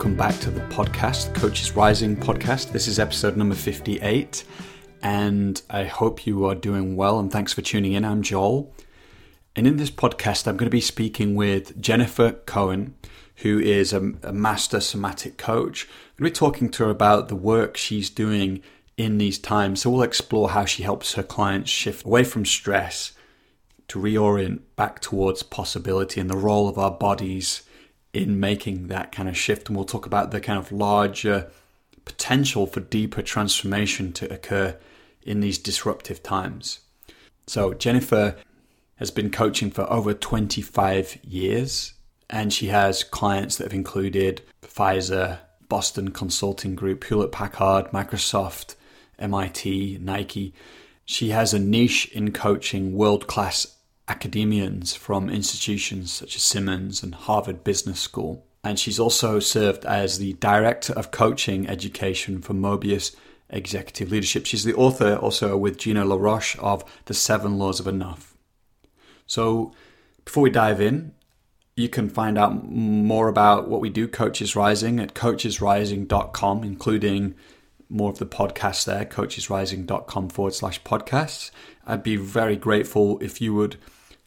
Welcome 0.00 0.16
back 0.16 0.40
to 0.40 0.50
the 0.50 0.62
podcast, 0.62 1.34
Coaches 1.34 1.76
Rising 1.76 2.16
podcast. 2.16 2.72
This 2.72 2.88
is 2.88 2.98
episode 2.98 3.36
number 3.36 3.54
58, 3.54 4.44
and 5.02 5.60
I 5.68 5.84
hope 5.84 6.26
you 6.26 6.46
are 6.46 6.54
doing 6.54 6.96
well. 6.96 7.18
And 7.18 7.30
thanks 7.30 7.52
for 7.52 7.60
tuning 7.60 7.92
in. 7.92 8.06
I'm 8.06 8.22
Joel. 8.22 8.74
And 9.54 9.66
in 9.66 9.76
this 9.76 9.90
podcast, 9.90 10.46
I'm 10.46 10.56
going 10.56 10.70
to 10.70 10.74
be 10.74 10.80
speaking 10.80 11.34
with 11.34 11.78
Jennifer 11.78 12.32
Cohen, 12.32 12.94
who 13.42 13.58
is 13.58 13.92
a, 13.92 14.14
a 14.22 14.32
master 14.32 14.80
somatic 14.80 15.36
coach. 15.36 15.84
I'm 15.84 16.24
going 16.24 16.32
to 16.32 16.34
be 16.34 16.46
talking 16.46 16.70
to 16.70 16.84
her 16.84 16.90
about 16.90 17.28
the 17.28 17.36
work 17.36 17.76
she's 17.76 18.08
doing 18.08 18.62
in 18.96 19.18
these 19.18 19.38
times. 19.38 19.82
So 19.82 19.90
we'll 19.90 20.02
explore 20.02 20.48
how 20.48 20.64
she 20.64 20.82
helps 20.82 21.12
her 21.12 21.22
clients 21.22 21.70
shift 21.70 22.06
away 22.06 22.24
from 22.24 22.46
stress 22.46 23.12
to 23.88 23.98
reorient 23.98 24.60
back 24.76 25.00
towards 25.00 25.42
possibility 25.42 26.22
and 26.22 26.30
the 26.30 26.38
role 26.38 26.68
of 26.68 26.78
our 26.78 26.90
bodies 26.90 27.64
in 28.12 28.40
making 28.40 28.88
that 28.88 29.12
kind 29.12 29.28
of 29.28 29.36
shift. 29.36 29.68
And 29.68 29.76
we'll 29.76 29.86
talk 29.86 30.06
about 30.06 30.30
the 30.30 30.40
kind 30.40 30.58
of 30.58 30.72
larger 30.72 31.50
potential 32.04 32.66
for 32.66 32.80
deeper 32.80 33.22
transformation 33.22 34.12
to 34.14 34.32
occur 34.32 34.76
in 35.22 35.40
these 35.40 35.58
disruptive 35.58 36.22
times. 36.22 36.80
So, 37.46 37.74
Jennifer 37.74 38.36
has 38.96 39.10
been 39.10 39.30
coaching 39.30 39.70
for 39.70 39.90
over 39.90 40.14
25 40.14 41.18
years, 41.24 41.94
and 42.28 42.52
she 42.52 42.66
has 42.68 43.02
clients 43.02 43.56
that 43.56 43.64
have 43.64 43.72
included 43.72 44.42
Pfizer, 44.62 45.38
Boston 45.68 46.10
Consulting 46.10 46.74
Group, 46.74 47.04
Hewlett 47.04 47.32
Packard, 47.32 47.86
Microsoft, 47.92 48.74
MIT, 49.18 49.98
Nike. 50.00 50.52
She 51.04 51.30
has 51.30 51.54
a 51.54 51.58
niche 51.58 52.10
in 52.12 52.32
coaching 52.32 52.94
world 52.94 53.26
class 53.26 53.76
academians 54.10 54.94
from 54.96 55.30
institutions 55.30 56.12
such 56.12 56.34
as 56.34 56.42
Simmons 56.42 57.02
and 57.02 57.14
Harvard 57.14 57.62
Business 57.62 58.00
School. 58.00 58.44
And 58.64 58.78
she's 58.78 58.98
also 58.98 59.38
served 59.38 59.84
as 59.84 60.18
the 60.18 60.32
Director 60.34 60.92
of 60.94 61.12
Coaching 61.12 61.68
Education 61.68 62.42
for 62.42 62.52
Mobius 62.52 63.14
Executive 63.48 64.10
Leadership. 64.10 64.46
She's 64.46 64.64
the 64.64 64.74
author 64.74 65.14
also 65.16 65.56
with 65.56 65.78
Gina 65.78 66.04
LaRoche 66.04 66.56
of 66.58 66.84
The 67.04 67.14
Seven 67.14 67.56
Laws 67.56 67.78
of 67.78 67.86
Enough. 67.86 68.34
So 69.26 69.72
before 70.24 70.42
we 70.42 70.50
dive 70.50 70.80
in, 70.80 71.12
you 71.76 71.88
can 71.88 72.10
find 72.10 72.36
out 72.36 72.64
more 72.64 73.28
about 73.28 73.68
what 73.68 73.80
we 73.80 73.90
do, 73.90 74.08
Coaches 74.08 74.56
Rising, 74.56 74.98
at 74.98 75.14
coachesrising.com, 75.14 76.64
including 76.64 77.34
more 77.88 78.10
of 78.10 78.18
the 78.18 78.26
podcasts 78.26 78.84
there, 78.84 79.04
coachesrising.com 79.04 80.28
forward 80.28 80.54
slash 80.54 80.82
podcasts. 80.82 81.50
I'd 81.86 82.02
be 82.02 82.16
very 82.16 82.56
grateful 82.56 83.18
if 83.20 83.40
you 83.40 83.54
would 83.54 83.76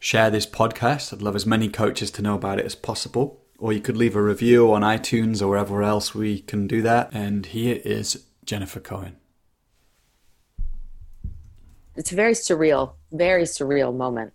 share 0.04 0.30
this 0.30 0.46
podcast. 0.46 1.14
I'd 1.14 1.22
love 1.22 1.34
as 1.34 1.46
many 1.46 1.70
coaches 1.70 2.12
to 2.12 2.22
know 2.22 2.36
about 2.36 2.59
it 2.59 2.66
as 2.66 2.76
possible. 2.76 3.40
Or 3.58 3.72
you 3.72 3.80
could 3.80 3.96
leave 3.96 4.18
a 4.18 4.22
review 4.22 4.73
on 4.73 4.82
iTunes 4.82 5.42
or 5.42 5.48
wherever 5.48 5.82
else 5.82 6.14
we 6.14 6.42
can 6.42 6.68
do 6.68 6.82
that. 6.82 7.09
And 7.14 7.46
here 7.46 7.80
is 7.86 8.26
Jennifer 8.44 8.81
Cohen. 8.81 9.16
It's 11.96 12.12
a 12.12 12.16
very 12.16 12.34
surreal, 12.34 12.96
very 13.14 13.44
surreal 13.44 13.96
moment. 13.96 14.34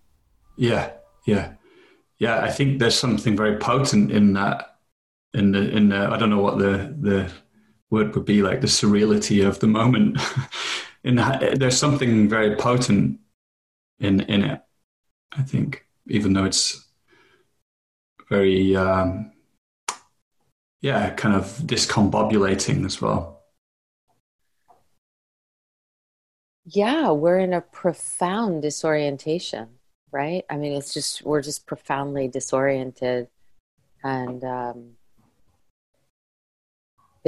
Yeah, 0.56 0.92
yeah, 1.26 1.52
yeah. 2.16 2.40
I 2.40 2.50
think 2.50 2.78
there's 2.78 2.98
something 2.98 3.36
very 3.36 3.58
potent 3.58 4.10
in 4.10 4.32
that. 4.32 4.76
In 5.34 5.52
the 5.52 5.68
in 5.70 5.90
the 5.90 6.08
I 6.10 6.16
don't 6.16 6.30
know 6.30 6.40
what 6.40 6.58
the 6.58 6.96
the 6.98 7.30
word 7.90 8.14
would 8.14 8.24
be 8.24 8.42
like 8.42 8.62
the 8.62 8.68
surreality 8.68 9.46
of 9.46 9.58
the 9.58 9.66
moment. 9.66 10.18
in 11.04 11.16
the, 11.16 11.56
there's 11.58 11.76
something 11.76 12.26
very 12.28 12.56
potent 12.56 13.20
in 14.00 14.20
in 14.20 14.44
it. 14.44 14.62
I 15.32 15.42
think, 15.42 15.86
even 16.06 16.32
though 16.32 16.44
it's 16.44 16.88
very, 18.28 18.76
um, 18.76 19.32
yeah, 20.80 21.10
kind 21.14 21.34
of 21.34 21.44
discombobulating 21.64 22.84
as 22.84 23.00
well. 23.00 23.42
Yeah, 26.64 27.12
we're 27.12 27.38
in 27.38 27.54
a 27.54 27.62
profound 27.62 28.60
disorientation, 28.62 29.68
right? 30.12 30.44
I 30.50 30.56
mean, 30.56 30.72
it's 30.72 30.92
just, 30.92 31.22
we're 31.22 31.40
just 31.40 31.66
profoundly 31.66 32.28
disoriented. 32.28 33.28
And 34.04 34.44
um, 34.44 34.97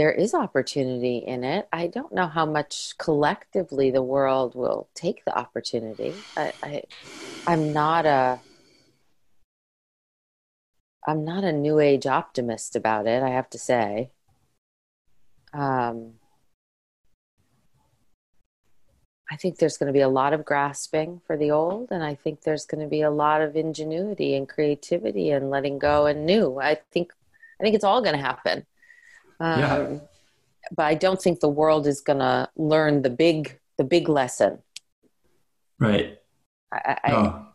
there 0.00 0.10
is 0.10 0.32
opportunity 0.32 1.18
in 1.18 1.44
it. 1.44 1.68
I 1.70 1.86
don't 1.86 2.10
know 2.10 2.26
how 2.26 2.46
much 2.46 2.96
collectively 2.96 3.90
the 3.90 4.02
world 4.02 4.54
will 4.54 4.88
take 4.94 5.26
the 5.26 5.38
opportunity. 5.38 6.14
I, 6.38 6.54
I 6.62 6.82
I'm 7.46 7.74
not 7.74 8.06
a 8.06 8.40
I'm 11.06 11.26
not 11.26 11.44
a 11.44 11.52
new 11.52 11.80
age 11.80 12.06
optimist 12.06 12.76
about 12.76 13.06
it, 13.06 13.22
I 13.22 13.28
have 13.28 13.50
to 13.50 13.58
say. 13.58 14.10
Um, 15.52 16.14
I 19.30 19.36
think 19.36 19.58
there's 19.58 19.76
going 19.76 19.88
to 19.88 19.92
be 19.92 20.00
a 20.00 20.08
lot 20.08 20.32
of 20.32 20.46
grasping 20.46 21.20
for 21.26 21.36
the 21.36 21.50
old, 21.50 21.88
and 21.90 22.02
I 22.02 22.14
think 22.14 22.40
there's 22.40 22.64
going 22.64 22.82
to 22.82 22.88
be 22.88 23.02
a 23.02 23.10
lot 23.10 23.42
of 23.42 23.54
ingenuity 23.54 24.34
and 24.34 24.48
creativity 24.48 25.30
and 25.30 25.50
letting 25.50 25.78
go 25.78 26.06
and 26.06 26.24
new. 26.24 26.58
I 26.58 26.76
think 26.90 27.12
I 27.60 27.62
think 27.62 27.74
it's 27.74 27.84
all 27.84 28.00
going 28.00 28.16
to 28.16 28.22
happen. 28.22 28.64
Um, 29.40 29.60
yeah. 29.60 29.98
But 30.76 30.84
I 30.84 30.94
don't 30.94 31.20
think 31.20 31.40
the 31.40 31.48
world 31.48 31.86
is 31.86 32.00
going 32.00 32.18
to 32.20 32.48
learn 32.56 33.02
the 33.02 33.10
big 33.10 33.58
the 33.78 33.84
big 33.84 34.08
lesson. 34.08 34.58
Right. 35.78 36.18
I, 36.72 36.98
I, 37.02 37.12
oh. 37.12 37.46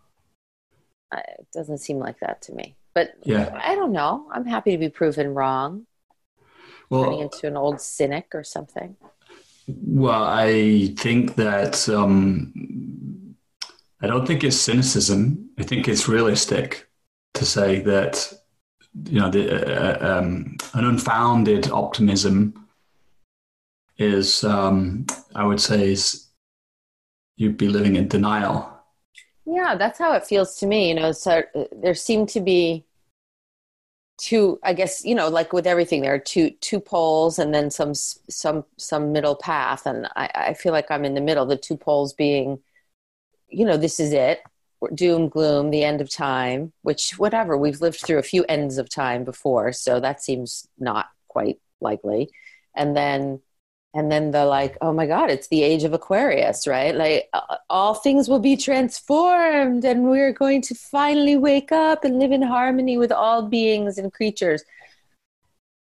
I, 1.13 1.18
it 1.19 1.47
doesn't 1.53 1.78
seem 1.78 2.00
like 2.00 2.19
that 2.19 2.41
to 2.44 2.53
me. 2.53 2.75
But 2.95 3.13
yeah. 3.24 3.57
I 3.63 3.75
don't 3.75 3.91
know. 3.91 4.28
I'm 4.31 4.45
happy 4.45 4.72
to 4.72 4.78
be 4.78 4.90
proven 4.90 5.34
wrong. 5.34 5.85
Well, 6.90 7.03
turning 7.03 7.19
into 7.19 7.47
an 7.47 7.57
old 7.57 7.79
cynic 7.79 8.28
or 8.34 8.44
something. 8.44 8.95
Well, 9.68 10.24
I 10.24 10.94
think 10.97 11.35
that 11.35 11.88
um, 11.90 13.35
I 14.01 14.07
don't 14.07 14.25
think 14.25 14.44
it's 14.44 14.57
cynicism. 14.57 15.50
I 15.59 15.63
think 15.63 15.88
it's 15.88 16.07
realistic 16.07 16.90
to 17.35 17.45
say 17.45 17.81
that 17.81 18.34
you 19.03 19.19
know, 19.19 19.29
the, 19.29 20.00
uh, 20.01 20.19
um, 20.19 20.57
an 20.73 20.85
unfounded 20.85 21.69
optimism 21.69 22.67
is, 23.97 24.44
um, 24.44 25.06
I 25.35 25.45
would 25.45 25.59
say, 25.59 25.91
is 25.91 26.28
you'd 27.35 27.57
be 27.57 27.67
living 27.67 27.95
in 27.95 28.07
denial. 28.07 28.72
Yeah, 29.45 29.75
that's 29.75 30.00
how 30.00 30.13
it 30.13 30.25
feels 30.25 30.56
to 30.57 30.66
me. 30.66 30.89
You 30.89 30.95
know, 30.95 31.11
so 31.11 31.44
uh, 31.53 31.66
there 31.72 31.94
seem 31.94 32.25
to 32.28 32.39
be 32.41 32.85
two. 34.17 34.59
I 34.63 34.73
guess 34.73 35.06
you 35.06 35.13
know, 35.13 35.27
like 35.29 35.53
with 35.53 35.67
everything, 35.67 36.01
there 36.01 36.13
are 36.13 36.19
two 36.19 36.51
two 36.62 36.79
poles 36.79 37.38
and 37.38 37.53
then 37.53 37.69
some 37.69 37.94
some 37.94 38.66
some 38.77 39.12
middle 39.12 39.35
path, 39.35 39.85
and 39.85 40.07
I, 40.16 40.29
I 40.33 40.53
feel 40.56 40.72
like 40.72 40.89
I'm 40.89 41.06
in 41.06 41.13
the 41.13 41.22
middle. 41.22 41.45
The 41.45 41.57
two 41.57 41.77
poles 41.77 42.13
being, 42.13 42.59
you 43.50 43.66
know, 43.66 43.77
this 43.77 44.00
is 44.00 44.13
it 44.13 44.41
doom 44.94 45.29
gloom 45.29 45.69
the 45.69 45.84
end 45.84 46.01
of 46.01 46.09
time 46.09 46.73
which 46.81 47.13
whatever 47.18 47.57
we've 47.57 47.81
lived 47.81 48.00
through 48.00 48.19
a 48.19 48.23
few 48.23 48.44
ends 48.46 48.78
of 48.78 48.90
time 48.90 49.23
before 49.23 49.72
so 49.72 50.00
that 50.00 50.22
seems 50.22 50.68
not 50.78 51.07
quite 51.35 51.59
likely. 51.81 52.31
And 52.75 52.95
then 52.95 53.41
and 53.94 54.12
then 54.12 54.31
the 54.31 54.44
like 54.45 54.78
oh 54.81 54.91
my 54.91 55.06
god 55.06 55.29
it's 55.31 55.47
the 55.47 55.63
age 55.63 55.84
of 55.85 55.94
aquarius 55.94 56.68
right? 56.68 56.94
Like 56.95 57.29
uh, 57.34 57.57
all 57.69 57.94
things 57.94 58.28
will 58.28 58.40
be 58.40 58.57
transformed 58.57 59.85
and 59.85 60.09
we're 60.09 60.34
going 60.34 60.62
to 60.63 60.75
finally 60.75 61.38
wake 61.38 61.72
up 61.72 62.03
and 62.03 62.19
live 62.19 62.31
in 62.31 62.41
harmony 62.41 62.98
with 62.98 63.12
all 63.12 63.44
beings 63.44 63.98
and 63.98 64.12
creatures. 64.12 64.63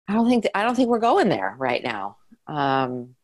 I 0.09 0.15
don't 0.15 0.29
think 0.29 0.47
i 0.55 0.63
don't 0.65 0.75
think 0.75 0.89
we're 0.89 0.99
going 1.11 1.29
there 1.29 1.55
right 1.59 1.83
now. 1.85 2.17
Um, 2.47 3.15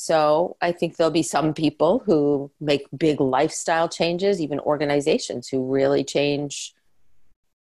so 0.00 0.56
I 0.62 0.72
think 0.72 0.96
there'll 0.96 1.10
be 1.10 1.22
some 1.22 1.52
people 1.52 1.98
who 2.06 2.50
make 2.58 2.86
big 2.96 3.20
lifestyle 3.20 3.86
changes, 3.86 4.40
even 4.40 4.58
organizations 4.60 5.46
who 5.46 5.70
really 5.70 6.04
change 6.04 6.74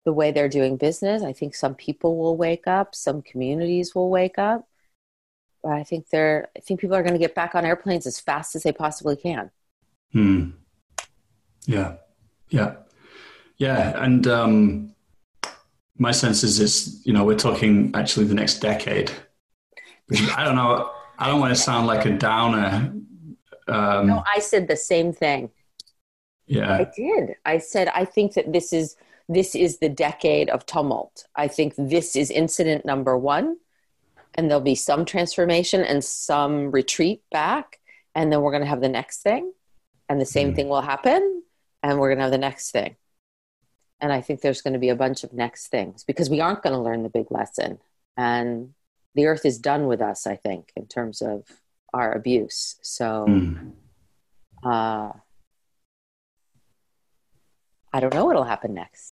the 0.05 0.13
way 0.13 0.31
they're 0.31 0.49
doing 0.49 0.77
business. 0.77 1.25
I 1.25 1.33
think 1.33 1.57
some 1.57 1.75
people 1.75 2.17
will 2.17 2.37
wake 2.37 2.69
up, 2.69 2.95
some 2.95 3.23
communities 3.23 3.93
will 3.93 4.09
wake 4.09 4.39
up. 4.39 4.69
But 5.65 5.73
I 5.73 5.83
think 5.83 6.11
they're 6.11 6.49
I 6.57 6.61
think 6.61 6.79
people 6.79 6.95
are 6.95 7.03
going 7.03 7.15
to 7.15 7.19
get 7.19 7.35
back 7.35 7.57
on 7.57 7.65
airplanes 7.65 8.07
as 8.07 8.21
fast 8.21 8.55
as 8.55 8.63
they 8.63 8.73
possibly 8.73 9.17
can. 9.17 9.51
Hmm. 10.13 10.51
Yeah. 11.67 11.95
Yeah. 12.51 12.77
Yeah. 13.57 14.01
And 14.01 14.29
um 14.29 14.95
my 15.99 16.13
sense 16.13 16.45
is 16.45 16.57
this, 16.57 17.03
you 17.05 17.13
know, 17.13 17.25
we're 17.25 17.35
talking 17.35 17.91
actually 17.97 18.27
the 18.27 18.35
next 18.35 18.61
decade. 18.61 19.11
I 20.37 20.45
don't 20.45 20.55
know 20.55 20.93
I 21.19 21.29
don't 21.29 21.41
want 21.41 21.55
to 21.55 21.61
sound 21.61 21.87
like 21.87 22.05
a 22.07 22.11
downer. 22.11 22.93
Um, 23.69 24.07
no, 24.07 24.23
I 24.27 24.41
said 24.41 24.69
the 24.69 24.77
same 24.77 25.13
thing. 25.13 25.51
Yeah, 26.47 26.73
I 26.73 26.91
did. 26.95 27.37
I 27.45 27.59
said 27.59 27.89
I 27.89 28.05
think 28.05 28.35
that 28.35 28.53
this 28.53 28.73
is 28.73 28.97
this 29.29 29.55
is 29.55 29.79
the 29.79 29.89
decade 29.89 30.51
of 30.51 30.67
tumult. 30.67 31.27
I 31.35 31.49
think 31.49 31.75
this 31.77 32.17
is 32.17 32.31
incident 32.31 32.85
number 32.85 33.17
one, 33.17 33.57
and 34.35 34.51
there'll 34.51 34.61
be 34.61 34.75
some 34.75 35.05
transformation 35.05 35.83
and 35.83 36.03
some 36.05 36.71
retreat 36.71 37.23
back, 37.31 37.79
and 38.15 38.33
then 38.33 38.43
we're 38.43 38.51
going 38.51 38.63
to 38.63 38.69
have 38.69 38.81
the 38.81 38.89
next 38.89 39.23
thing, 39.23 39.53
and 40.09 40.21
the 40.21 40.27
same 40.27 40.53
mm. 40.53 40.57
thing 40.57 40.69
will 40.69 40.83
happen, 40.83 41.43
and 41.83 41.99
we're 41.99 42.09
going 42.09 42.19
to 42.19 42.25
have 42.25 42.33
the 42.33 42.39
next 42.39 42.73
thing. 42.73 42.97
And 44.01 44.13
I 44.13 44.21
think 44.21 44.41
there's 44.41 44.63
going 44.63 44.73
to 44.73 44.81
be 44.81 44.89
a 44.89 44.97
bunch 44.97 45.23
of 45.23 45.33
next 45.33 45.69
things 45.69 46.03
because 46.03 46.29
we 46.29 46.41
aren't 46.41 46.63
going 46.63 46.75
to 46.75 46.83
learn 46.83 47.05
the 47.05 47.09
big 47.09 47.31
lesson 47.31 47.79
and 48.17 48.75
the 49.15 49.27
earth 49.27 49.45
is 49.45 49.59
done 49.59 49.87
with 49.87 50.01
us 50.01 50.27
i 50.27 50.37
think 50.37 50.73
in 50.77 50.87
terms 50.87 51.23
of 51.23 51.45
our 51.93 52.13
abuse. 52.13 52.77
So 52.83 53.27
mm. 53.29 53.73
uh, 54.65 55.13
i 57.93 58.01
don't 58.01 58.15
know 58.15 58.25
what'll 58.25 58.45
happen 58.45 58.75
next. 58.75 59.13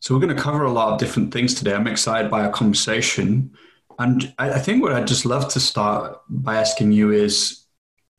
So 0.00 0.14
we're 0.14 0.20
going 0.20 0.36
to 0.36 0.42
cover 0.42 0.64
a 0.64 0.72
lot 0.72 0.92
of 0.92 0.98
different 0.98 1.32
things 1.32 1.54
today. 1.54 1.74
I'm 1.74 1.86
excited 1.86 2.30
by 2.30 2.44
our 2.44 2.52
conversation. 2.52 3.50
And 3.98 4.32
I 4.38 4.58
think 4.58 4.82
what 4.82 4.92
I'd 4.92 5.06
just 5.06 5.24
love 5.24 5.48
to 5.48 5.60
start 5.60 6.20
by 6.28 6.56
asking 6.56 6.92
you 6.92 7.10
is, 7.10 7.64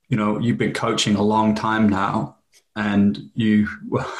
you 0.09 0.17
know, 0.17 0.39
you've 0.39 0.57
been 0.57 0.73
coaching 0.73 1.15
a 1.15 1.21
long 1.21 1.53
time 1.53 1.87
now, 1.87 2.36
and 2.77 3.29
you 3.33 3.67
well, 3.89 4.13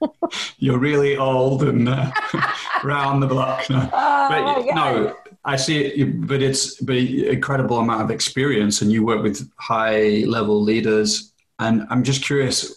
you're 0.58 0.78
really 0.78 1.16
old 1.16 1.62
and 1.62 1.88
uh, 1.88 2.10
round 2.84 3.22
the 3.22 3.26
block. 3.26 3.68
No, 3.70 3.88
oh, 3.92 4.64
but, 4.64 4.74
no 4.74 5.14
I 5.44 5.56
see 5.56 5.80
it, 5.80 6.26
but 6.26 6.42
it's 6.42 6.80
but 6.80 6.96
incredible 6.96 7.78
amount 7.78 8.02
of 8.02 8.10
experience, 8.10 8.82
and 8.82 8.90
you 8.90 9.04
work 9.04 9.22
with 9.22 9.50
high 9.56 10.24
level 10.26 10.60
leaders. 10.60 11.32
And 11.58 11.86
I'm 11.90 12.02
just 12.02 12.24
curious, 12.24 12.74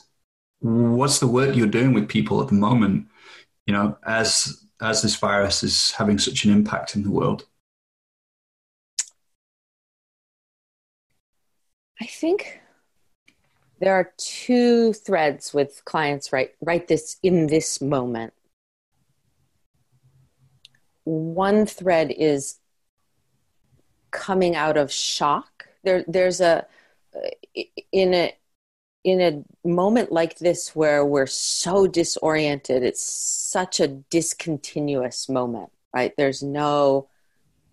what's 0.60 1.20
the 1.20 1.28
work 1.28 1.56
you're 1.56 1.68
doing 1.68 1.94
with 1.94 2.08
people 2.08 2.42
at 2.42 2.48
the 2.48 2.54
moment? 2.54 3.08
You 3.66 3.74
know, 3.74 3.98
as 4.06 4.64
as 4.82 5.02
this 5.02 5.16
virus 5.16 5.64
is 5.64 5.92
having 5.92 6.18
such 6.18 6.46
an 6.46 6.52
impact 6.52 6.96
in 6.96 7.04
the 7.04 7.12
world. 7.12 7.46
I 12.02 12.06
think 12.06 12.61
there 13.82 13.96
are 13.96 14.14
two 14.18 14.94
threads 14.94 15.54
with 15.54 15.82
clients 15.86 16.32
right 16.32 16.52
right 16.62 16.88
this 16.88 17.18
in 17.24 17.48
this 17.48 17.82
moment. 17.82 18.34
One 21.04 21.66
thread 21.66 22.14
is 22.16 22.60
coming 24.12 24.56
out 24.56 24.78
of 24.78 24.92
shock. 24.92 25.68
There 25.84 26.06
there's 26.08 26.42
a 26.42 26.68
uh, 27.16 27.62
in 27.92 28.14
a 28.14 28.34
in 29.04 29.20
a 29.20 29.68
moment 29.68 30.12
like 30.12 30.38
this 30.38 30.76
where 30.76 31.04
we're 31.04 31.26
so 31.26 31.88
disoriented, 31.88 32.84
it's 32.84 33.02
such 33.02 33.80
a 33.80 33.88
discontinuous 33.88 35.28
moment, 35.28 35.72
right? 35.92 36.14
There's 36.18 36.44
no 36.44 37.10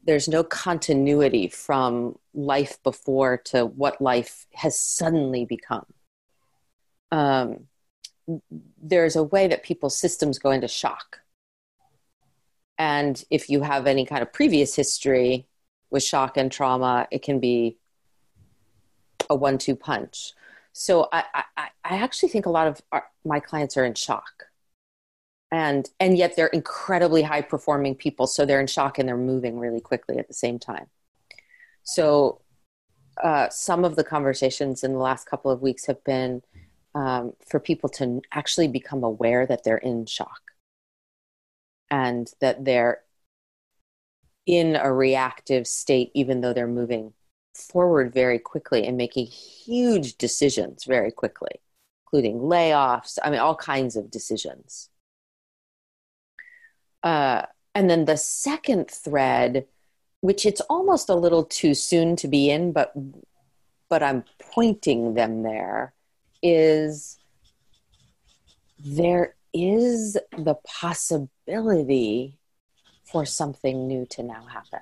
there's 0.04 0.26
no 0.26 0.42
continuity 0.42 1.48
from 1.48 2.18
life 2.32 2.82
before 2.82 3.36
to 3.36 3.66
what 3.66 4.00
life 4.00 4.46
has 4.54 4.78
suddenly 4.78 5.44
become. 5.44 5.84
Um, 7.10 7.68
there's 8.82 9.16
a 9.16 9.22
way 9.22 9.48
that 9.48 9.62
people's 9.62 9.98
systems 9.98 10.38
go 10.38 10.50
into 10.50 10.68
shock. 10.68 11.20
And 12.78 13.22
if 13.30 13.48
you 13.48 13.62
have 13.62 13.86
any 13.86 14.04
kind 14.06 14.22
of 14.22 14.32
previous 14.32 14.76
history 14.76 15.46
with 15.90 16.02
shock 16.02 16.36
and 16.36 16.52
trauma, 16.52 17.08
it 17.10 17.22
can 17.22 17.40
be 17.40 17.78
a 19.30 19.34
one 19.34 19.58
two 19.58 19.74
punch. 19.74 20.32
So 20.72 21.08
I, 21.12 21.24
I, 21.34 21.44
I 21.84 21.96
actually 21.96 22.28
think 22.28 22.46
a 22.46 22.50
lot 22.50 22.68
of 22.68 22.80
our, 22.92 23.06
my 23.24 23.40
clients 23.40 23.76
are 23.76 23.84
in 23.84 23.94
shock 23.94 24.48
and 25.50 25.88
and 25.98 26.16
yet 26.16 26.36
they're 26.36 26.48
incredibly 26.48 27.22
high 27.22 27.40
performing 27.40 27.94
people 27.94 28.26
so 28.26 28.44
they're 28.44 28.60
in 28.60 28.66
shock 28.66 28.98
and 28.98 29.08
they're 29.08 29.16
moving 29.16 29.58
really 29.58 29.80
quickly 29.80 30.18
at 30.18 30.28
the 30.28 30.34
same 30.34 30.58
time 30.58 30.86
so 31.82 32.40
uh, 33.22 33.48
some 33.48 33.84
of 33.84 33.96
the 33.96 34.04
conversations 34.04 34.84
in 34.84 34.92
the 34.92 34.98
last 34.98 35.26
couple 35.26 35.50
of 35.50 35.60
weeks 35.60 35.86
have 35.86 36.02
been 36.04 36.42
um, 36.98 37.32
for 37.46 37.60
people 37.60 37.88
to 37.88 38.20
actually 38.32 38.66
become 38.66 39.04
aware 39.04 39.46
that 39.46 39.62
they're 39.62 39.78
in 39.78 40.04
shock. 40.06 40.40
And 41.90 42.30
that 42.40 42.64
they're 42.64 43.00
in 44.46 44.76
a 44.76 44.92
reactive 44.92 45.66
state 45.66 46.10
even 46.14 46.40
though 46.40 46.52
they're 46.52 46.66
moving 46.66 47.12
forward 47.54 48.12
very 48.12 48.38
quickly 48.38 48.86
and 48.86 48.96
making 48.96 49.26
huge 49.26 50.16
decisions 50.16 50.84
very 50.84 51.10
quickly 51.10 51.60
including 52.04 52.38
layoffs 52.38 53.18
i 53.22 53.30
mean 53.30 53.40
all 53.40 53.56
kinds 53.56 53.94
of 53.96 54.10
decisions. 54.10 54.88
Uh, 57.02 57.42
and 57.74 57.88
then 57.88 58.04
the 58.04 58.16
second 58.16 58.90
thread, 58.90 59.66
which 60.20 60.44
it's 60.44 60.60
almost 60.62 61.08
a 61.08 61.14
little 61.14 61.44
too 61.44 61.74
soon 61.74 62.16
to 62.16 62.28
be 62.28 62.50
in, 62.50 62.72
but 62.72 62.92
but 63.88 64.02
I'm 64.02 64.24
pointing 64.38 65.14
them 65.14 65.42
there, 65.42 65.94
is 66.42 67.18
there 68.78 69.34
is 69.52 70.16
the 70.36 70.54
possibility 70.64 72.38
for 73.04 73.24
something 73.24 73.86
new 73.86 74.06
to 74.06 74.22
now 74.22 74.44
happen 74.46 74.80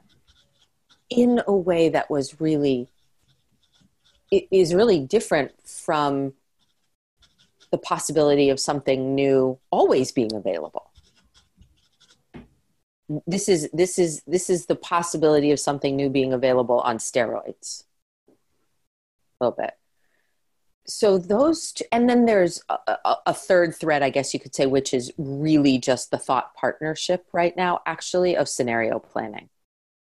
in 1.08 1.40
a 1.46 1.54
way 1.54 1.88
that 1.88 2.10
was 2.10 2.40
really 2.40 2.88
it 4.30 4.48
is 4.50 4.74
really 4.74 4.98
different 4.98 5.52
from 5.64 6.32
the 7.70 7.78
possibility 7.78 8.50
of 8.50 8.58
something 8.58 9.14
new 9.14 9.58
always 9.70 10.10
being 10.10 10.34
available. 10.34 10.90
This 13.26 13.48
is 13.48 13.68
this 13.72 13.98
is 14.00 14.22
this 14.26 14.50
is 14.50 14.66
the 14.66 14.74
possibility 14.74 15.52
of 15.52 15.60
something 15.60 15.94
new 15.94 16.10
being 16.10 16.32
available 16.32 16.80
on 16.80 16.98
steroids. 16.98 17.84
A 18.28 19.44
little 19.44 19.56
bit 19.56 19.74
so 20.88 21.18
those 21.18 21.72
two, 21.72 21.84
and 21.92 22.08
then 22.08 22.26
there's 22.26 22.62
a, 22.68 22.78
a, 22.86 23.16
a, 23.26 23.34
third 23.34 23.74
thread 23.74 24.02
i 24.02 24.10
guess 24.10 24.32
you 24.32 24.40
could 24.40 24.54
say 24.54 24.66
which 24.66 24.94
is 24.94 25.12
really 25.18 25.78
just 25.78 26.10
the 26.10 26.18
thought 26.18 26.54
partnership 26.54 27.26
right 27.32 27.56
now 27.56 27.80
actually 27.86 28.36
of 28.36 28.48
scenario 28.48 28.98
planning 28.98 29.48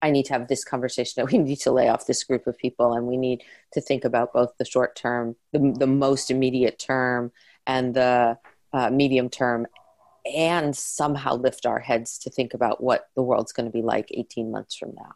i 0.03 0.11
need 0.11 0.25
to 0.25 0.33
have 0.33 0.49
this 0.49 0.65
conversation 0.65 1.15
that 1.17 1.31
we 1.31 1.39
need 1.43 1.59
to 1.61 1.73
lay 1.73 1.89
off 1.89 2.07
this 2.07 2.25
group 2.25 2.47
of 2.47 2.57
people 2.59 2.93
and 2.93 3.07
we 3.07 3.17
need 3.17 3.43
to 3.73 3.81
think 3.81 4.05
about 4.05 4.33
both 4.33 4.53
the 4.59 4.65
short 4.65 4.95
term 4.97 5.37
the, 5.53 5.75
the 5.79 5.87
most 5.87 6.31
immediate 6.31 6.79
term 6.79 7.33
and 7.67 7.95
the 7.95 8.39
uh, 8.73 8.91
medium 8.91 9.29
term 9.29 9.67
and 10.35 10.77
somehow 10.77 11.35
lift 11.35 11.67
our 11.67 11.79
heads 11.79 12.19
to 12.19 12.31
think 12.31 12.55
about 12.55 12.83
what 12.83 13.09
the 13.15 13.23
world's 13.23 13.53
going 13.53 13.67
to 13.67 13.73
be 13.73 13.83
like 13.83 14.09
18 14.11 14.51
months 14.51 14.77
from 14.77 14.95
now. 14.95 15.15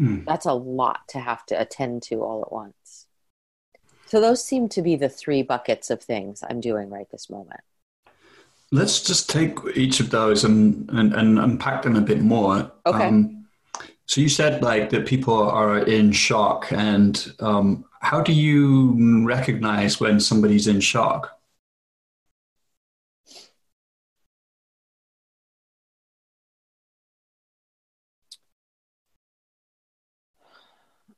Mm. 0.00 0.24
That's 0.24 0.46
a 0.46 0.52
lot 0.52 1.00
to 1.08 1.18
have 1.18 1.44
to 1.46 1.60
attend 1.60 2.02
to 2.04 2.22
all 2.22 2.42
at 2.42 2.52
once. 2.52 2.99
So, 4.10 4.20
those 4.20 4.42
seem 4.42 4.68
to 4.70 4.82
be 4.82 4.96
the 4.96 5.08
three 5.08 5.42
buckets 5.42 5.88
of 5.88 6.02
things 6.02 6.42
I'm 6.50 6.60
doing 6.60 6.90
right 6.90 7.08
this 7.12 7.30
moment. 7.30 7.60
Let's 8.72 9.04
just 9.04 9.30
take 9.30 9.56
each 9.76 10.00
of 10.00 10.10
those 10.10 10.42
and, 10.42 10.90
and, 10.90 11.14
and 11.14 11.38
unpack 11.38 11.82
them 11.82 11.94
a 11.94 12.00
bit 12.00 12.20
more. 12.20 12.72
Okay. 12.86 13.06
Um, 13.06 13.46
so, 14.06 14.20
you 14.20 14.28
said 14.28 14.62
like 14.64 14.90
that 14.90 15.06
people 15.06 15.48
are 15.48 15.78
in 15.78 16.10
shock, 16.10 16.72
and 16.72 17.32
um, 17.38 17.84
how 18.00 18.20
do 18.20 18.32
you 18.32 19.24
recognize 19.24 20.00
when 20.00 20.18
somebody's 20.18 20.66
in 20.66 20.80
shock? 20.80 21.39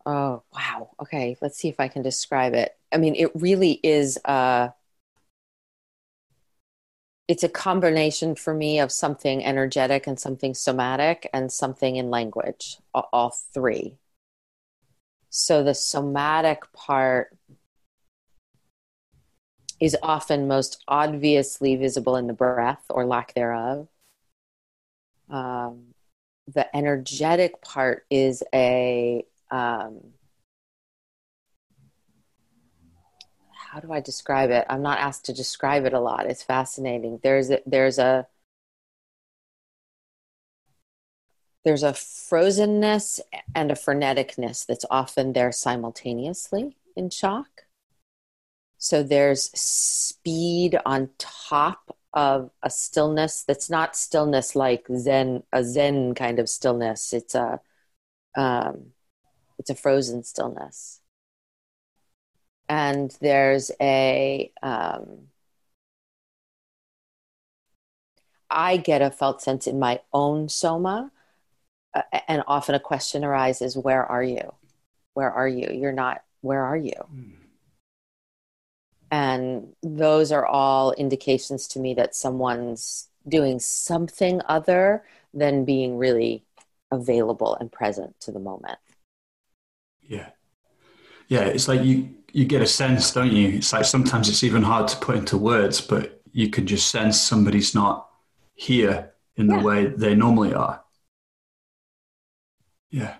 Oh, 0.05 0.43
wow. 0.53 0.91
Okay, 1.01 1.37
let's 1.41 1.59
see 1.59 1.69
if 1.69 1.79
I 1.79 1.89
can 1.89 2.03
describe 2.03 2.55
it. 2.55 2.77
I 2.93 2.97
mean, 2.97 3.15
it 3.15 3.31
really 3.35 3.79
is 3.83 4.19
uh 4.25 4.71
it's 7.29 7.45
a 7.45 7.49
combination 7.49 8.35
for 8.35 8.53
me 8.53 8.79
of 8.81 8.93
something 8.93 9.45
energetic 9.45 10.07
and 10.07 10.19
something 10.19 10.55
somatic 10.55 11.29
and 11.33 11.51
something 11.53 11.97
in 11.97 12.11
language, 12.11 12.77
all 12.93 13.31
three. 13.55 13.97
So 15.31 15.65
the 15.65 15.75
somatic 15.75 16.71
part 16.73 17.37
is 19.81 19.97
often 20.03 20.47
most 20.47 20.83
obviously 20.87 21.77
visible 21.77 22.17
in 22.17 22.27
the 22.27 22.33
breath 22.33 22.85
or 22.91 23.05
lack 23.05 23.35
thereof. 23.35 23.89
Um, 25.29 25.95
the 26.47 26.75
energetic 26.77 27.63
part 27.63 28.05
is 28.11 28.43
a 28.55 29.25
um, 29.53 30.01
how 33.73 33.81
do 33.81 33.93
I 33.93 34.01
describe 34.01 34.51
it? 34.51 34.67
I'm 34.69 34.83
not 34.83 34.99
asked 34.99 35.27
to 35.27 35.33
describe 35.33 35.85
it 35.85 35.93
a 35.93 36.01
lot. 36.01 36.27
It's 36.27 36.43
fascinating. 36.43 37.21
There's 37.23 37.51
a, 37.51 37.61
there's 37.67 37.99
a 37.99 38.27
there's 41.65 41.85
a 41.85 41.93
frozenness 41.93 43.21
and 43.55 43.71
a 43.71 43.75
freneticness 43.75 44.67
that's 44.67 44.85
often 44.91 45.33
there 45.33 45.53
simultaneously 45.53 46.77
in 46.97 47.09
shock. 47.09 47.67
So 48.79 49.05
there's 49.05 49.45
speed 49.59 50.77
on 50.85 51.11
top 51.19 51.97
of 52.13 52.51
a 52.65 52.69
stillness 52.69 53.45
that's 53.45 53.71
not 53.71 53.95
stillness 53.97 54.57
like 54.57 54.87
Zen, 54.97 55.45
a 55.53 55.63
Zen 55.63 56.15
kind 56.15 56.41
of 56.41 56.49
stillness. 56.49 57.13
It's 57.13 57.37
a 57.37 57.61
um, 58.35 58.93
it's 59.62 59.71
a 59.71 59.76
frozen 59.76 60.25
stillness. 60.25 61.00
And 62.69 63.16
there's 63.21 63.71
a 63.81 64.50
um, 64.61 65.28
I 68.50 68.76
get 68.76 69.02
a 69.02 69.11
felt 69.12 69.40
sense 69.40 69.69
in 69.69 69.78
my 69.78 70.00
own 70.12 70.49
soma 70.49 71.12
uh, 71.95 72.02
and 72.26 72.42
often 72.49 72.75
a 72.75 72.81
question 72.81 73.25
arises 73.25 73.76
where 73.76 74.04
are 74.04 74.23
you? 74.23 74.52
Where 75.14 75.31
are 75.31 75.47
you? 75.47 75.69
You're 75.73 75.92
not 75.92 76.25
where 76.40 76.64
are 76.64 76.76
you? 76.76 76.92
Mm. 77.14 77.33
and 79.12 79.69
those 79.85 80.33
are 80.33 80.47
all 80.47 80.90
indications 80.95 81.69
to 81.69 81.78
me 81.78 81.95
that 81.95 82.16
someone's 82.16 83.09
doing 83.28 83.61
something 83.61 84.42
other 84.49 85.04
than 85.33 85.64
being 85.64 85.99
really 85.99 86.42
available 86.90 87.54
and 87.54 87.71
present 87.71 88.19
to 88.19 88.33
the 88.33 88.40
moment 88.40 88.78
yeah 90.03 90.31
yeah 91.29 91.43
it's 91.43 91.69
like 91.69 91.83
you 91.83 92.15
you 92.33 92.45
get 92.45 92.63
a 92.63 92.67
sense 92.67 93.13
don't 93.13 93.33
you 93.33 93.49
it's 93.49 93.73
like 93.73 93.85
sometimes 93.85 94.29
it's 94.29 94.43
even 94.43 94.63
hard 94.63 94.89
to 94.89 94.97
put 94.99 95.17
into 95.17 95.37
words 95.37 95.81
but 95.81 96.21
you 96.33 96.49
can 96.49 96.67
just 96.67 96.91
sense 96.91 97.21
somebody's 97.21 97.75
not 97.75 98.09
here 98.55 99.13
in 99.37 99.47
the 99.47 99.57
yeah. 99.57 99.63
way 99.63 99.87
they 99.87 100.15
normally 100.15 100.55
are 100.55 100.83
yeah 102.91 103.17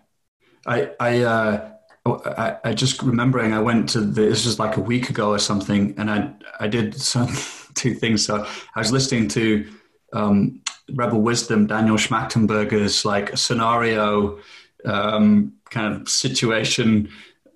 i 0.67 0.91
i 1.01 1.21
uh 1.23 1.69
I, 2.05 2.57
I 2.65 2.75
just 2.75 3.01
remembering 3.03 3.53
I 3.53 3.61
went 3.61 3.89
to 3.91 4.01
the, 4.01 4.23
this 4.23 4.45
was 4.45 4.59
like 4.59 4.77
a 4.77 4.81
week 4.81 5.09
ago 5.09 5.31
or 5.31 5.39
something, 5.39 5.95
and 5.97 6.11
I 6.11 6.33
I 6.59 6.67
did 6.67 6.95
some 7.12 7.29
two 7.75 7.95
things. 7.95 8.25
So 8.25 8.45
I 8.75 8.79
was 8.79 8.91
listening 8.91 9.29
to 9.29 9.71
um, 10.12 10.62
Rebel 10.93 11.21
Wisdom, 11.21 11.67
Daniel 11.67 11.97
Schmachtenberger's 11.97 13.05
like 13.05 13.37
scenario 13.37 14.41
um, 14.85 15.55
kind 15.73 15.95
of 15.95 16.09
situation, 16.09 17.09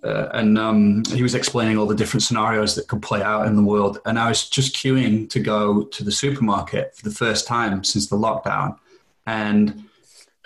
uh, 0.02 0.28
and 0.35 0.58
um, 0.58 1.04
he 1.12 1.23
was 1.23 1.35
explaining 1.35 1.78
all 1.78 1.87
the 1.87 1.94
different 1.94 2.23
scenarios 2.23 2.75
that 2.75 2.88
could 2.88 3.02
play 3.02 3.23
out 3.23 3.46
in 3.46 3.56
the 3.56 3.62
world. 3.62 3.99
And 4.06 4.18
I 4.18 4.28
was 4.28 4.49
just 4.49 4.75
queuing 4.75 5.28
to 5.30 5.40
go 5.40 5.85
to 5.85 6.04
the 6.04 6.12
supermarket 6.12 6.96
for 6.96 7.04
the 7.08 7.14
first 7.14 7.46
time 7.46 7.85
since 7.85 8.08
the 8.08 8.16
lockdown, 8.16 8.78
and 9.26 9.85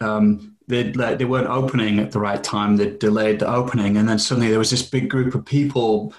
um, 0.01 0.57
they 0.67 0.91
they 0.91 1.25
weren't 1.25 1.49
opening 1.49 1.99
at 1.99 2.13
the 2.13 2.21
right 2.21 2.43
time. 2.43 2.77
They 2.77 2.91
delayed 2.97 3.41
the 3.41 3.53
opening, 3.53 3.97
and 3.97 4.09
then 4.09 4.19
suddenly 4.19 4.51
there 4.51 4.59
was 4.59 4.71
this 4.71 4.83
big 4.83 5.11
group 5.11 5.35
of 5.35 5.45
people, 5.45 6.15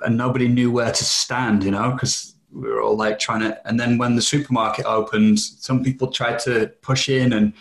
and 0.00 0.16
nobody 0.16 0.48
knew 0.48 0.70
where 0.70 0.92
to 0.92 1.04
stand. 1.04 1.64
You 1.64 1.72
know, 1.72 1.92
because 1.92 2.34
we 2.52 2.68
were 2.68 2.82
all 2.82 2.96
like 2.96 3.18
trying 3.18 3.40
to. 3.40 3.68
And 3.68 3.78
then 3.78 3.98
when 3.98 4.16
the 4.16 4.22
supermarket 4.22 4.86
opened, 4.86 5.40
some 5.40 5.84
people 5.84 6.08
tried 6.08 6.38
to 6.40 6.72
push 6.82 7.08
in, 7.08 7.32
and 7.32 7.52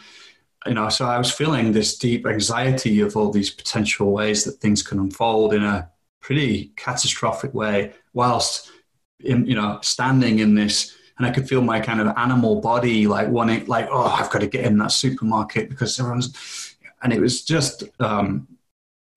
you 0.66 0.74
know, 0.74 0.90
so 0.90 1.06
I 1.06 1.18
was 1.18 1.32
feeling 1.32 1.72
this 1.72 1.98
deep 1.98 2.26
anxiety 2.26 3.02
of 3.02 3.16
all 3.16 3.32
these 3.32 3.50
potential 3.50 4.12
ways 4.12 4.44
that 4.44 4.54
things 4.54 4.82
can 4.82 5.00
unfold 5.00 5.54
in 5.54 5.64
a 5.64 5.90
pretty 6.22 6.72
catastrophic 6.76 7.54
way, 7.54 7.94
whilst 8.14 8.72
in, 9.20 9.46
you 9.46 9.56
know 9.56 9.80
standing 9.82 10.40
in 10.40 10.56
this 10.56 10.96
and 11.18 11.26
I 11.26 11.32
could 11.32 11.48
feel 11.48 11.62
my 11.62 11.80
kind 11.80 12.02
of 12.02 12.08
animal 12.18 12.60
body 12.62 13.08
like 13.08 13.30
wanting, 13.30 13.66
like, 13.68 13.88
oh, 13.90 14.04
I've 14.04 14.30
got 14.30 14.40
to 14.40 14.48
get 14.48 14.66
in 14.66 14.78
that 14.80 14.92
supermarket 14.92 15.70
because 15.70 16.00
everyone's, 16.00 16.76
and 17.02 17.14
it 17.14 17.22
was 17.22 17.44
just 17.44 17.84
um, 18.00 18.48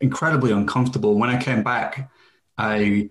incredibly 0.00 0.52
uncomfortable. 0.52 1.18
When 1.18 1.30
I 1.30 1.42
came 1.42 1.62
back, 1.62 2.10
I, 2.56 3.10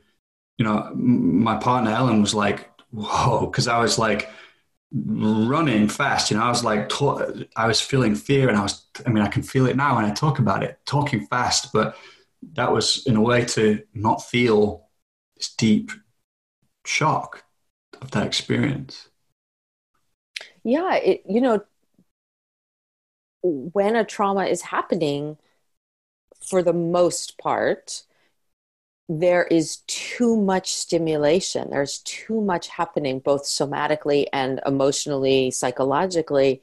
you 0.58 0.66
know, 0.66 0.92
my 0.96 1.58
partner 1.58 1.92
Ellen 1.92 2.22
was 2.22 2.34
like, 2.34 2.70
whoa, 2.92 3.48
because 3.48 3.68
I 3.68 3.80
was 3.80 4.00
like 4.00 4.30
running 4.92 5.90
fast. 5.90 6.32
You 6.32 6.38
know, 6.38 6.44
I 6.44 6.50
was 6.50 6.64
like, 6.64 6.92
I 7.56 7.68
was 7.68 7.82
feeling 7.82 8.16
fear, 8.16 8.50
and 8.50 8.58
I 8.58 8.62
was, 8.62 8.86
I 9.06 9.10
mean, 9.10 9.24
I 9.24 9.28
can 9.28 9.44
feel 9.44 9.66
it 9.66 9.76
now 9.76 9.96
when 9.96 10.06
I 10.06 10.14
talk 10.14 10.40
about 10.40 10.64
it, 10.64 10.80
talking 10.86 11.26
fast, 11.28 11.74
but 11.74 11.98
that 12.54 12.72
was 12.72 13.06
in 13.06 13.16
a 13.16 13.22
way 13.22 13.46
to 13.46 13.84
not 13.94 14.24
feel 14.24 14.88
this 15.36 15.54
deep 15.54 15.92
shock 16.86 17.44
of 18.02 18.12
that 18.12 18.26
experience? 18.26 19.10
Yeah, 20.64 20.96
it, 20.96 21.24
you 21.28 21.42
know, 21.42 21.62
when 23.42 23.96
a 23.96 24.04
trauma 24.04 24.46
is 24.46 24.62
happening, 24.62 25.38
for 26.46 26.62
the 26.62 26.74
most 26.74 27.38
part, 27.38 28.04
there 29.10 29.46
is 29.46 29.78
too 29.88 30.36
much 30.36 30.74
stimulation. 30.74 31.70
There's 31.70 32.00
too 32.00 32.42
much 32.42 32.68
happening, 32.68 33.20
both 33.20 33.44
somatically 33.44 34.26
and 34.34 34.60
emotionally, 34.66 35.52
psychologically, 35.52 36.62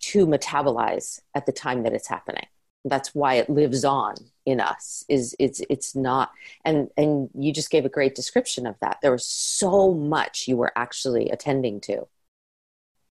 to 0.00 0.26
metabolize 0.26 1.20
at 1.34 1.46
the 1.46 1.52
time 1.52 1.84
that 1.84 1.92
it's 1.92 2.08
happening. 2.08 2.46
That's 2.84 3.14
why 3.14 3.34
it 3.34 3.50
lives 3.50 3.84
on 3.84 4.16
in 4.44 4.60
us 4.60 5.04
is 5.08 5.34
it's 5.40 5.60
it's 5.68 5.96
not 5.96 6.30
and 6.64 6.88
and 6.96 7.28
you 7.34 7.52
just 7.52 7.70
gave 7.70 7.84
a 7.84 7.88
great 7.88 8.14
description 8.14 8.64
of 8.64 8.76
that 8.80 8.98
there 9.02 9.10
was 9.10 9.26
so 9.26 9.92
much 9.92 10.46
you 10.46 10.56
were 10.56 10.70
actually 10.76 11.28
attending 11.30 11.80
to 11.80 12.06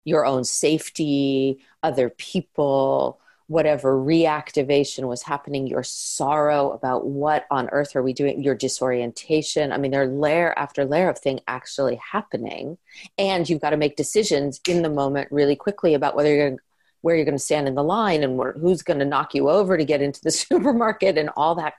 your 0.05 0.27
own 0.27 0.43
safety 0.43 1.61
other 1.85 2.11
people 2.11 3.21
whatever 3.51 3.97
reactivation 3.97 5.09
was 5.09 5.25
happening 5.25 5.67
your 5.67 5.83
sorrow 5.83 6.71
about 6.71 7.05
what 7.05 7.47
on 7.51 7.69
earth 7.71 7.97
are 7.97 8.03
we 8.03 8.13
doing 8.13 8.41
your 8.41 8.55
disorientation. 8.55 9.73
I 9.73 9.77
mean 9.77 9.91
there 9.91 10.03
are 10.03 10.07
layer 10.07 10.57
after 10.57 10.85
layer 10.85 11.11
of 11.11 11.19
thing 11.19 11.41
actually 11.49 11.97
happening. 11.97 12.79
And 13.19 13.49
you've 13.49 13.61
got 13.61 13.71
to 13.71 13.77
make 13.77 13.97
decisions 13.97 14.61
in 14.69 14.83
the 14.83 14.89
moment 14.89 15.33
really 15.33 15.57
quickly 15.57 15.95
about 15.95 16.15
whether 16.15 16.33
you're 16.33 16.47
going 16.47 16.59
to 16.59 16.65
where 17.01 17.17
you're 17.17 17.25
going 17.25 17.37
to 17.37 17.43
stand 17.43 17.67
in 17.67 17.75
the 17.75 17.83
line 17.83 18.23
and 18.23 18.37
where, 18.37 18.53
who's 18.53 18.83
going 18.83 19.01
to 19.01 19.05
knock 19.05 19.35
you 19.35 19.51
over 19.51 19.77
to 19.77 19.85
get 19.85 20.01
into 20.01 20.21
the 20.23 20.31
supermarket 20.43 21.19
and 21.19 21.29
all 21.37 21.57
that 21.57 21.75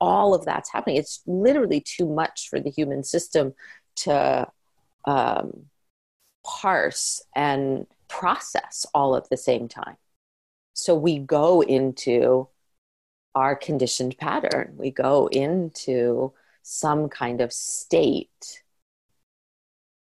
all 0.00 0.34
of 0.34 0.44
that's 0.44 0.72
happening. 0.72 0.96
It's 0.96 1.22
literally 1.24 1.80
too 1.80 2.08
much 2.08 2.48
for 2.50 2.58
the 2.58 2.70
human 2.70 3.04
system 3.04 3.54
to 3.98 4.48
um, 5.04 5.66
parse 6.44 7.22
and 7.36 7.86
process 8.08 8.86
all 8.92 9.14
at 9.14 9.30
the 9.30 9.36
same 9.36 9.68
time 9.68 9.96
so 10.72 10.94
we 10.94 11.18
go 11.18 11.60
into 11.60 12.48
our 13.34 13.54
conditioned 13.56 14.16
pattern 14.18 14.74
we 14.76 14.90
go 14.90 15.26
into 15.28 16.32
some 16.62 17.08
kind 17.08 17.40
of 17.40 17.52
state 17.52 18.62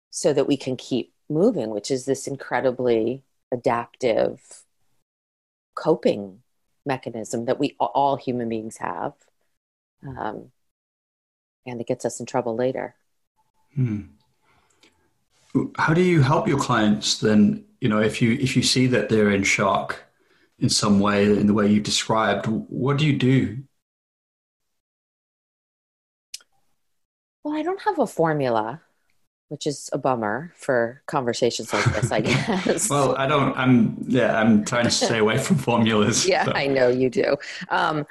so 0.09 0.33
that 0.33 0.47
we 0.47 0.57
can 0.57 0.75
keep 0.75 1.13
moving 1.29 1.69
which 1.69 1.91
is 1.91 2.05
this 2.05 2.27
incredibly 2.27 3.23
adaptive 3.51 4.63
coping 5.75 6.39
mechanism 6.85 7.45
that 7.45 7.59
we 7.59 7.75
all 7.79 8.15
human 8.15 8.49
beings 8.49 8.77
have 8.77 9.13
um, 10.07 10.51
and 11.65 11.81
it 11.81 11.87
gets 11.87 12.05
us 12.05 12.19
in 12.19 12.25
trouble 12.25 12.55
later 12.55 12.95
hmm. 13.75 14.03
how 15.77 15.93
do 15.93 16.01
you 16.01 16.21
help 16.21 16.47
your 16.47 16.59
clients 16.59 17.19
then 17.19 17.63
you 17.81 17.89
know 17.89 17.99
if 17.99 18.21
you 18.21 18.33
if 18.33 18.55
you 18.55 18.63
see 18.63 18.87
that 18.87 19.09
they're 19.09 19.31
in 19.31 19.43
shock 19.43 20.06
in 20.59 20.69
some 20.69 20.99
way 20.99 21.25
in 21.25 21.47
the 21.47 21.53
way 21.53 21.67
you've 21.67 21.83
described 21.83 22.45
what 22.47 22.97
do 22.97 23.05
you 23.05 23.17
do 23.17 23.63
well 27.43 27.55
i 27.55 27.61
don't 27.61 27.81
have 27.81 27.99
a 27.99 28.07
formula 28.07 28.81
which 29.49 29.65
is 29.65 29.89
a 29.93 29.97
bummer 29.97 30.53
for 30.55 31.01
conversations 31.05 31.71
like 31.73 31.85
this, 31.85 32.11
I 32.11 32.21
guess. 32.21 32.89
well, 32.89 33.15
I 33.15 33.27
don't. 33.27 33.57
I'm 33.57 33.97
yeah. 34.07 34.39
I'm 34.39 34.65
trying 34.65 34.83
to 34.83 34.91
stay 34.91 35.19
away 35.19 35.37
from 35.43 35.57
formulas. 35.57 36.27
yeah, 36.27 36.45
so. 36.45 36.51
I 36.53 36.67
know 36.67 36.89
you 36.89 37.09
do. 37.09 37.37
Um, 37.69 38.05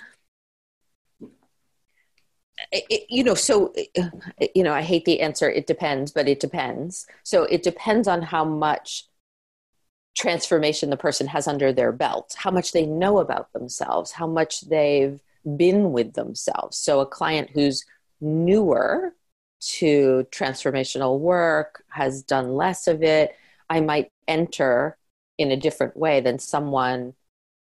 it, 2.73 3.07
you 3.11 3.23
know, 3.23 3.35
so 3.35 3.75
you 4.55 4.63
know, 4.63 4.73
I 4.73 4.83
hate 4.83 5.05
the 5.05 5.21
answer. 5.21 5.51
It 5.51 5.67
depends, 5.67 6.11
but 6.11 6.29
it 6.29 6.41
depends. 6.41 7.07
So 7.23 7.45
it 7.45 7.63
depends 7.63 8.09
on 8.09 8.23
how 8.23 8.45
much 8.45 9.05
transformation 10.17 10.91
the 10.91 10.97
person 10.97 11.27
has 11.27 11.47
under 11.47 11.73
their 11.73 11.93
belt, 11.93 12.35
how 12.37 12.51
much 12.51 12.73
they 12.73 12.87
know 12.87 13.19
about 13.19 13.53
themselves, 13.53 14.13
how 14.13 14.27
much 14.27 14.63
they've 14.63 15.21
been 15.57 15.93
with 15.93 16.15
themselves. 16.15 16.77
So 16.77 17.01
a 17.01 17.07
client 17.07 17.51
who's 17.53 17.85
newer 18.21 19.15
to 19.61 20.27
transformational 20.31 21.19
work, 21.19 21.85
has 21.89 22.23
done 22.23 22.55
less 22.55 22.89
of 22.89 23.03
it, 23.03 23.37
I 23.69 23.81
might 23.81 24.11
enter 24.27 24.97
in 25.39 25.51
a 25.51 25.57
different 25.57 25.97
way 25.97 26.21
than 26.21 26.39
someone 26.39 27.15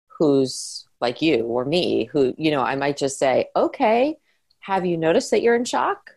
who's 0.07 0.87
like 1.01 1.21
you 1.21 1.45
or 1.45 1.65
me, 1.65 2.05
who, 2.05 2.33
you 2.37 2.51
know, 2.51 2.61
I 2.61 2.75
might 2.75 2.97
just 2.97 3.19
say, 3.19 3.49
okay, 3.55 4.17
have 4.59 4.85
you 4.85 4.97
noticed 4.97 5.31
that 5.31 5.41
you're 5.41 5.55
in 5.55 5.65
shock? 5.65 6.11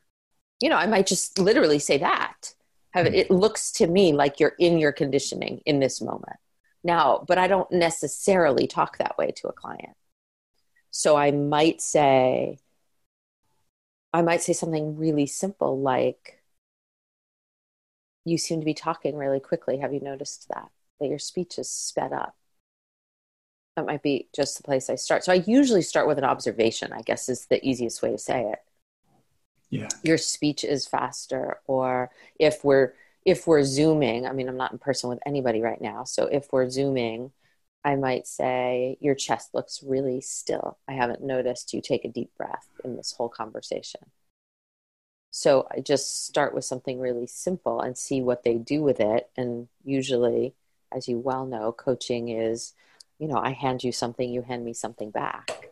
You 0.60 0.70
know, 0.70 0.76
I 0.76 0.86
might 0.86 1.06
just 1.06 1.38
literally 1.38 1.78
say 1.78 1.98
that. 1.98 2.54
Have, 2.92 3.06
hmm. 3.06 3.14
it 3.14 3.30
looks 3.30 3.72
to 3.72 3.86
me 3.86 4.12
like 4.12 4.40
you're 4.40 4.54
in 4.58 4.78
your 4.78 4.92
conditioning 4.92 5.60
in 5.66 5.80
this 5.80 6.00
moment. 6.00 6.36
Now, 6.84 7.24
but 7.26 7.38
I 7.38 7.48
don't 7.48 7.70
necessarily 7.72 8.66
talk 8.66 8.98
that 8.98 9.18
way 9.18 9.32
to 9.36 9.48
a 9.48 9.52
client. 9.52 9.96
So 10.90 11.16
I 11.16 11.32
might 11.32 11.80
say, 11.80 12.58
I 14.12 14.22
might 14.22 14.42
say 14.42 14.52
something 14.52 14.96
really 14.96 15.26
simple 15.26 15.80
like, 15.80 16.40
You 18.24 18.38
seem 18.38 18.60
to 18.60 18.64
be 18.64 18.74
talking 18.74 19.16
really 19.16 19.40
quickly. 19.40 19.78
Have 19.78 19.92
you 19.92 20.00
noticed 20.00 20.48
that? 20.48 20.70
That 21.00 21.08
your 21.08 21.18
speech 21.18 21.58
is 21.58 21.70
sped 21.70 22.12
up. 22.12 22.34
That 23.76 23.86
might 23.86 24.02
be 24.02 24.28
just 24.34 24.56
the 24.56 24.64
place 24.64 24.90
I 24.90 24.96
start. 24.96 25.24
So 25.24 25.32
I 25.32 25.44
usually 25.46 25.82
start 25.82 26.08
with 26.08 26.18
an 26.18 26.24
observation, 26.24 26.92
I 26.92 27.02
guess 27.02 27.28
is 27.28 27.46
the 27.46 27.64
easiest 27.66 28.02
way 28.02 28.10
to 28.10 28.18
say 28.18 28.42
it. 28.42 28.58
Yeah. 29.70 29.88
Your 30.02 30.18
speech 30.18 30.64
is 30.64 30.86
faster. 30.86 31.60
Or 31.66 32.10
if 32.38 32.64
we're 32.64 32.94
if 33.24 33.46
we're 33.46 33.64
zooming, 33.64 34.26
I 34.26 34.32
mean 34.32 34.48
I'm 34.48 34.56
not 34.56 34.72
in 34.72 34.78
person 34.78 35.10
with 35.10 35.18
anybody 35.26 35.60
right 35.60 35.80
now, 35.80 36.04
so 36.04 36.26
if 36.26 36.52
we're 36.52 36.70
zooming, 36.70 37.32
I 37.84 37.96
might 37.96 38.26
say, 38.26 38.96
Your 39.00 39.14
chest 39.14 39.54
looks 39.54 39.82
really 39.82 40.20
still. 40.20 40.78
I 40.88 40.92
haven't 40.92 41.22
noticed 41.22 41.72
you 41.72 41.80
take 41.80 42.04
a 42.04 42.08
deep 42.08 42.30
breath 42.36 42.68
in 42.84 42.96
this 42.96 43.12
whole 43.12 43.28
conversation. 43.28 44.00
So 45.30 45.68
I 45.70 45.80
just 45.80 46.26
start 46.26 46.54
with 46.54 46.64
something 46.64 46.98
really 46.98 47.26
simple 47.26 47.80
and 47.80 47.96
see 47.96 48.22
what 48.22 48.44
they 48.44 48.54
do 48.54 48.82
with 48.82 48.98
it. 48.98 49.30
And 49.36 49.68
usually, 49.84 50.54
as 50.90 51.06
you 51.06 51.18
well 51.18 51.46
know, 51.46 51.70
coaching 51.72 52.28
is, 52.28 52.74
you 53.18 53.28
know, 53.28 53.38
I 53.38 53.50
hand 53.50 53.84
you 53.84 53.92
something, 53.92 54.28
you 54.28 54.42
hand 54.42 54.64
me 54.64 54.72
something 54.72 55.10
back. 55.10 55.70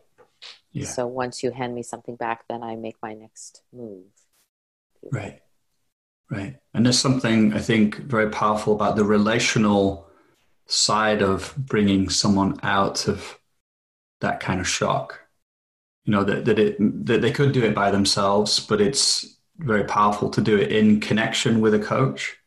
Yeah. 0.81 0.85
So 0.85 1.07
once 1.07 1.41
you 1.41 1.51
hand 1.51 1.73
me 1.73 1.81
something 1.81 2.15
back, 2.15 2.47
then 2.47 2.61
I 2.61 2.75
make 2.75 2.97
my 3.01 3.13
next 3.13 3.63
move. 3.73 4.05
Right. 5.11 5.41
Right. 6.29 6.57
And 6.73 6.85
there's 6.85 6.99
something 6.99 7.53
I 7.53 7.59
think 7.59 7.97
very 7.97 8.29
powerful 8.29 8.73
about 8.73 8.95
the 8.95 9.05
relational 9.05 10.07
side 10.67 11.21
of 11.21 11.55
bringing 11.57 12.09
someone 12.09 12.59
out 12.61 13.07
of 13.07 13.39
that 14.21 14.39
kind 14.39 14.59
of 14.59 14.67
shock. 14.67 15.19
You 16.05 16.11
know, 16.11 16.23
that, 16.23 16.45
that 16.45 16.59
it 16.59 16.77
that 17.05 17.21
they 17.21 17.31
could 17.31 17.53
do 17.53 17.63
it 17.63 17.73
by 17.73 17.91
themselves, 17.91 18.59
but 18.59 18.79
it's 18.79 19.37
very 19.57 19.83
powerful 19.83 20.29
to 20.29 20.41
do 20.41 20.57
it 20.57 20.71
in 20.71 20.99
connection 20.99 21.59
with 21.59 21.73
a 21.73 21.79
coach. 21.79 22.37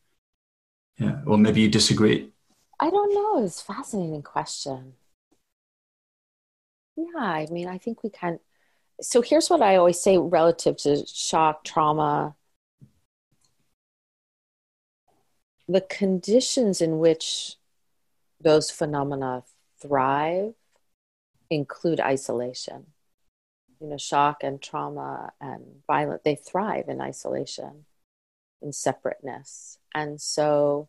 Yeah. 0.98 1.20
Or 1.26 1.36
maybe 1.36 1.62
you 1.62 1.68
disagree. 1.68 2.30
I 2.78 2.90
don't 2.90 3.12
know. 3.12 3.44
It's 3.44 3.60
a 3.60 3.64
fascinating 3.64 4.22
question. 4.22 4.94
Yeah, 7.00 7.20
I 7.22 7.46
mean, 7.50 7.66
I 7.68 7.78
think 7.78 8.02
we 8.02 8.10
can. 8.10 8.40
So 9.00 9.22
here's 9.22 9.48
what 9.48 9.62
I 9.62 9.76
always 9.76 10.00
say 10.00 10.18
relative 10.18 10.76
to 10.78 11.06
shock, 11.06 11.64
trauma. 11.64 12.34
The 15.68 15.80
conditions 15.80 16.80
in 16.80 16.98
which 16.98 17.56
those 18.40 18.70
phenomena 18.70 19.44
thrive 19.80 20.54
include 21.48 22.00
isolation. 22.00 22.86
You 23.80 23.88
know, 23.88 23.96
shock 23.96 24.42
and 24.42 24.60
trauma 24.60 25.32
and 25.40 25.82
violence, 25.86 26.20
they 26.24 26.34
thrive 26.34 26.88
in 26.88 27.00
isolation, 27.00 27.86
in 28.60 28.72
separateness. 28.72 29.78
And 29.94 30.20
so, 30.20 30.88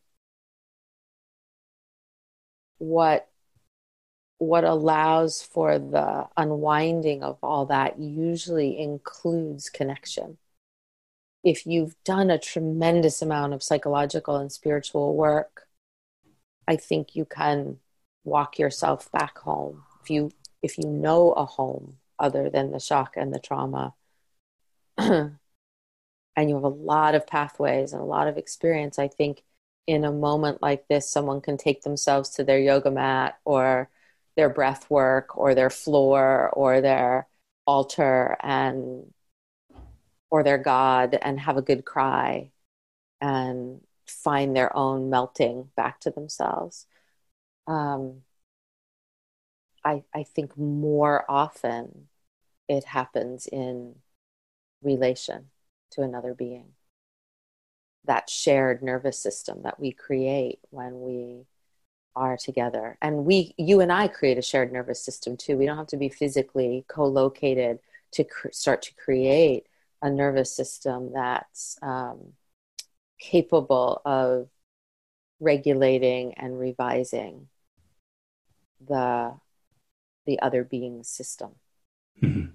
what 2.79 3.30
what 4.41 4.63
allows 4.63 5.43
for 5.43 5.77
the 5.77 6.27
unwinding 6.35 7.21
of 7.21 7.37
all 7.43 7.67
that 7.67 7.99
usually 7.99 8.79
includes 8.79 9.69
connection. 9.69 10.39
If 11.43 11.67
you've 11.67 11.93
done 12.03 12.31
a 12.31 12.39
tremendous 12.39 13.21
amount 13.21 13.53
of 13.53 13.61
psychological 13.61 14.37
and 14.37 14.51
spiritual 14.51 15.15
work, 15.15 15.67
I 16.67 16.75
think 16.75 17.15
you 17.15 17.23
can 17.23 17.77
walk 18.23 18.57
yourself 18.57 19.11
back 19.11 19.37
home. 19.37 19.83
If 20.01 20.09
you 20.09 20.31
if 20.63 20.75
you 20.79 20.87
know 20.87 21.33
a 21.33 21.45
home 21.45 21.97
other 22.17 22.49
than 22.49 22.71
the 22.71 22.79
shock 22.79 23.13
and 23.15 23.31
the 23.31 23.39
trauma, 23.39 23.93
and 24.97 25.37
you 26.35 26.55
have 26.55 26.63
a 26.63 26.67
lot 26.67 27.13
of 27.13 27.27
pathways 27.27 27.93
and 27.93 28.01
a 28.01 28.05
lot 28.05 28.27
of 28.27 28.39
experience, 28.39 28.97
I 28.97 29.07
think 29.07 29.43
in 29.85 30.03
a 30.03 30.11
moment 30.11 30.63
like 30.63 30.87
this, 30.87 31.07
someone 31.07 31.41
can 31.41 31.57
take 31.57 31.83
themselves 31.83 32.31
to 32.31 32.43
their 32.43 32.59
yoga 32.59 32.89
mat 32.89 33.37
or 33.45 33.87
their 34.35 34.49
breath 34.49 34.89
work 34.89 35.37
or 35.37 35.55
their 35.55 35.69
floor 35.69 36.49
or 36.53 36.81
their 36.81 37.27
altar 37.65 38.37
and 38.41 39.13
or 40.29 40.43
their 40.43 40.57
god 40.57 41.17
and 41.21 41.39
have 41.39 41.57
a 41.57 41.61
good 41.61 41.85
cry 41.85 42.51
and 43.19 43.81
find 44.07 44.55
their 44.55 44.75
own 44.75 45.09
melting 45.09 45.69
back 45.75 45.99
to 45.99 46.09
themselves. 46.09 46.87
Um, 47.67 48.21
I, 49.83 50.03
I 50.13 50.23
think 50.23 50.57
more 50.57 51.25
often 51.29 52.07
it 52.67 52.83
happens 52.85 53.47
in 53.47 53.95
relation 54.81 55.49
to 55.91 56.01
another 56.01 56.33
being. 56.33 56.73
That 58.05 58.29
shared 58.29 58.81
nervous 58.81 59.19
system 59.19 59.61
that 59.63 59.79
we 59.79 59.91
create 59.91 60.59
when 60.69 61.01
we 61.01 61.45
are 62.15 62.37
together. 62.37 62.97
And 63.01 63.25
we 63.25 63.53
you 63.57 63.79
and 63.81 63.91
i 63.91 64.07
create 64.07 64.37
a 64.37 64.41
shared 64.41 64.71
nervous 64.71 65.03
system 65.03 65.37
too. 65.37 65.57
We 65.57 65.65
don't 65.65 65.77
have 65.77 65.87
to 65.87 65.97
be 65.97 66.09
physically 66.09 66.85
co-located 66.87 67.79
to 68.13 68.23
cr- 68.23 68.51
start 68.51 68.81
to 68.83 68.93
create 68.95 69.65
a 70.01 70.09
nervous 70.09 70.53
system 70.55 71.11
that's 71.13 71.77
um, 71.81 72.33
capable 73.19 74.01
of 74.03 74.49
regulating 75.39 76.33
and 76.35 76.59
revising 76.59 77.47
the 78.85 79.33
the 80.25 80.39
other 80.39 80.63
being's 80.63 81.07
system. 81.09 81.51
Mm-hmm. 82.21 82.51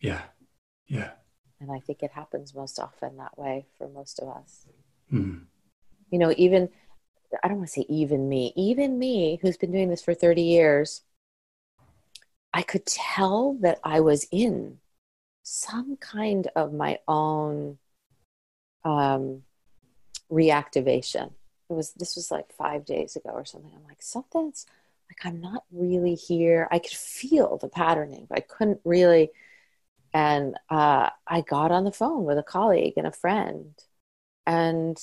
yeah. 0.00 0.22
Yeah. 0.86 1.10
And 1.60 1.70
i 1.72 1.78
think 1.78 2.02
it 2.02 2.10
happens 2.12 2.54
most 2.54 2.78
often 2.78 3.16
that 3.16 3.38
way 3.38 3.66
for 3.78 3.88
most 3.88 4.18
of 4.18 4.28
us. 4.28 4.66
Mm-hmm. 5.12 5.44
you 6.10 6.18
know 6.18 6.32
even 6.36 6.68
I 7.42 7.48
don't 7.48 7.58
want 7.58 7.68
to 7.68 7.80
say 7.80 7.86
even 7.88 8.28
me, 8.28 8.52
even 8.56 8.98
me 8.98 9.38
who's 9.42 9.56
been 9.56 9.72
doing 9.72 9.90
this 9.90 10.02
for 10.02 10.14
30 10.14 10.42
years, 10.42 11.02
I 12.52 12.62
could 12.62 12.86
tell 12.86 13.54
that 13.60 13.80
I 13.82 14.00
was 14.00 14.26
in 14.30 14.78
some 15.42 15.96
kind 15.96 16.48
of 16.56 16.72
my 16.72 16.98
own 17.08 17.78
um, 18.84 19.42
reactivation. 20.30 21.32
It 21.70 21.72
was 21.72 21.92
this 21.92 22.16
was 22.16 22.30
like 22.30 22.52
five 22.52 22.84
days 22.84 23.16
ago 23.16 23.30
or 23.30 23.44
something. 23.44 23.72
I'm 23.74 23.84
like 23.84 24.02
something's 24.02 24.66
like 25.10 25.24
I'm 25.24 25.40
not 25.40 25.64
really 25.72 26.14
here. 26.14 26.68
I 26.70 26.78
could 26.78 26.92
feel 26.92 27.58
the 27.58 27.68
patterning, 27.68 28.26
but 28.28 28.38
I 28.38 28.42
couldn't 28.42 28.80
really. 28.84 29.30
And 30.12 30.56
uh, 30.70 31.10
I 31.26 31.40
got 31.40 31.72
on 31.72 31.84
the 31.84 31.92
phone 31.92 32.24
with 32.24 32.38
a 32.38 32.42
colleague 32.42 32.94
and 32.96 33.06
a 33.06 33.12
friend, 33.12 33.74
and 34.46 34.96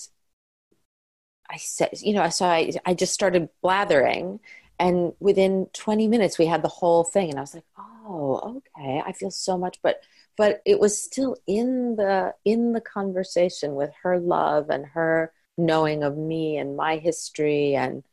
I 1.52 1.58
said, 1.58 1.90
you 2.02 2.14
know, 2.14 2.30
so 2.30 2.46
I, 2.46 2.72
I 2.86 2.94
just 2.94 3.14
started 3.14 3.50
blathering. 3.62 4.40
And 4.80 5.14
within 5.20 5.68
20 5.74 6.08
minutes, 6.08 6.40
we 6.40 6.46
had 6.46 6.64
the 6.64 6.70
whole 6.70 7.04
thing. 7.04 7.30
And 7.30 7.38
I 7.38 7.42
was 7.42 7.54
like, 7.54 7.66
oh, 7.78 8.62
okay. 8.78 9.02
I 9.06 9.12
feel 9.12 9.30
so 9.32 9.58
much. 9.58 9.78
But, 9.84 10.02
but 10.38 10.62
it 10.66 10.80
was 10.80 11.02
still 11.02 11.36
in 11.46 11.98
the, 11.98 12.34
in 12.46 12.74
the 12.74 12.82
conversation 12.82 13.76
with 13.76 13.92
her 14.04 14.20
love 14.20 14.70
and 14.70 14.86
her 14.88 15.34
knowing 15.58 16.04
of 16.04 16.18
me 16.18 16.58
and 16.58 16.78
my 16.78 16.98
history. 16.98 17.76
And 17.76 18.04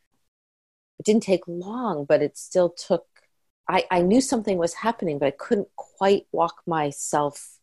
it 0.99 1.07
didn't 1.07 1.23
take 1.23 1.47
long, 1.47 2.05
but 2.05 2.23
it 2.23 2.37
still 2.37 2.71
took, 2.71 3.07
I, 3.69 3.85
I 3.91 4.03
knew 4.03 4.21
something 4.21 4.59
was 4.59 4.75
happening, 4.75 5.19
but 5.19 5.27
I 5.27 5.31
couldn't 5.39 5.69
quite 5.77 6.27
walk 6.33 6.63
myself 6.67 7.59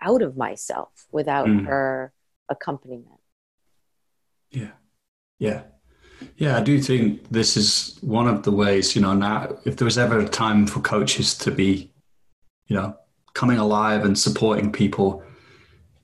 out 0.00 0.22
of 0.22 0.36
myself 0.36 1.06
without 1.12 1.46
mm. 1.46 1.66
her 1.66 2.12
accompaniment. 2.48 3.20
Yeah. 4.50 4.72
Yeah. 5.38 5.62
Yeah, 6.36 6.56
I 6.56 6.62
do 6.62 6.80
think 6.80 7.28
this 7.30 7.56
is 7.56 7.98
one 8.00 8.28
of 8.28 8.44
the 8.44 8.52
ways, 8.52 8.96
you 8.96 9.02
know, 9.02 9.14
now 9.14 9.56
if 9.64 9.76
there 9.76 9.84
was 9.84 9.98
ever 9.98 10.18
a 10.20 10.28
time 10.28 10.66
for 10.66 10.80
coaches 10.80 11.36
to 11.38 11.50
be, 11.50 11.92
you 12.66 12.76
know, 12.76 12.96
coming 13.34 13.58
alive 13.58 14.04
and 14.04 14.18
supporting 14.18 14.72
people, 14.72 15.22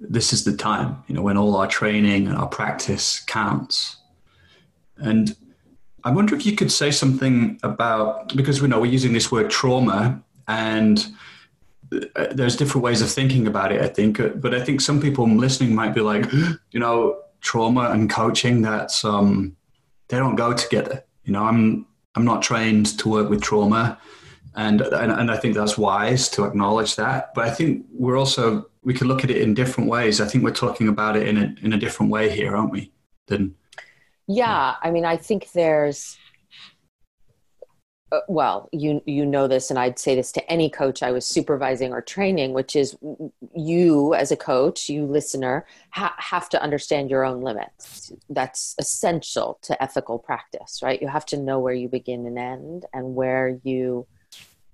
this 0.01 0.33
is 0.33 0.45
the 0.45 0.57
time, 0.57 1.03
you 1.07 1.15
know, 1.15 1.23
when 1.23 1.37
all 1.37 1.57
our 1.57 1.67
training 1.67 2.27
and 2.27 2.37
our 2.37 2.49
practice 2.49 3.21
counts. 3.21 3.97
And 4.97 5.37
I 6.05 6.11
wonder 6.11 6.35
if 6.35 6.45
you 6.45 6.57
could 6.57 6.73
say 6.73 6.91
something 6.91 7.59
about, 7.63 8.35
because 8.35 8.61
we 8.61 8.69
know 8.69 8.81
we're 8.81 8.93
using 8.93 9.13
this 9.13 9.31
word 9.31 9.51
trauma 9.51 10.23
and 10.49 11.07
uh, 11.93 12.27
there's 12.33 12.57
different 12.57 12.85
ways 12.85 13.03
of 13.03 13.11
thinking 13.11 13.47
about 13.47 13.73
it, 13.73 13.81
I 13.83 13.89
think. 13.89 14.21
But 14.41 14.55
I 14.55 14.65
think 14.65 14.81
some 14.81 15.01
people 15.01 15.29
listening 15.29 15.75
might 15.75 15.95
be 15.95 16.01
like, 16.01 16.31
you 16.71 16.81
know, 16.81 17.21
trauma 17.41 17.91
and 17.91 18.11
coaching 18.11 18.63
that's 18.63 19.05
um, 19.05 19.57
they 20.09 20.19
don't 20.19 20.37
go 20.37 20.53
together. 20.53 21.05
You 21.25 21.33
know, 21.33 21.45
I'm 21.45 21.87
I'm 22.15 22.25
not 22.25 22.43
trained 22.43 22.99
to 22.99 23.09
work 23.09 23.31
with 23.31 23.43
trauma, 23.43 23.99
and, 24.55 24.81
and 24.81 25.13
and 25.13 25.31
I 25.31 25.37
think 25.37 25.55
that's 25.55 25.79
wise 25.79 26.29
to 26.31 26.45
acknowledge 26.45 26.97
that. 26.97 27.35
But 27.35 27.47
I 27.47 27.51
think 27.51 27.87
we're 27.93 28.19
also 28.19 28.67
we 28.83 28.95
can 28.95 29.09
look 29.09 29.25
at 29.25 29.31
it 29.31 29.39
in 29.39 29.55
different 29.55 29.89
ways. 29.89 30.21
I 30.21 30.27
think 30.27 30.45
we're 30.45 30.53
talking 30.53 30.89
about 30.89 31.17
it 31.17 31.29
in 31.29 31.37
a 31.37 31.55
in 31.63 31.73
a 31.73 31.79
different 31.79 32.11
way 32.11 32.31
here, 32.31 32.57
aren't 32.57 32.73
we? 32.73 32.93
Than 33.27 33.55
yeah, 34.27 34.77
I 34.83 34.91
mean, 34.91 35.05
I 35.05 35.17
think 35.17 35.53
there's 35.53 36.17
well, 38.29 38.69
you 38.73 39.03
you 39.07 39.25
know 39.25 39.47
this, 39.47 39.71
and 39.71 39.79
I'd 39.79 39.99
say 39.99 40.15
this 40.15 40.33
to 40.33 40.51
any 40.51 40.69
coach 40.69 41.03
I 41.03 41.13
was 41.13 41.27
supervising 41.27 41.93
or 41.93 42.01
training, 42.01 42.53
which 42.53 42.75
is 42.75 42.97
you 43.55 44.15
as 44.15 44.33
a 44.33 44.37
coach, 44.37 44.89
you 44.89 45.07
listener, 45.07 45.67
ha- 45.91 46.17
have 46.19 46.49
to 46.51 46.63
understand 46.63 47.11
your 47.11 47.25
own 47.25 47.41
limits. 47.41 48.13
That's 48.29 48.75
essential 48.79 49.59
to 49.63 49.81
ethical 49.83 50.19
practice, 50.19 50.81
right? 50.83 51.01
You 51.01 51.09
have 51.09 51.27
to 51.27 51.37
know 51.37 51.61
where 51.61 51.75
you 51.75 51.89
begin 51.89 52.27
and 52.27 52.39
end, 52.39 52.87
and 52.93 53.15
where 53.15 53.61
you 53.63 54.07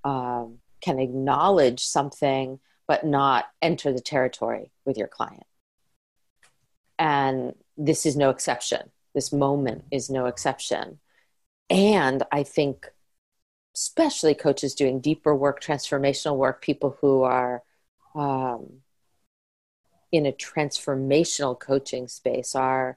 um, 0.04 0.58
can 0.80 0.98
acknowledge 0.98 1.84
something 1.84 2.58
but 2.86 3.04
not 3.04 3.46
enter 3.60 3.92
the 3.92 4.00
territory 4.00 4.70
with 4.84 4.96
your 4.96 5.08
client. 5.08 5.46
And 6.98 7.54
this 7.76 8.06
is 8.06 8.16
no 8.16 8.30
exception. 8.30 8.90
This 9.12 9.32
moment 9.32 9.84
is 9.90 10.08
no 10.08 10.26
exception 10.26 11.00
and 11.70 12.22
I 12.30 12.42
think, 12.42 12.88
especially 13.76 14.34
coaches 14.34 14.74
doing 14.74 15.00
deeper 15.00 15.36
work, 15.36 15.60
transformational 15.60 16.36
work, 16.36 16.62
people 16.62 16.96
who 17.02 17.22
are 17.22 17.62
um, 18.14 18.80
in 20.10 20.24
a 20.24 20.32
transformational 20.32 21.58
coaching 21.58 22.08
space 22.08 22.54
are 22.54 22.96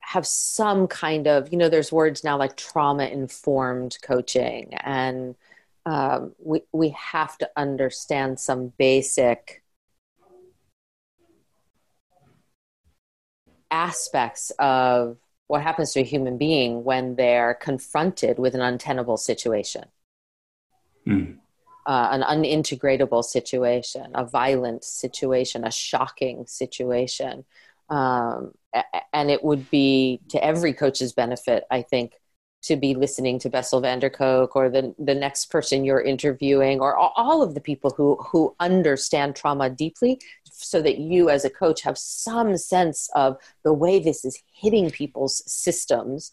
have 0.00 0.26
some 0.26 0.86
kind 0.86 1.26
of 1.26 1.52
you 1.52 1.58
know 1.58 1.68
there's 1.68 1.92
words 1.92 2.24
now 2.24 2.38
like 2.38 2.56
trauma 2.56 3.04
informed 3.04 3.98
coaching 4.00 4.72
and 4.82 5.34
um, 5.84 6.34
we 6.42 6.62
we 6.72 6.88
have 6.90 7.36
to 7.36 7.50
understand 7.56 8.40
some 8.40 8.72
basic 8.78 9.62
aspects 13.70 14.50
of 14.58 15.18
what 15.48 15.62
happens 15.62 15.92
to 15.92 16.00
a 16.00 16.04
human 16.04 16.38
being 16.38 16.84
when 16.84 17.16
they're 17.16 17.54
confronted 17.54 18.38
with 18.38 18.54
an 18.54 18.60
untenable 18.60 19.16
situation, 19.16 19.84
mm. 21.06 21.36
uh, 21.86 22.08
an 22.12 22.22
unintegratable 22.22 23.24
situation, 23.24 24.06
a 24.14 24.24
violent 24.24 24.84
situation, 24.84 25.64
a 25.64 25.72
shocking 25.72 26.46
situation. 26.46 27.44
Um, 27.88 28.52
and 29.14 29.30
it 29.30 29.42
would 29.42 29.70
be 29.70 30.20
to 30.28 30.44
every 30.44 30.74
coach's 30.74 31.14
benefit, 31.14 31.64
I 31.70 31.80
think, 31.80 32.12
to 32.60 32.76
be 32.76 32.94
listening 32.94 33.38
to 33.38 33.48
Bessel 33.48 33.80
van 33.80 34.00
der 34.00 34.10
Kolk 34.10 34.54
or 34.54 34.68
the, 34.68 34.94
the 34.98 35.14
next 35.14 35.46
person 35.46 35.84
you're 35.84 36.00
interviewing 36.00 36.80
or 36.80 36.96
all 36.96 37.40
of 37.42 37.54
the 37.54 37.60
people 37.60 37.90
who, 37.96 38.16
who 38.16 38.54
understand 38.60 39.36
trauma 39.36 39.70
deeply 39.70 40.20
so 40.58 40.82
that 40.82 40.98
you 40.98 41.30
as 41.30 41.44
a 41.44 41.50
coach 41.50 41.82
have 41.82 41.96
some 41.96 42.56
sense 42.56 43.08
of 43.14 43.36
the 43.62 43.72
way 43.72 43.98
this 43.98 44.24
is 44.24 44.42
hitting 44.52 44.90
people's 44.90 45.42
systems 45.50 46.32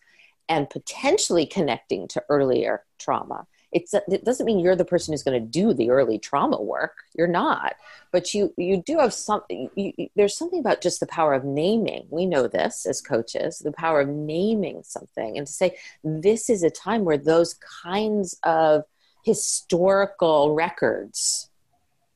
and 0.49 0.69
potentially 0.69 1.45
connecting 1.45 2.07
to 2.09 2.23
earlier 2.29 2.83
trauma. 2.99 3.47
It's 3.71 3.93
it 3.93 4.23
doesn't 4.23 4.45
mean 4.45 4.59
you're 4.59 4.75
the 4.75 4.85
person 4.85 5.11
who's 5.11 5.23
going 5.23 5.41
to 5.41 5.45
do 5.45 5.73
the 5.73 5.89
early 5.89 6.17
trauma 6.17 6.61
work. 6.61 7.03
You're 7.13 7.27
not. 7.27 7.75
But 8.11 8.33
you 8.33 8.53
you 8.57 8.81
do 8.81 8.99
have 8.99 9.13
something 9.13 9.69
there's 10.15 10.37
something 10.37 10.59
about 10.59 10.81
just 10.81 11.01
the 11.01 11.07
power 11.07 11.33
of 11.33 11.43
naming. 11.43 12.07
We 12.09 12.25
know 12.25 12.47
this 12.47 12.85
as 12.85 13.01
coaches 13.01 13.59
the 13.59 13.73
power 13.73 14.01
of 14.01 14.07
naming 14.07 14.83
something 14.83 15.37
and 15.37 15.45
to 15.45 15.51
say 15.51 15.77
this 16.03 16.49
is 16.49 16.63
a 16.63 16.69
time 16.69 17.03
where 17.03 17.17
those 17.17 17.55
kinds 17.83 18.39
of 18.43 18.85
historical 19.25 20.53
records 20.53 21.49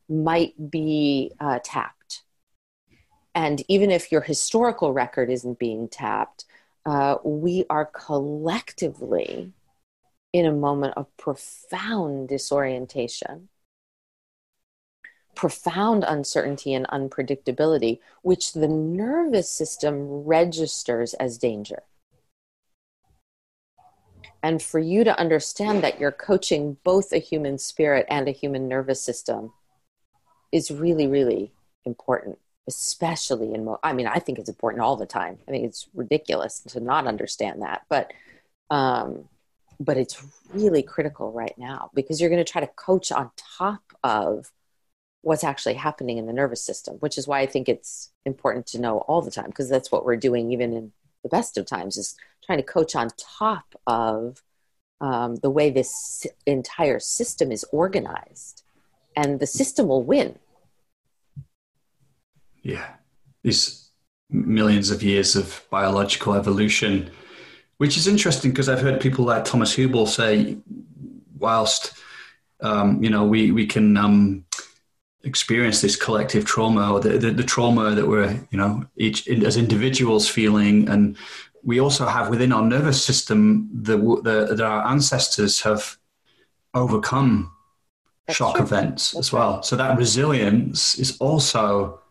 might 0.08 0.72
be 0.72 1.32
uh, 1.40 1.60
tapped 1.64 1.99
and 3.40 3.64
even 3.68 3.90
if 3.90 4.12
your 4.12 4.22
historical 4.22 4.92
record 4.92 5.30
isn't 5.30 5.60
being 5.60 5.88
tapped 5.88 6.46
uh, 6.86 7.18
we 7.24 7.66
are 7.70 7.86
collectively 7.86 9.54
in 10.34 10.46
a 10.46 10.52
moment 10.52 10.94
of 10.96 11.06
profound 11.18 12.30
disorientation, 12.30 13.50
profound 15.36 16.04
uncertainty 16.08 16.74
and 16.74 16.88
unpredictability, 16.88 18.00
which 18.22 18.54
the 18.54 18.68
nervous 18.68 19.52
system 19.52 20.24
registers 20.24 21.14
as 21.16 21.38
danger. 21.38 21.84
And 24.42 24.62
for 24.62 24.80
you 24.80 25.04
to 25.04 25.20
understand 25.20 25.84
that 25.84 26.00
you're 26.00 26.12
coaching 26.12 26.78
both 26.84 27.12
a 27.12 27.18
human 27.18 27.58
spirit 27.58 28.06
and 28.10 28.28
a 28.28 28.32
human 28.32 28.68
nervous 28.68 29.02
system 29.02 29.52
is 30.52 30.72
really, 30.72 31.08
really 31.08 31.52
important, 31.86 32.40
especially 32.70 33.54
in, 33.54 33.66
mo- 33.66 33.80
I 33.84 33.94
mean, 33.94 34.08
I 34.08 34.20
think 34.20 34.38
it's 34.38 34.48
important 34.48 34.84
all 34.84 34.96
the 34.96 35.06
time. 35.06 35.40
I 35.48 35.52
think 35.52 35.66
it's 35.66 35.88
ridiculous 35.94 36.60
to 36.70 36.80
not 36.80 37.08
understand 37.08 37.62
that. 37.64 37.82
But 37.90 38.14
um, 38.70 39.28
but 39.80 39.98
it's 39.98 40.22
really 40.54 40.84
critical 40.84 41.32
right 41.32 41.58
now 41.58 41.90
because 41.96 42.22
you're 42.22 42.30
going 42.30 42.44
to 42.44 42.52
try 42.52 42.62
to 42.62 42.68
coach 42.68 43.12
on 43.12 43.32
top 43.58 43.82
of 44.04 44.52
what's 45.22 45.44
actually 45.44 45.74
happening 45.74 46.18
in 46.18 46.28
the 46.28 46.34
nervous 46.34 46.64
system, 46.64 46.96
which 46.98 47.18
is 47.18 47.28
why 47.28 47.40
I 47.40 47.46
think 47.46 47.68
it's 47.68 48.12
important 48.26 48.68
to 48.68 48.80
know 48.80 49.00
all 49.00 49.22
the 49.22 49.32
time 49.32 49.48
because 49.48 49.70
that's 49.70 49.92
what 49.92 50.06
we're 50.06 50.16
doing 50.16 50.52
even 50.52 50.74
in 50.74 50.92
the 51.24 51.30
best 51.30 51.58
of 51.58 51.66
times 51.66 51.98
is 51.98 52.16
trying 52.46 52.60
to 52.60 52.64
coach 52.64 52.96
on 52.96 53.10
top 53.18 53.76
of 53.88 54.42
um, 55.02 55.38
the 55.38 55.50
way 55.50 55.70
this 55.70 56.26
entire 56.46 57.00
system 57.00 57.52
is 57.52 57.66
organized 57.72 58.64
and 59.16 59.40
the 59.40 59.48
system 59.48 59.88
will 59.88 60.04
win. 60.04 60.38
Yeah. 62.74 62.88
These 63.44 63.90
millions 64.30 64.92
of 64.92 65.02
years 65.02 65.36
of 65.36 65.66
biological 65.70 66.34
evolution 66.36 67.10
which 67.80 67.96
is 67.96 68.08
interesting 68.08 68.52
because 68.52 68.68
I've 68.68 68.82
heard 68.82 69.00
people 69.00 69.26
like 69.26 69.46
Thomas 69.46 69.74
Hübl 69.76 70.08
say, 70.08 70.58
whilst 71.38 71.94
um, 72.62 73.02
you 73.02 73.10
know 73.10 73.26
we 73.26 73.52
we 73.52 73.66
can 73.66 73.96
um, 73.98 74.46
experience 75.24 75.82
this 75.82 75.96
collective 75.96 76.46
trauma 76.46 76.94
or 76.94 77.00
the, 77.00 77.18
the, 77.18 77.32
the, 77.32 77.44
trauma 77.44 77.96
that 77.96 78.06
we're 78.06 78.32
you 78.52 78.58
know 78.58 78.86
each 78.98 79.28
as 79.30 79.56
individuals 79.56 80.28
feeling, 80.28 80.90
and 80.90 81.16
we 81.64 81.80
also 81.80 82.06
have 82.06 82.30
within 82.30 82.52
our 82.52 82.62
nervous 82.62 83.04
system 83.04 83.70
the, 83.74 83.98
the 83.98 84.54
that 84.56 84.62
our 84.62 84.86
ancestors 84.86 85.62
have 85.62 85.98
overcome 86.74 87.50
That's 88.28 88.36
shock 88.38 88.56
true. 88.58 88.66
events 88.66 89.12
That's 89.12 89.28
as 89.28 89.32
well. 89.32 89.64
So 89.64 89.78
that 89.78 89.98
resilience 89.98 91.00
is 91.00 91.18
also 91.20 92.02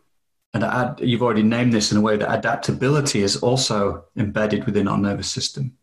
and 0.55 0.65
ad, 0.65 1.01
you've 1.03 1.23
already 1.23 1.43
named 1.43 1.73
this 1.73 1.93
in 1.93 1.99
a 1.99 2.01
way 2.01 2.17
that 2.17 2.33
adaptability 2.33 3.23
is 3.23 3.37
also 3.37 4.05
embedded 4.17 4.65
within 4.65 4.89
our 4.89 4.99
nervous 4.99 5.31
system. 5.31 5.77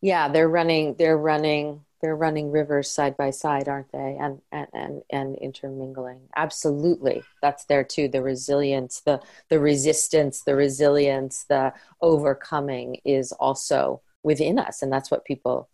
Yeah, 0.00 0.28
they're 0.28 0.48
running. 0.48 0.94
They're 0.98 1.18
running. 1.18 1.84
They're 2.00 2.16
running 2.16 2.50
rivers 2.50 2.90
side 2.90 3.16
by 3.16 3.30
side, 3.30 3.68
aren't 3.68 3.92
they? 3.92 4.16
And 4.20 4.40
and 4.50 4.68
and, 4.72 5.02
and 5.10 5.36
intermingling. 5.36 6.28
Absolutely, 6.36 7.22
that's 7.40 7.64
there 7.64 7.84
too. 7.84 8.08
The 8.08 8.22
resilience, 8.22 9.00
the 9.00 9.20
the 9.48 9.58
resistance, 9.58 10.42
the 10.42 10.54
resilience, 10.54 11.44
the 11.44 11.72
overcoming 12.00 13.00
is 13.04 13.32
also 13.32 14.02
within 14.22 14.58
us, 14.58 14.82
and 14.82 14.92
that's 14.92 15.10
what 15.10 15.24
people. 15.24 15.68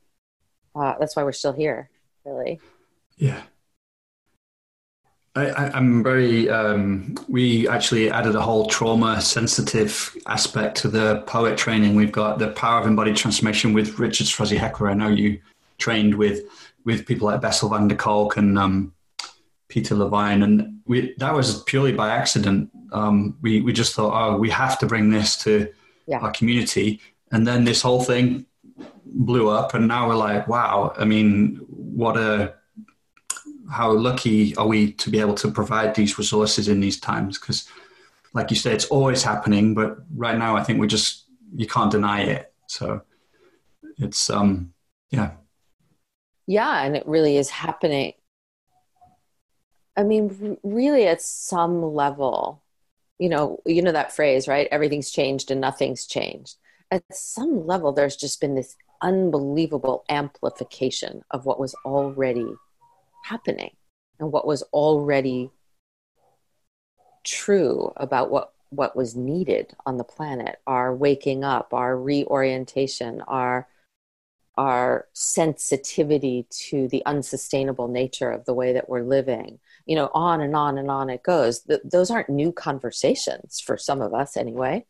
Uh, 0.74 0.94
that's 1.00 1.16
why 1.16 1.24
we're 1.24 1.32
still 1.32 1.52
here, 1.52 1.90
really. 2.24 2.60
Yeah, 3.16 3.42
I, 5.46 5.78
am 5.78 6.02
very. 6.02 6.48
Um, 6.48 7.16
we 7.28 7.68
actually 7.68 8.10
added 8.10 8.34
a 8.34 8.40
whole 8.40 8.66
trauma 8.66 9.20
sensitive 9.20 10.16
aspect 10.26 10.76
to 10.78 10.88
the 10.88 11.22
poet 11.26 11.56
training. 11.56 11.94
We've 11.94 12.12
got 12.12 12.38
the 12.38 12.48
power 12.48 12.80
of 12.80 12.86
embodied 12.86 13.16
transformation 13.16 13.72
with 13.72 13.98
Richard 13.98 14.26
Strozzi 14.26 14.56
Heckler. 14.56 14.90
I 14.90 14.94
know 14.94 15.08
you 15.08 15.40
trained 15.78 16.14
with 16.14 16.42
with 16.84 17.06
people 17.06 17.26
like 17.26 17.40
Bessel 17.40 17.68
van 17.68 17.88
der 17.88 17.96
Kolk 17.96 18.36
and 18.36 18.58
um, 18.58 18.92
Peter 19.68 19.94
Levine, 19.94 20.42
and 20.42 20.80
we 20.86 21.14
that 21.18 21.34
was 21.34 21.62
purely 21.64 21.92
by 21.92 22.10
accident. 22.10 22.70
Um, 22.92 23.36
we 23.40 23.60
we 23.60 23.72
just 23.72 23.94
thought, 23.94 24.12
oh, 24.14 24.36
we 24.36 24.50
have 24.50 24.78
to 24.80 24.86
bring 24.86 25.10
this 25.10 25.36
to 25.44 25.72
yeah. 26.06 26.18
our 26.18 26.32
community, 26.32 27.00
and 27.30 27.46
then 27.46 27.64
this 27.64 27.82
whole 27.82 28.02
thing 28.02 28.46
blew 29.04 29.48
up, 29.48 29.74
and 29.74 29.88
now 29.88 30.08
we're 30.08 30.16
like, 30.16 30.48
wow. 30.48 30.92
I 30.98 31.04
mean, 31.04 31.56
what 31.68 32.16
a 32.16 32.54
how 33.70 33.92
lucky 33.92 34.56
are 34.56 34.66
we 34.66 34.92
to 34.92 35.10
be 35.10 35.20
able 35.20 35.34
to 35.34 35.50
provide 35.50 35.94
these 35.94 36.18
resources 36.18 36.68
in 36.68 36.80
these 36.80 36.98
times? 36.98 37.38
Because, 37.38 37.68
like 38.32 38.50
you 38.50 38.56
say, 38.56 38.72
it's 38.72 38.86
always 38.86 39.22
happening, 39.22 39.74
but 39.74 39.98
right 40.14 40.38
now 40.38 40.56
I 40.56 40.62
think 40.62 40.80
we 40.80 40.86
just 40.86 41.24
you 41.54 41.66
can't 41.66 41.90
deny 41.90 42.22
it. 42.22 42.52
So 42.66 43.02
it's 43.98 44.30
um 44.30 44.72
yeah. 45.10 45.32
Yeah, 46.46 46.82
and 46.82 46.96
it 46.96 47.06
really 47.06 47.36
is 47.36 47.50
happening. 47.50 48.14
I 49.96 50.04
mean, 50.04 50.56
really, 50.62 51.06
at 51.06 51.20
some 51.20 51.82
level, 51.82 52.62
you 53.18 53.28
know, 53.28 53.60
you 53.66 53.82
know 53.82 53.92
that 53.92 54.12
phrase, 54.12 54.46
right? 54.46 54.68
Everything's 54.70 55.10
changed 55.10 55.50
and 55.50 55.60
nothing's 55.60 56.06
changed. 56.06 56.56
At 56.90 57.02
some 57.12 57.66
level, 57.66 57.92
there's 57.92 58.16
just 58.16 58.40
been 58.40 58.54
this 58.54 58.76
unbelievable 59.02 60.04
amplification 60.08 61.22
of 61.32 61.44
what 61.44 61.60
was 61.60 61.74
already 61.84 62.46
happening 63.28 63.70
and 64.18 64.32
what 64.32 64.46
was 64.46 64.62
already 64.72 65.50
true 67.24 67.92
about 67.96 68.30
what 68.30 68.52
what 68.70 68.96
was 68.96 69.16
needed 69.16 69.74
on 69.86 69.96
the 69.96 70.04
planet 70.04 70.56
our 70.66 70.94
waking 70.94 71.42
up 71.44 71.72
our 71.72 71.96
reorientation 71.96 73.22
our 73.22 73.66
our 74.58 75.06
sensitivity 75.12 76.44
to 76.50 76.88
the 76.88 77.06
unsustainable 77.06 77.86
nature 77.86 78.28
of 78.28 78.44
the 78.44 78.52
way 78.52 78.72
that 78.72 78.88
we're 78.88 79.04
living. 79.04 79.60
You 79.86 79.94
know 79.94 80.10
on 80.12 80.40
and 80.40 80.54
on 80.54 80.76
and 80.76 80.90
on 80.90 81.08
it 81.08 81.22
goes. 81.22 81.60
Th- 81.60 81.80
those 81.84 82.10
aren't 82.10 82.28
new 82.28 82.52
conversations 82.52 83.60
for 83.60 83.78
some 83.78 84.02
of 84.02 84.12
us 84.12 84.36
anyway. 84.36 84.84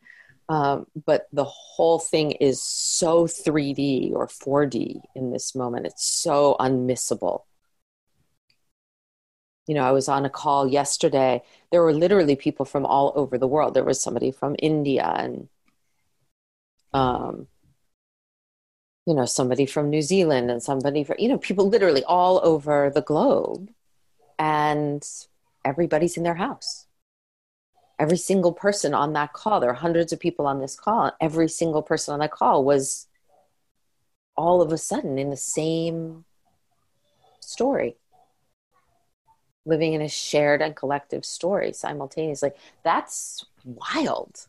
Um, 0.48 0.86
but 1.04 1.28
the 1.32 1.44
whole 1.44 1.98
thing 1.98 2.30
is 2.32 2.62
so 2.62 3.26
3d 3.26 4.14
or 4.14 4.26
4d 4.26 5.02
in 5.14 5.30
this 5.30 5.54
moment. 5.54 5.84
It's 5.84 6.06
so 6.06 6.56
unmissable 6.58 7.42
you 9.68 9.74
know, 9.74 9.84
I 9.84 9.92
was 9.92 10.08
on 10.08 10.24
a 10.24 10.30
call 10.30 10.66
yesterday. 10.66 11.42
There 11.70 11.82
were 11.82 11.92
literally 11.92 12.36
people 12.36 12.64
from 12.64 12.86
all 12.86 13.12
over 13.14 13.36
the 13.36 13.46
world. 13.46 13.74
There 13.74 13.84
was 13.84 14.02
somebody 14.02 14.30
from 14.30 14.56
India 14.58 15.04
and 15.04 15.48
um, 16.94 17.48
you 19.06 19.14
know, 19.14 19.26
somebody 19.26 19.66
from 19.66 19.90
New 19.90 20.00
Zealand 20.00 20.50
and 20.50 20.62
somebody 20.62 21.04
from, 21.04 21.16
you 21.18 21.28
know, 21.28 21.38
people 21.38 21.68
literally 21.68 22.02
all 22.04 22.40
over 22.42 22.90
the 22.90 23.02
globe. 23.02 23.70
And 24.38 25.06
everybody's 25.64 26.16
in 26.16 26.22
their 26.22 26.34
house. 26.34 26.86
Every 27.98 28.16
single 28.16 28.52
person 28.52 28.94
on 28.94 29.12
that 29.14 29.34
call, 29.34 29.60
there 29.60 29.70
are 29.70 29.74
hundreds 29.74 30.12
of 30.12 30.20
people 30.20 30.46
on 30.46 30.60
this 30.60 30.78
call, 30.78 31.12
every 31.20 31.48
single 31.48 31.82
person 31.82 32.14
on 32.14 32.20
that 32.20 32.30
call 32.30 32.64
was 32.64 33.06
all 34.34 34.62
of 34.62 34.72
a 34.72 34.78
sudden 34.78 35.18
in 35.18 35.30
the 35.30 35.36
same 35.36 36.24
story 37.40 37.96
living 39.68 39.92
in 39.92 40.00
a 40.00 40.08
shared 40.08 40.62
and 40.62 40.74
collective 40.74 41.24
story 41.24 41.72
simultaneously. 41.72 42.50
That's 42.82 43.44
wild. 43.64 44.46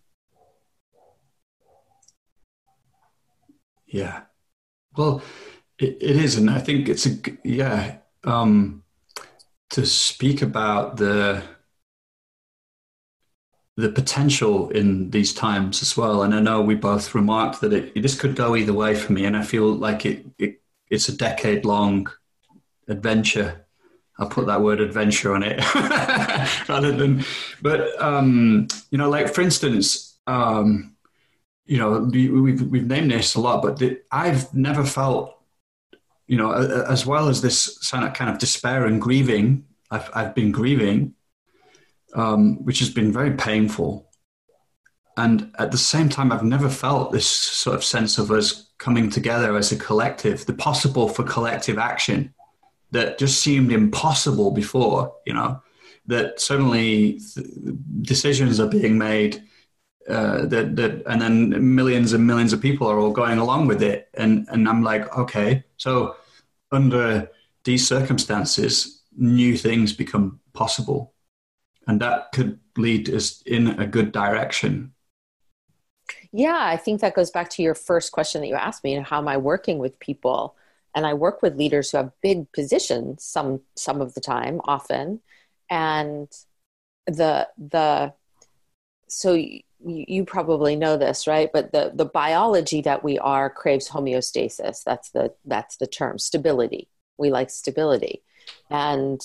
Yeah. 3.86 4.22
Well, 4.96 5.22
it, 5.78 5.98
it 6.02 6.16
is. 6.16 6.36
And 6.38 6.50
I 6.50 6.60
think 6.60 6.90
it's 6.90 7.06
a, 7.06 7.18
yeah, 7.44 7.98
um, 8.24 8.84
to 9.72 9.86
speak 9.86 10.42
about 10.42 10.98
the, 10.98 11.44
the 13.78 13.90
potential 13.90 14.70
in 14.72 15.10
these 15.10 15.34
times 15.34 15.82
as 15.82 15.96
well. 15.96 16.24
And 16.24 16.34
I 16.34 16.40
know 16.40 16.62
we 16.62 16.76
both 16.76 17.16
remarked 17.16 17.62
that 17.62 17.74
it, 17.74 18.02
this 18.02 18.20
could 18.20 18.36
go 18.36 18.56
either 18.56 18.74
way 18.74 18.96
for 18.96 19.14
me. 19.14 19.26
And 19.26 19.38
I 19.38 19.44
feel 19.44 19.72
like 19.74 20.06
it, 20.06 20.26
it 20.38 20.62
it's 20.90 21.08
a 21.08 21.16
decade 21.16 21.66
long 21.66 22.10
adventure 22.88 23.66
I'll 24.20 24.28
put 24.28 24.48
that 24.48 24.62
word 24.62 24.82
adventure 24.82 25.34
on 25.34 25.44
it 25.44 25.60
rather 26.70 26.92
than, 26.92 27.24
but 27.62 28.00
um, 28.02 28.68
you 28.92 28.98
know, 28.98 29.10
like 29.10 29.34
for 29.34 29.42
instance, 29.42 30.20
um, 30.28 30.96
you 31.66 31.78
know, 31.78 32.00
we, 32.12 32.30
we've 32.30 32.62
we've 32.64 32.88
named 32.88 33.12
this 33.12 33.36
a 33.36 33.40
lot, 33.40 33.62
but 33.62 33.78
the, 33.78 34.02
I've 34.12 34.54
never 34.54 34.84
felt, 34.84 35.42
you 36.28 36.36
know, 36.36 36.52
as 36.52 37.06
well 37.06 37.30
as 37.30 37.42
this 37.42 37.90
kind 37.90 38.30
of 38.30 38.40
despair 38.40 38.86
and 38.86 39.02
grieving. 39.02 39.66
I've 39.90 40.10
I've 40.14 40.36
been 40.36 40.52
grieving, 40.52 41.14
um, 42.14 42.64
which 42.66 42.80
has 42.80 42.90
been 42.90 43.14
very 43.14 43.32
painful, 43.32 44.10
and 45.16 45.54
at 45.60 45.72
the 45.72 45.78
same 45.78 46.10
time, 46.10 46.34
I've 46.34 46.44
never 46.44 46.70
felt 46.70 47.14
this 47.14 47.28
sort 47.28 47.76
of 47.78 47.86
sense 47.86 48.18
of 48.18 48.32
us 48.32 48.72
coming 48.80 49.10
together 49.10 49.56
as 49.56 49.72
a 49.72 49.78
collective, 49.78 50.46
the 50.46 50.54
possible 50.54 51.08
for 51.08 51.24
collective 51.24 51.78
action 51.78 52.34
that 52.92 53.18
just 53.18 53.42
seemed 53.42 53.72
impossible 53.72 54.52
before, 54.52 55.16
you 55.26 55.34
know, 55.34 55.62
that 56.08 56.40
suddenly 56.40 57.20
th- 57.34 57.48
decisions 58.02 58.60
are 58.60 58.68
being 58.68 58.98
made 58.98 59.44
uh, 60.10 60.46
that, 60.48 60.76
that, 60.76 61.04
and 61.06 61.22
then 61.22 61.76
millions 61.76 62.14
and 62.14 62.26
millions 62.26 62.52
of 62.52 62.60
people 62.62 62.88
are 62.88 63.00
all 63.00 63.12
going 63.12 63.38
along 63.38 63.68
with 63.68 63.84
it. 63.84 64.10
And, 64.16 64.48
and 64.50 64.68
I'm 64.68 64.84
like, 64.84 65.16
okay, 65.16 65.64
so 65.78 66.16
under 66.72 67.30
these 67.64 67.88
circumstances, 67.88 69.04
new 69.16 69.56
things 69.56 69.94
become 69.94 70.40
possible. 70.54 71.14
And 71.88 72.00
that 72.02 72.32
could 72.34 72.60
lead 72.76 73.10
us 73.10 73.44
in 73.46 73.80
a 73.80 73.86
good 73.86 74.12
direction. 74.12 74.94
Yeah, 76.32 76.58
I 76.60 76.78
think 76.78 77.02
that 77.02 77.16
goes 77.16 77.30
back 77.30 77.50
to 77.52 77.62
your 77.62 77.76
first 77.76 78.12
question 78.12 78.42
that 78.42 78.48
you 78.48 78.56
asked 78.56 78.84
me. 78.84 78.96
How 78.96 79.20
am 79.20 79.28
I 79.28 79.38
working 79.38 79.78
with 79.78 80.00
people? 80.00 80.56
And 80.96 81.06
I 81.06 81.14
work 81.14 81.42
with 81.42 81.56
leaders 81.58 81.92
who 81.92 81.98
have 81.98 82.12
big 82.22 82.52
positions 82.52 83.24
some 83.24 83.62
some 83.76 84.02
of 84.02 84.14
the 84.14 84.22
time, 84.22 84.62
often, 84.66 85.22
and 85.70 86.28
the 87.08 87.48
the 87.58 88.14
so 89.08 89.34
you, 89.34 89.62
you 89.80 90.26
probably 90.26 90.76
know 90.76 90.98
this, 90.98 91.28
right? 91.28 91.50
But 91.52 91.72
the 91.72 91.92
the 91.94 92.06
biology 92.06 92.82
that 92.82 93.04
we 93.04 93.18
are 93.20 93.50
craves 93.50 93.90
homeostasis. 93.90 94.84
That's 94.84 95.10
the 95.10 95.34
that's 95.46 95.78
the 95.78 95.88
term 95.88 96.18
stability. 96.20 96.90
We 97.18 97.32
like 97.32 97.50
stability, 97.50 98.24
and 98.70 99.22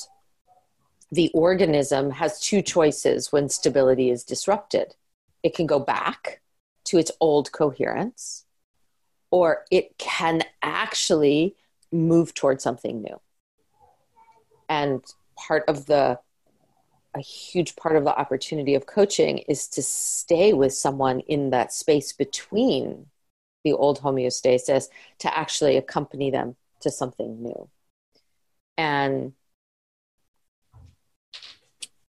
the 1.12 1.31
organism 1.33 2.11
has 2.11 2.40
two 2.40 2.62
choices 2.62 3.31
when 3.33 3.48
stability 3.48 4.11
is 4.11 4.24
disrupted. 4.24 4.94
It 5.42 5.55
can 5.55 5.66
go 5.66 5.79
back 5.79 6.40
to 6.87 6.98
its 6.98 7.12
old 7.20 7.53
coherence, 7.53 8.44
or 9.35 9.64
it 9.68 9.99
can 9.99 10.42
actually 10.62 11.57
move 11.90 12.35
towards 12.35 12.62
something 12.62 13.03
new. 13.03 13.20
And 14.68 15.03
part 15.35 15.64
of 15.66 15.87
the 15.87 16.20
a 17.16 17.20
huge 17.20 17.75
part 17.75 17.97
of 17.97 18.05
the 18.05 18.16
opportunity 18.16 18.77
of 18.77 18.87
coaching 18.87 19.38
is 19.38 19.66
to 19.66 19.83
stay 19.83 20.53
with 20.53 20.73
someone 20.73 21.18
in 21.18 21.51
that 21.51 21.73
space 21.73 22.12
between 22.12 23.07
the 23.64 23.73
old 23.73 24.03
homeostasis 24.03 24.87
to 25.18 25.37
actually 25.37 25.77
accompany 25.77 26.31
them 26.31 26.55
to 26.83 26.92
something 26.92 27.42
new. 27.42 27.68
And 28.79 29.33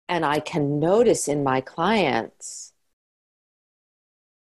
and 0.10 0.26
I 0.26 0.42
can 0.42 0.78
notice 0.82 1.30
in 1.30 1.42
my 1.42 1.62
clients 1.62 2.73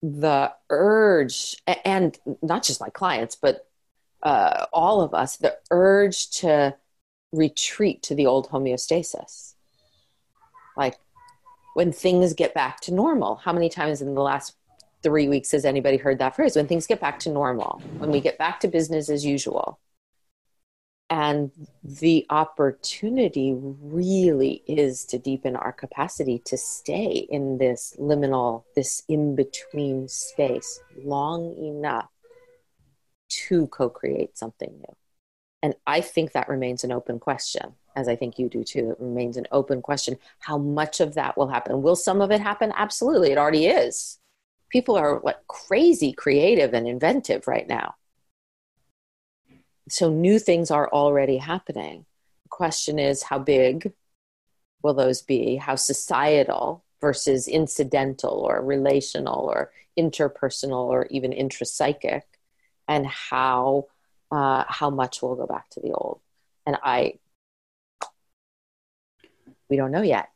the 0.02 0.52
urge 0.70 1.56
and 1.84 2.18
not 2.42 2.64
just 2.64 2.80
my 2.80 2.90
clients 2.90 3.36
but 3.36 3.68
uh, 4.24 4.66
all 4.72 5.02
of 5.02 5.14
us 5.14 5.38
the 5.38 5.58
urge 5.72 6.30
to 6.30 6.76
retreat 7.32 8.02
to 8.04 8.16
the 8.16 8.26
old 8.26 8.50
homeostasis. 8.50 9.54
Like 10.76 10.98
when 11.74 11.92
things 11.92 12.34
get 12.34 12.54
back 12.54 12.80
to 12.82 12.94
normal. 12.94 13.36
How 13.36 13.54
many 13.54 13.70
times 13.70 14.02
in 14.02 14.16
the 14.16 14.22
last 14.22 14.56
three 15.04 15.30
weeks 15.30 15.52
has 15.52 15.66
anybody 15.66 15.98
heard 15.98 16.20
that 16.20 16.36
phrase? 16.36 16.56
When 16.56 16.68
things 16.68 16.88
get 16.88 17.00
back 17.00 17.20
to 17.20 17.30
normal, 17.30 17.82
when 17.98 18.12
we 18.12 18.20
get 18.20 18.38
back 18.38 18.60
to 18.62 18.68
business 18.68 19.10
as 19.10 19.26
usual. 19.26 19.80
And 21.10 21.52
the 21.84 22.26
opportunity 22.30 23.56
really 23.58 24.64
is 24.68 25.06
to 25.06 25.18
deepen 25.18 25.56
our 25.56 25.72
capacity 25.72 26.40
to 26.46 26.56
stay 26.56 27.28
in 27.30 27.58
this 27.58 27.96
liminal, 28.00 28.64
this 28.76 29.02
in 29.08 29.36
between 29.36 30.08
space 30.08 30.80
long 31.04 31.56
enough 31.58 32.10
to 33.30 33.68
co 33.68 33.90
create 33.90 34.38
something 34.38 34.72
new? 34.72 34.96
And 35.62 35.76
I 35.88 36.02
think 36.02 36.32
that 36.32 36.48
remains 36.48 36.84
an 36.84 36.92
open 36.92 37.20
question, 37.20 37.74
as 37.96 38.08
I 38.08 38.16
think 38.16 38.40
you 38.40 38.48
do 38.48 38.64
too. 38.64 38.92
It 38.92 39.04
remains 39.04 39.36
an 39.36 39.48
open 39.52 39.82
question. 39.82 40.18
How 40.40 40.58
much 40.58 41.00
of 41.00 41.16
that 41.16 41.38
will 41.38 41.48
happen? 41.48 41.82
Will 41.82 41.96
some 41.96 42.22
of 42.22 42.32
it 42.32 42.40
happen? 42.40 42.72
Absolutely. 42.76 43.32
It 43.32 43.38
already 43.38 43.66
is. 43.66 44.20
People 44.70 44.96
are 44.96 45.20
like 45.24 45.46
crazy 45.48 46.14
creative 46.14 46.74
and 46.74 46.88
inventive 46.88 47.48
right 47.48 47.68
now. 47.68 47.96
So 49.90 50.10
new 50.10 50.40
things 50.40 50.72
are 50.72 50.90
already 50.90 51.38
happening. 51.38 52.06
The 52.44 52.50
question 52.50 53.00
is 53.00 53.24
how 53.24 53.40
big 53.40 53.92
will 54.84 54.94
those 54.94 55.22
be? 55.22 55.56
How 55.56 55.76
societal 55.76 56.84
versus 57.02 57.48
incidental 57.48 58.32
or 58.32 58.64
relational 58.64 59.50
or 59.52 59.72
interpersonal 59.98 60.86
or 60.86 61.08
even 61.10 61.32
intrapsychic? 61.32 62.22
and 62.90 63.06
how 63.06 63.86
uh, 64.32 64.66
how 64.68 64.90
much 64.90 65.22
will 65.22 65.36
go 65.36 65.48
back 65.48 65.70
to 65.70 65.80
the 65.80 65.94
old. 65.94 66.20
And 66.66 66.78
I, 66.84 67.14
we 69.70 69.78
don't 69.78 69.92
know 69.92 70.02
yet. 70.02 70.30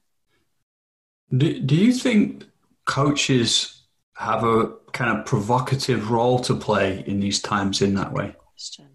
Do, 1.35 1.59
do 1.59 1.75
you 1.75 1.91
think 1.91 2.45
coaches 2.85 3.81
have 4.15 4.43
a 4.43 4.71
kind 4.93 5.17
of 5.17 5.25
provocative 5.25 6.11
role 6.11 6.39
to 6.39 6.55
play 6.55 7.03
in 7.05 7.19
these 7.19 7.41
times 7.41 7.81
in 7.81 7.95
that 7.95 8.13
way? 8.13 8.35
Question. 8.51 8.92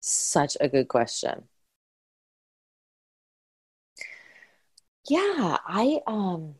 Such 0.00 0.56
a 0.60 0.68
good 0.68 0.88
question. 0.88 1.48
Yeah, 5.08 5.58
I 5.66 6.00
um 6.06 6.54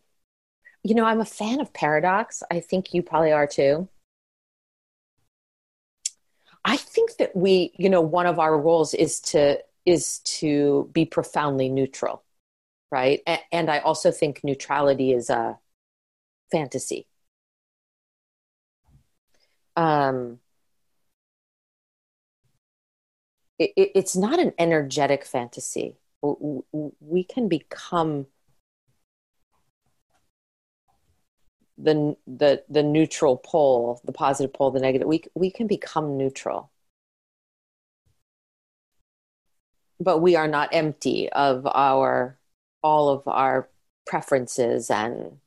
you 0.84 0.94
know, 0.94 1.04
I'm 1.04 1.20
a 1.20 1.26
fan 1.26 1.60
of 1.60 1.72
paradox. 1.74 2.42
I 2.50 2.60
think 2.60 2.94
you 2.94 3.02
probably 3.02 3.32
are 3.32 3.46
too. 3.46 3.88
I 6.64 6.76
think 6.76 7.16
that 7.16 7.34
we, 7.34 7.72
you 7.78 7.88
know, 7.88 8.00
one 8.00 8.26
of 8.26 8.38
our 8.38 8.58
roles 8.58 8.94
is 8.94 9.20
to 9.20 9.58
is 9.86 10.18
to 10.20 10.90
be 10.92 11.04
profoundly 11.06 11.68
neutral, 11.68 12.22
right? 12.90 13.22
And, 13.26 13.40
and 13.52 13.70
I 13.70 13.78
also 13.80 14.10
think 14.10 14.42
neutrality 14.44 15.12
is 15.12 15.30
a 15.30 15.58
fantasy. 16.52 17.06
Um, 19.76 20.40
it, 23.58 23.72
it, 23.76 23.92
it's 23.94 24.16
not 24.16 24.38
an 24.38 24.52
energetic 24.58 25.24
fantasy. 25.24 25.96
We 26.22 27.24
can 27.24 27.48
become 27.48 28.26
the 31.76 32.16
the 32.26 32.64
the 32.68 32.82
neutral 32.82 33.36
pole, 33.36 34.00
the 34.04 34.12
positive 34.12 34.52
pole, 34.52 34.70
the 34.70 34.80
negative. 34.80 35.06
We 35.08 35.22
we 35.34 35.50
can 35.50 35.66
become 35.66 36.16
neutral, 36.16 36.70
but 40.00 40.18
we 40.18 40.36
are 40.36 40.48
not 40.48 40.70
empty 40.72 41.30
of 41.30 41.66
our 41.66 42.38
all 42.82 43.08
of 43.10 43.26
our 43.26 43.68
preferences, 44.06 44.90
and 44.90 45.38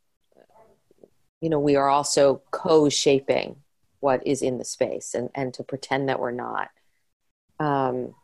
you 1.41 1.50
know 1.50 1.60
we 1.60 1.76
are 1.76 1.89
also 1.89 2.41
co-shaping 2.52 3.58
what 4.00 4.26
is 4.26 4.41
in 4.41 4.58
the 4.58 4.65
space, 4.65 5.13
and 5.13 5.30
and 5.36 5.54
to 5.54 5.63
pretend 5.63 6.08
that 6.08 6.19
we're 6.19 6.32
not 6.32 6.69
Um, 7.62 8.15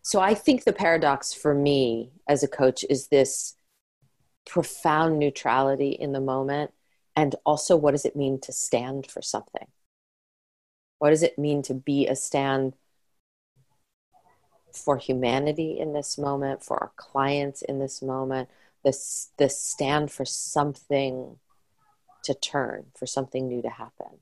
so 0.00 0.18
I 0.18 0.32
think 0.32 0.64
the 0.64 0.72
paradox 0.72 1.34
for 1.34 1.54
me 1.54 2.10
as 2.26 2.42
a 2.42 2.48
coach 2.48 2.84
is 2.88 3.08
this 3.08 3.54
profound 4.46 5.18
neutrality 5.18 5.90
in 5.90 6.12
the 6.12 6.20
moment 6.20 6.72
and 7.14 7.34
also 7.44 7.76
what 7.76 7.90
does 7.90 8.06
it 8.06 8.16
mean 8.16 8.40
to 8.40 8.52
stand 8.52 9.06
for 9.06 9.20
something? 9.20 9.66
What 10.98 11.10
does 11.10 11.22
it 11.22 11.38
mean 11.38 11.62
to 11.64 11.74
be 11.74 12.06
a 12.06 12.16
stand 12.16 12.74
for 14.72 14.96
humanity 14.96 15.78
in 15.78 15.92
this 15.92 16.16
moment 16.16 16.64
for 16.64 16.78
our 16.78 16.92
clients 16.96 17.60
in 17.60 17.78
this 17.78 18.00
moment 18.00 18.48
this 18.82 19.28
this 19.36 19.60
stand 19.60 20.10
for 20.10 20.24
something 20.24 21.36
to 22.24 22.32
turn 22.32 22.86
for 22.96 23.04
something 23.04 23.48
new 23.48 23.60
to 23.60 23.68
happen? 23.68 24.18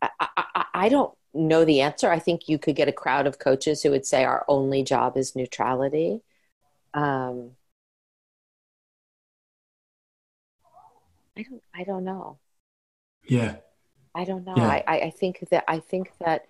I, 0.00 0.08
I, 0.18 0.64
I 0.74 0.88
don't 0.88 1.14
know 1.34 1.64
the 1.64 1.80
answer 1.80 2.10
i 2.10 2.18
think 2.18 2.48
you 2.48 2.58
could 2.58 2.76
get 2.76 2.88
a 2.88 2.92
crowd 2.92 3.26
of 3.26 3.38
coaches 3.38 3.82
who 3.82 3.90
would 3.90 4.06
say 4.06 4.24
our 4.24 4.44
only 4.48 4.82
job 4.82 5.16
is 5.16 5.34
neutrality 5.34 6.20
um, 6.94 7.52
I 11.36 11.42
don't 11.42 11.62
I 11.74 11.84
don't 11.84 12.04
know. 12.04 12.38
Yeah. 13.24 13.56
I 14.14 14.24
don't 14.24 14.44
know. 14.44 14.54
Yeah. 14.56 14.82
I, 14.86 15.00
I 15.00 15.10
think 15.10 15.44
that 15.50 15.64
I 15.66 15.78
think 15.78 16.12
that 16.18 16.46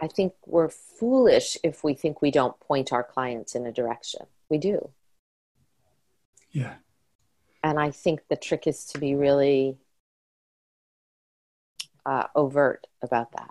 I 0.00 0.06
think 0.06 0.34
we're 0.46 0.68
foolish 0.68 1.56
if 1.64 1.82
we 1.82 1.94
think 1.94 2.22
we 2.22 2.30
don't 2.30 2.58
point 2.60 2.92
our 2.92 3.02
clients 3.02 3.54
in 3.54 3.66
a 3.66 3.72
direction. 3.72 4.26
We 4.48 4.58
do. 4.58 4.90
Yeah. 6.52 6.74
And 7.64 7.80
I 7.80 7.90
think 7.90 8.20
the 8.28 8.36
trick 8.36 8.68
is 8.68 8.84
to 8.86 9.00
be 9.00 9.16
really 9.16 9.76
uh, 12.06 12.28
overt 12.36 12.86
about 13.02 13.32
that. 13.32 13.50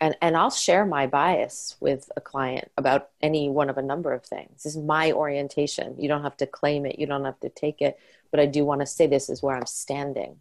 And, 0.00 0.16
and 0.22 0.34
I'll 0.36 0.50
share 0.50 0.86
my 0.86 1.06
bias 1.06 1.76
with 1.78 2.10
a 2.16 2.22
client 2.22 2.70
about 2.78 3.10
any 3.20 3.50
one 3.50 3.68
of 3.68 3.76
a 3.76 3.82
number 3.82 4.12
of 4.12 4.24
things. 4.24 4.62
This 4.62 4.74
is 4.74 4.82
my 4.82 5.12
orientation. 5.12 5.96
You 5.98 6.08
don't 6.08 6.22
have 6.22 6.38
to 6.38 6.46
claim 6.46 6.86
it, 6.86 6.98
you 6.98 7.06
don't 7.06 7.26
have 7.26 7.38
to 7.40 7.50
take 7.50 7.82
it 7.82 7.98
but 8.30 8.40
I 8.40 8.46
do 8.46 8.64
want 8.64 8.80
to 8.80 8.86
say 8.86 9.06
this 9.06 9.28
is 9.28 9.42
where 9.42 9.56
I'm 9.56 9.66
standing 9.66 10.36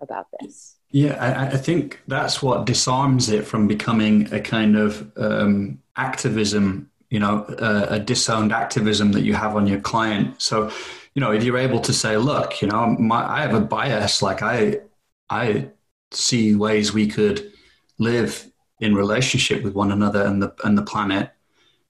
about 0.00 0.26
this. 0.40 0.76
Yeah, 0.90 1.14
I, 1.14 1.46
I 1.46 1.56
think 1.56 2.00
that's 2.06 2.42
what 2.42 2.66
disarms 2.66 3.28
it 3.28 3.46
from 3.46 3.66
becoming 3.66 4.32
a 4.32 4.40
kind 4.40 4.76
of 4.76 5.10
um, 5.16 5.80
activism, 5.96 6.90
you 7.10 7.18
know, 7.18 7.42
uh, 7.44 7.86
a 7.90 7.98
disowned 7.98 8.52
activism 8.52 9.12
that 9.12 9.22
you 9.22 9.34
have 9.34 9.56
on 9.56 9.66
your 9.66 9.80
client. 9.80 10.40
So, 10.40 10.70
you 11.14 11.20
know, 11.20 11.32
if 11.32 11.44
you're 11.44 11.58
able 11.58 11.80
to 11.80 11.92
say, 11.92 12.16
look, 12.16 12.60
you 12.62 12.68
know, 12.68 12.86
my, 12.98 13.26
I 13.26 13.40
have 13.42 13.54
a 13.54 13.60
bias, 13.60 14.22
like 14.22 14.42
I, 14.42 14.80
I 15.28 15.68
see 16.12 16.54
ways 16.54 16.92
we 16.92 17.08
could 17.08 17.52
live 17.98 18.50
in 18.80 18.94
relationship 18.94 19.62
with 19.62 19.74
one 19.74 19.92
another 19.92 20.22
and 20.22 20.42
the 20.42 20.54
and 20.64 20.76
the 20.76 20.82
planet, 20.82 21.30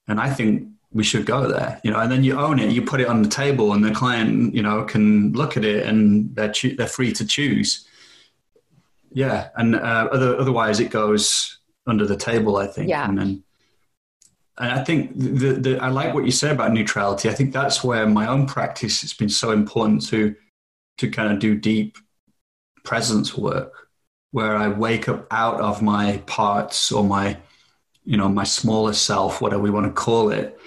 and 0.08 0.20
I 0.20 0.32
think 0.32 0.68
we 0.92 1.04
should 1.04 1.26
go 1.26 1.46
there, 1.46 1.78
you 1.84 1.90
know, 1.90 2.00
and 2.00 2.10
then 2.10 2.24
you 2.24 2.38
own 2.38 2.58
it, 2.58 2.72
you 2.72 2.80
put 2.80 3.00
it 3.00 3.06
on 3.06 3.20
the 3.22 3.28
table 3.28 3.74
and 3.74 3.84
the 3.84 3.90
client, 3.90 4.54
you 4.54 4.62
know, 4.62 4.82
can 4.84 5.30
look 5.32 5.56
at 5.56 5.64
it 5.64 5.84
and 5.84 6.34
they're, 6.34 6.50
cho- 6.50 6.74
they're 6.76 6.86
free 6.86 7.12
to 7.12 7.26
choose. 7.26 7.86
Yeah. 9.12 9.48
And 9.56 9.74
uh, 9.74 10.08
other, 10.10 10.38
otherwise 10.38 10.80
it 10.80 10.90
goes 10.90 11.58
under 11.86 12.06
the 12.06 12.16
table, 12.16 12.56
I 12.56 12.66
think. 12.66 12.88
Yeah. 12.88 13.08
And 13.08 13.18
then, 13.18 13.42
and 14.58 14.72
I 14.72 14.84
think 14.84 15.12
the, 15.18 15.52
the, 15.52 15.78
I 15.80 15.88
like 15.88 16.14
what 16.14 16.24
you 16.24 16.30
say 16.30 16.50
about 16.50 16.72
neutrality. 16.72 17.28
I 17.28 17.34
think 17.34 17.52
that's 17.52 17.84
where 17.84 18.06
my 18.06 18.26
own 18.26 18.46
practice 18.46 19.02
has 19.02 19.12
been 19.12 19.28
so 19.28 19.50
important 19.50 20.06
to, 20.08 20.34
to 20.96 21.10
kind 21.10 21.30
of 21.30 21.40
do 21.40 21.54
deep 21.54 21.98
presence 22.84 23.36
work 23.36 23.85
where 24.36 24.54
I 24.54 24.68
wake 24.68 25.08
up 25.08 25.26
out 25.30 25.62
of 25.62 25.80
my 25.80 26.18
parts 26.26 26.92
or 26.92 27.02
my, 27.02 27.38
you 28.04 28.18
know, 28.18 28.28
my 28.28 28.44
smaller 28.44 28.92
self, 28.92 29.40
whatever 29.40 29.62
we 29.62 29.70
want 29.70 29.86
to 29.86 29.92
call 29.92 30.30
it, 30.30 30.60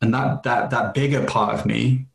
and 0.00 0.14
that 0.14 0.44
that 0.44 0.70
that 0.70 0.94
bigger 0.94 1.26
part 1.26 1.52
of 1.52 1.66
me 1.66 2.06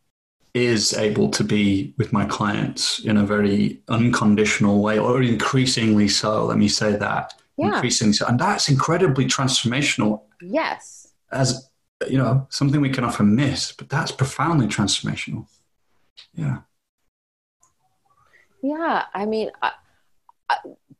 is 0.53 0.93
able 0.93 1.27
to 1.31 1.43
be 1.43 1.93
with 1.97 2.13
my 2.13 2.23
clients 2.23 2.99
in 2.99 3.17
a 3.17 3.25
very 3.25 3.81
unconditional 3.89 4.81
way 4.81 4.97
or 4.99 5.21
increasingly 5.21 6.07
so 6.07 6.45
let 6.45 6.57
me 6.57 6.69
say 6.69 6.95
that. 6.95 7.33
Yeah. 7.57 7.73
increasingly 7.73 8.13
so. 8.13 8.25
And 8.27 8.39
that's 8.39 8.69
incredibly 8.69 9.25
transformational. 9.25 10.21
Yes. 10.41 11.11
As 11.29 11.69
you 12.07 12.17
know 12.17 12.47
something 12.49 12.79
we 12.79 12.89
can 12.89 13.03
often 13.03 13.35
miss 13.35 13.73
but 13.73 13.89
that's 13.89 14.13
profoundly 14.13 14.67
transformational. 14.67 15.45
Yeah. 16.33 16.59
Yeah 18.63 19.03
i 19.13 19.25
mean 19.25 19.51
I, 19.61 19.71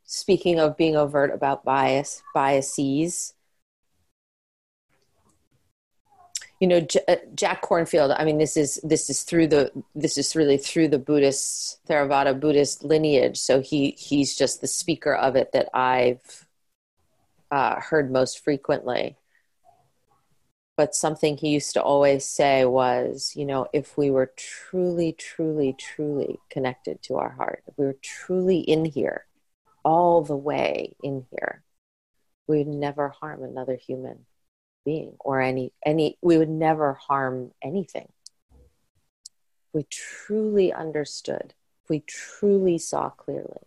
speaking 0.04 0.58
of 0.58 0.76
being 0.76 0.96
overt 0.96 1.32
about 1.32 1.64
bias 1.64 2.22
biases 2.34 3.34
you 6.62 6.68
know 6.68 6.80
J- 6.80 7.00
uh, 7.08 7.16
Jack 7.34 7.62
Kornfield 7.62 8.14
i 8.16 8.24
mean 8.24 8.38
this 8.38 8.56
is 8.56 8.80
this 8.84 9.10
is 9.10 9.24
through 9.24 9.48
the 9.48 9.72
this 9.96 10.16
is 10.16 10.36
really 10.36 10.56
through 10.56 10.88
the 10.88 10.98
buddhist 10.98 11.84
theravada 11.88 12.38
buddhist 12.38 12.84
lineage. 12.84 13.36
So 13.36 13.60
he 13.60 13.90
he's 13.98 14.36
just 14.36 14.60
the 14.60 14.68
speaker 14.68 15.12
of 15.12 15.34
it 15.34 15.50
that 15.52 15.68
i've 15.74 16.46
uh, 17.50 17.80
heard 17.80 18.10
most 18.10 18.42
frequently. 18.42 19.16
But 20.78 20.94
something 20.94 21.36
he 21.36 21.50
used 21.50 21.74
to 21.74 21.82
always 21.82 22.24
say 22.24 22.64
was 22.64 23.34
you 23.36 23.44
know 23.44 23.66
if 23.72 23.98
we 23.98 24.10
were 24.10 24.32
truly 24.36 25.12
truly 25.12 25.74
truly 25.78 26.38
connected 26.48 27.02
to 27.02 27.16
our 27.16 27.30
heart 27.30 27.62
if 27.66 27.76
we 27.76 27.84
were 27.86 27.98
truly 28.00 28.60
in 28.60 28.84
here 28.84 29.26
all 29.84 30.22
the 30.22 30.36
way 30.36 30.94
in 31.02 31.26
here. 31.30 31.62
We 32.46 32.58
would 32.58 32.68
never 32.68 33.08
harm 33.08 33.42
another 33.42 33.76
human 33.76 34.26
being 34.84 35.14
or 35.20 35.40
any 35.40 35.72
any 35.84 36.18
we 36.22 36.38
would 36.38 36.48
never 36.48 36.94
harm 36.94 37.52
anything. 37.62 38.08
We 39.72 39.84
truly 39.84 40.72
understood. 40.72 41.54
If 41.84 41.90
we 41.90 42.00
truly 42.00 42.78
saw 42.78 43.10
clearly. 43.10 43.66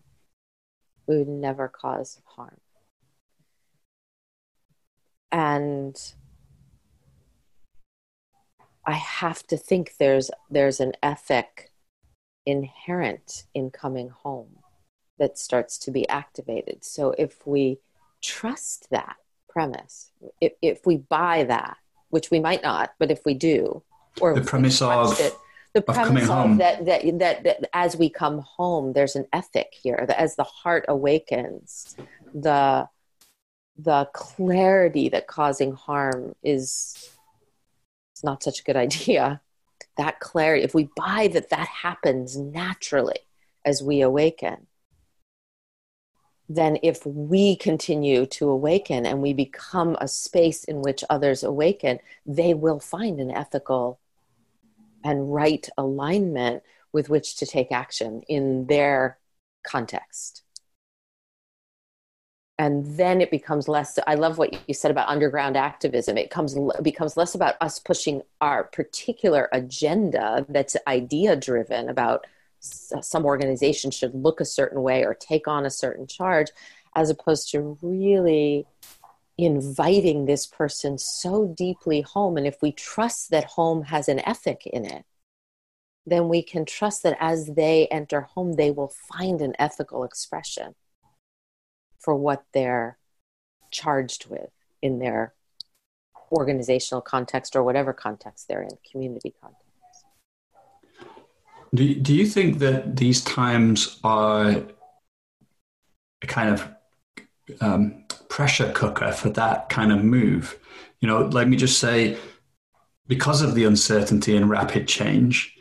We 1.08 1.18
would 1.18 1.28
never 1.28 1.68
cause 1.68 2.20
harm. 2.26 2.58
And 5.32 5.96
i 8.86 8.94
have 8.94 9.46
to 9.48 9.58
think 9.58 9.98
there's 9.98 10.30
there's 10.50 10.80
an 10.80 10.94
ethic 11.02 11.72
inherent 12.46 13.46
in 13.54 13.72
coming 13.72 14.10
home 14.10 14.58
that 15.18 15.38
starts 15.38 15.78
to 15.78 15.92
be 15.92 16.08
activated 16.10 16.84
so 16.84 17.16
if 17.18 17.48
we 17.48 17.80
trust 18.22 18.90
that 18.90 19.16
premise. 19.56 20.12
If, 20.42 20.54
if 20.62 20.86
we 20.86 20.98
buy 20.98 21.46
that, 21.46 21.78
which 22.10 22.30
we 22.30 22.40
might 22.40 22.62
not, 22.62 22.94
but 23.00 23.10
if 23.10 23.26
we 23.26 23.34
do, 23.34 23.84
or 24.20 24.36
the 24.36 24.42
premise 24.42 24.82
of 24.82 25.20
it, 25.20 25.34
the 25.74 25.82
premise 25.82 26.30
of, 26.30 26.58
that, 26.58 26.86
that, 26.86 27.20
that 27.20 27.44
that 27.44 27.70
as 27.74 27.96
we 27.96 28.10
come 28.10 28.40
home, 28.40 28.94
there's 28.94 29.16
an 29.16 29.26
ethic 29.34 29.74
here. 29.74 30.06
That 30.08 30.20
as 30.20 30.36
the 30.36 30.44
heart 30.44 30.86
awakens, 30.88 31.96
the 32.34 32.88
the 33.78 34.10
clarity 34.14 35.10
that 35.10 35.28
causing 35.28 35.74
harm 35.74 36.36
is 36.44 37.10
is 38.16 38.24
not 38.24 38.44
such 38.44 38.60
a 38.60 38.64
good 38.64 38.78
idea. 38.78 39.42
That 39.98 40.20
clarity, 40.20 40.64
if 40.64 40.74
we 40.74 40.90
buy 40.96 41.30
that 41.30 41.50
that 41.50 41.68
happens 41.68 42.36
naturally 42.38 43.20
as 43.64 43.82
we 43.82 44.02
awaken, 44.02 44.68
then 46.48 46.78
if 46.84 47.06
we 47.06 47.56
continue 47.56 48.26
to 48.28 48.50
awaken 48.50 49.06
and 49.06 49.22
we 49.22 49.34
become 49.34 49.98
a 50.00 50.08
space 50.08 50.64
in 50.64 50.82
which 50.82 51.04
others 51.10 51.44
awaken, 51.44 52.00
they 52.26 52.54
will 52.54 52.80
find 52.80 53.20
an 53.20 53.32
ethical 53.32 54.00
and 55.04 55.34
right 55.34 55.70
alignment 55.78 56.64
with 56.92 57.10
which 57.10 57.38
to 57.38 57.46
take 57.46 57.72
action 57.72 58.22
in 58.28 58.68
their 58.68 59.18
context. 59.66 60.44
And 62.58 62.86
then 62.98 63.20
it 63.20 63.32
becomes 63.32 63.68
less. 63.68 64.00
I 64.08 64.16
love 64.16 64.38
what 64.38 64.58
you 64.68 64.74
said 64.74 64.92
about 64.92 65.10
underground 65.10 65.58
activism. 65.58 66.18
It 66.18 66.30
comes 66.30 66.56
becomes 66.82 67.18
less 67.18 67.36
about 67.36 67.56
us 67.60 67.80
pushing 67.80 68.22
our 68.40 68.64
particular 68.64 69.50
agenda 69.52 70.46
that's 70.48 70.78
idea 70.88 71.36
driven 71.36 71.90
about 71.90 72.26
some 73.02 73.26
organization 73.26 73.92
should 73.92 74.14
look 74.14 74.40
a 74.40 74.46
certain 74.46 74.82
way 74.82 75.04
or 75.04 75.14
take 75.14 75.48
on 75.48 75.66
a 75.66 75.72
certain 75.72 76.08
charge 76.08 76.48
as 76.96 77.10
opposed 77.10 77.52
to 77.52 77.78
really 77.82 78.66
inviting 79.38 80.26
this 80.26 80.48
person 80.48 80.98
so 80.98 81.54
deeply 81.58 82.02
home. 82.02 82.38
And 82.38 82.48
if 82.48 82.62
we 82.62 82.72
trust 82.72 83.32
that 83.32 83.46
home 83.46 83.84
has 83.84 84.08
an 84.08 84.20
ethic 84.28 84.66
in 84.66 84.86
it 84.86 85.06
then 86.06 86.30
we 86.30 86.42
can 86.42 86.66
trust 86.66 87.04
that 87.04 87.18
as 87.20 87.48
they 87.48 87.88
enter 87.88 88.22
home 88.22 88.54
they 88.54 88.72
will 88.72 88.94
find 89.12 89.42
an 89.42 89.54
ethical 89.58 90.04
expression 90.04 90.76
for 92.00 92.16
what 92.16 92.44
they're 92.54 92.98
charged 93.72 94.28
with 94.28 94.50
in 94.82 95.00
their 95.00 95.34
organizational 96.32 97.02
context 97.02 97.56
or 97.56 97.64
whatever 97.64 97.94
context 97.94 98.48
they're 98.48 98.62
in 98.62 98.70
community 98.90 99.34
context 99.42 99.65
do, 101.76 101.96
do 101.96 102.14
you 102.14 102.26
think 102.26 102.60
that 102.60 102.98
these 102.98 103.24
times 103.24 104.00
are 104.04 104.64
a 106.22 106.28
kind 106.28 106.50
of 106.50 106.76
um, 107.62 108.06
pressure 108.30 108.72
cooker 108.74 109.12
for 109.12 109.30
that 109.30 109.70
kind 109.70 109.92
of 109.92 110.04
move. 110.04 110.60
You 111.00 111.08
know, 111.08 111.26
let 111.26 111.48
me 111.48 111.58
just 111.58 111.80
say, 111.80 112.18
because 113.08 113.42
of 113.42 113.56
the 113.56 113.66
uncertainty 113.66 114.36
and 114.36 114.50
rapid 114.50 114.88
change, 114.88 115.56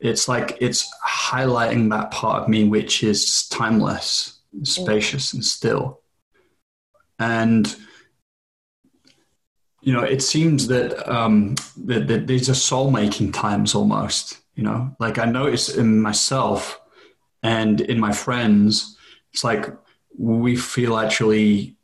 it's 0.00 0.28
like 0.28 0.58
it's 0.60 0.90
highlighting 1.06 1.90
that 1.90 2.10
part 2.10 2.42
of 2.42 2.48
me 2.48 2.64
which 2.64 3.02
is 3.02 3.48
timeless, 3.48 4.40
spacious, 4.62 5.32
and 5.32 5.44
still. 5.44 6.00
And 7.18 7.74
you 9.82 9.92
know, 9.92 10.02
it 10.02 10.20
seems 10.20 10.66
that, 10.66 11.08
um, 11.08 11.54
that, 11.84 12.08
that 12.08 12.26
these 12.26 12.50
are 12.50 12.54
soul 12.54 12.90
making 12.90 13.30
times 13.30 13.72
almost. 13.72 14.38
You 14.56 14.64
know, 14.64 14.96
like 14.98 15.18
I 15.18 15.26
notice 15.26 15.68
in 15.68 16.00
myself 16.00 16.80
and 17.42 17.80
in 17.80 18.00
my 18.00 18.12
friends, 18.12 18.96
it's 19.32 19.44
like 19.44 19.66
we 20.18 20.56
feel 20.56 20.96
actually 20.96 21.76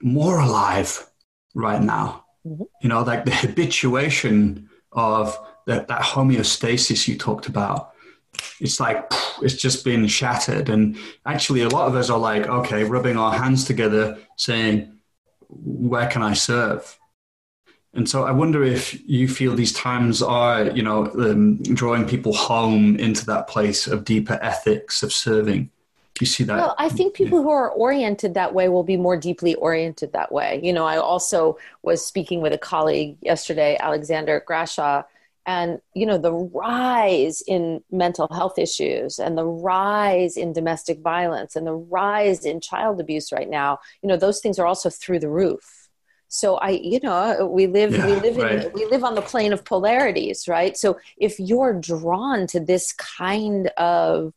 more 0.00 0.38
alive 0.38 1.06
right 1.54 1.82
now. 1.82 2.24
Mm-hmm. 2.46 2.62
You 2.82 2.88
know, 2.88 3.02
like 3.02 3.24
the 3.24 3.32
habituation 3.32 4.70
of 4.92 5.36
that, 5.66 5.88
that 5.88 6.02
homeostasis 6.02 7.08
you 7.08 7.18
talked 7.18 7.46
about. 7.46 7.90
It's 8.60 8.78
like 8.78 9.12
it's 9.42 9.56
just 9.56 9.84
been 9.84 10.06
shattered. 10.06 10.68
And 10.68 10.96
actually, 11.26 11.62
a 11.62 11.68
lot 11.68 11.88
of 11.88 11.96
us 11.96 12.10
are 12.10 12.18
like, 12.18 12.46
okay, 12.46 12.84
rubbing 12.84 13.16
our 13.16 13.32
hands 13.32 13.64
together, 13.64 14.18
saying, 14.36 15.00
where 15.48 16.06
can 16.06 16.22
I 16.22 16.34
serve? 16.34 16.96
And 17.92 18.08
so 18.08 18.24
I 18.24 18.30
wonder 18.30 18.62
if 18.62 19.00
you 19.08 19.26
feel 19.26 19.54
these 19.54 19.72
times 19.72 20.22
are, 20.22 20.70
you 20.70 20.82
know, 20.82 21.06
um, 21.14 21.56
drawing 21.62 22.06
people 22.06 22.32
home 22.32 22.96
into 22.96 23.26
that 23.26 23.48
place 23.48 23.88
of 23.88 24.04
deeper 24.04 24.38
ethics 24.42 25.02
of 25.02 25.12
serving. 25.12 25.64
Do 26.14 26.20
you 26.20 26.26
see 26.26 26.44
that? 26.44 26.56
Well, 26.56 26.74
I 26.78 26.88
think 26.88 27.14
people 27.14 27.38
yeah. 27.38 27.44
who 27.44 27.50
are 27.50 27.70
oriented 27.70 28.34
that 28.34 28.54
way 28.54 28.68
will 28.68 28.84
be 28.84 28.96
more 28.96 29.16
deeply 29.16 29.56
oriented 29.56 30.12
that 30.12 30.30
way. 30.30 30.60
You 30.62 30.72
know, 30.72 30.84
I 30.84 30.98
also 30.98 31.58
was 31.82 32.04
speaking 32.04 32.40
with 32.40 32.52
a 32.52 32.58
colleague 32.58 33.16
yesterday, 33.22 33.76
Alexander 33.80 34.44
Grashaw, 34.48 35.04
and 35.46 35.80
you 35.94 36.06
know 36.06 36.18
the 36.18 36.32
rise 36.32 37.42
in 37.46 37.82
mental 37.90 38.28
health 38.30 38.58
issues 38.58 39.18
and 39.18 39.36
the 39.36 39.46
rise 39.46 40.36
in 40.36 40.52
domestic 40.52 41.00
violence 41.00 41.56
and 41.56 41.66
the 41.66 41.74
rise 41.74 42.44
in 42.44 42.60
child 42.60 43.00
abuse 43.00 43.32
right 43.32 43.48
now 43.48 43.78
you 44.02 44.08
know 44.08 44.16
those 44.16 44.40
things 44.40 44.58
are 44.58 44.66
also 44.66 44.90
through 44.90 45.18
the 45.18 45.28
roof 45.28 45.79
so 46.30 46.56
i 46.58 46.70
you 46.70 47.00
know 47.02 47.50
we 47.52 47.66
live 47.66 47.92
yeah, 47.92 48.06
we 48.06 48.14
live 48.14 48.36
right. 48.36 48.64
in 48.64 48.72
we 48.72 48.86
live 48.86 49.02
on 49.02 49.16
the 49.16 49.20
plane 49.20 49.52
of 49.52 49.64
polarities 49.64 50.46
right 50.46 50.76
so 50.76 50.96
if 51.18 51.40
you're 51.40 51.74
drawn 51.74 52.46
to 52.46 52.60
this 52.60 52.92
kind 52.92 53.66
of 53.76 54.32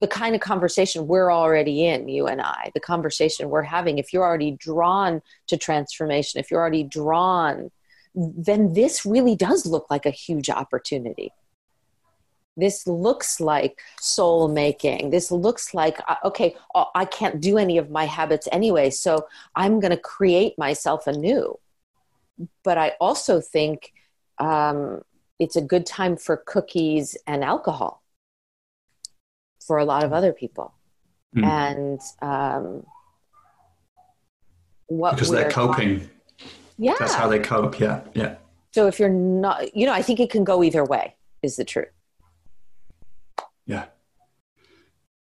the 0.00 0.08
kind 0.08 0.34
of 0.34 0.40
conversation 0.40 1.06
we're 1.06 1.32
already 1.32 1.86
in 1.86 2.08
you 2.08 2.26
and 2.26 2.40
i 2.40 2.70
the 2.74 2.80
conversation 2.80 3.50
we're 3.50 3.62
having 3.62 3.98
if 3.98 4.12
you're 4.12 4.24
already 4.24 4.50
drawn 4.50 5.22
to 5.46 5.56
transformation 5.56 6.40
if 6.40 6.50
you're 6.50 6.60
already 6.60 6.82
drawn 6.82 7.70
then 8.16 8.72
this 8.72 9.06
really 9.06 9.36
does 9.36 9.64
look 9.64 9.86
like 9.90 10.06
a 10.06 10.10
huge 10.10 10.50
opportunity 10.50 11.30
this 12.58 12.86
looks 12.86 13.40
like 13.40 13.80
soul 14.00 14.48
making. 14.48 15.10
This 15.10 15.30
looks 15.30 15.72
like 15.72 15.98
uh, 16.08 16.16
okay 16.24 16.54
uh, 16.74 16.86
i 16.94 17.04
can't 17.04 17.40
do 17.40 17.56
any 17.56 17.78
of 17.78 17.90
my 17.90 18.04
habits 18.04 18.48
anyway 18.52 18.90
so 18.90 19.26
i'm 19.54 19.80
going 19.80 19.92
to 19.92 19.96
create 19.96 20.58
myself 20.58 21.06
anew. 21.06 21.58
But 22.64 22.76
i 22.78 22.92
also 23.00 23.40
think 23.40 23.92
um, 24.38 25.02
it's 25.38 25.56
a 25.56 25.62
good 25.62 25.86
time 25.86 26.16
for 26.16 26.36
cookies 26.36 27.16
and 27.26 27.42
alcohol 27.44 28.02
for 29.64 29.78
a 29.78 29.84
lot 29.84 30.04
of 30.04 30.12
other 30.12 30.32
people. 30.32 30.74
Mm. 31.36 31.44
and 31.44 32.00
um, 32.22 32.86
what 34.86 35.12
because 35.14 35.30
they're 35.30 35.50
coping. 35.50 36.08
Yeah. 36.78 36.94
That's 36.98 37.12
how 37.12 37.28
they 37.28 37.38
cope. 37.38 37.78
Yeah 37.78 38.00
yeah. 38.14 38.36
So 38.72 38.86
if 38.86 38.98
you're 38.98 39.10
not 39.10 39.76
you 39.76 39.84
know 39.86 39.92
i 39.92 40.02
think 40.02 40.20
it 40.20 40.30
can 40.30 40.42
go 40.42 40.64
either 40.64 40.84
way 40.84 41.14
is 41.42 41.56
the 41.56 41.64
truth 41.64 41.97
yeah. 43.68 43.84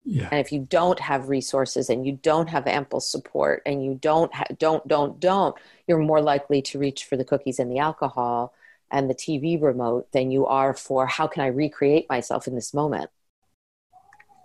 Yeah. 0.05 0.29
And 0.31 0.39
if 0.39 0.53
you 0.53 0.61
don't 0.61 1.01
have 1.01 1.31
resources 1.31 1.89
and 1.89 2.07
you 2.07 2.13
don't 2.13 2.49
have 2.51 2.67
ample 2.67 3.01
support 3.01 3.63
and 3.65 3.83
you 3.83 3.95
don't 3.95 4.33
ha- 4.35 4.45
don't 4.59 4.87
don't 4.87 5.19
don't, 5.19 5.57
you're 5.89 5.99
more 5.99 6.21
likely 6.21 6.61
to 6.63 6.79
reach 6.79 7.05
for 7.05 7.17
the 7.17 7.25
cookies 7.25 7.59
and 7.59 7.73
the 7.73 7.79
alcohol 7.79 8.53
and 8.91 9.09
the 9.09 9.15
TV 9.15 9.61
remote 9.61 10.13
than 10.13 10.31
you 10.31 10.47
are 10.47 10.75
for 10.75 11.07
how 11.07 11.27
can 11.27 11.43
I 11.43 11.47
recreate 11.47 12.07
myself 12.11 12.47
in 12.47 12.55
this 12.55 12.75
moment. 12.75 13.09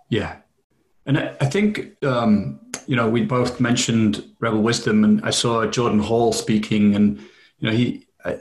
Yeah. 0.08 0.38
And 1.04 1.18
I, 1.18 1.36
I 1.42 1.44
think 1.44 2.02
um, 2.04 2.58
you 2.86 2.96
know 2.96 3.10
we 3.10 3.22
both 3.22 3.60
mentioned 3.60 4.24
Rebel 4.40 4.62
Wisdom, 4.62 5.04
and 5.04 5.20
I 5.22 5.30
saw 5.30 5.66
Jordan 5.66 6.00
Hall 6.00 6.32
speaking, 6.32 6.94
and 6.94 7.18
you 7.58 7.70
know 7.70 7.72
he 7.72 8.06
I, 8.24 8.32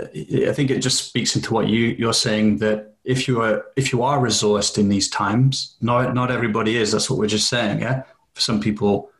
I 0.49 0.53
think 0.53 0.71
it 0.71 0.79
just 0.79 1.07
speaks 1.07 1.35
into 1.35 1.53
what 1.53 1.67
you 1.67 1.95
you're 1.97 2.13
saying 2.13 2.57
that 2.57 2.95
if 3.03 3.27
you 3.27 3.41
are 3.41 3.65
if 3.75 3.91
you 3.91 4.03
are 4.03 4.19
resourced 4.19 4.77
in 4.77 4.89
these 4.89 5.09
times, 5.09 5.77
not 5.81 6.13
not 6.13 6.31
everybody 6.31 6.77
is. 6.77 6.91
That's 6.91 7.09
what 7.09 7.19
we're 7.19 7.27
just 7.27 7.49
saying. 7.49 7.81
Yeah, 7.81 8.03
for 8.33 8.41
some 8.41 8.59
people, 8.59 9.11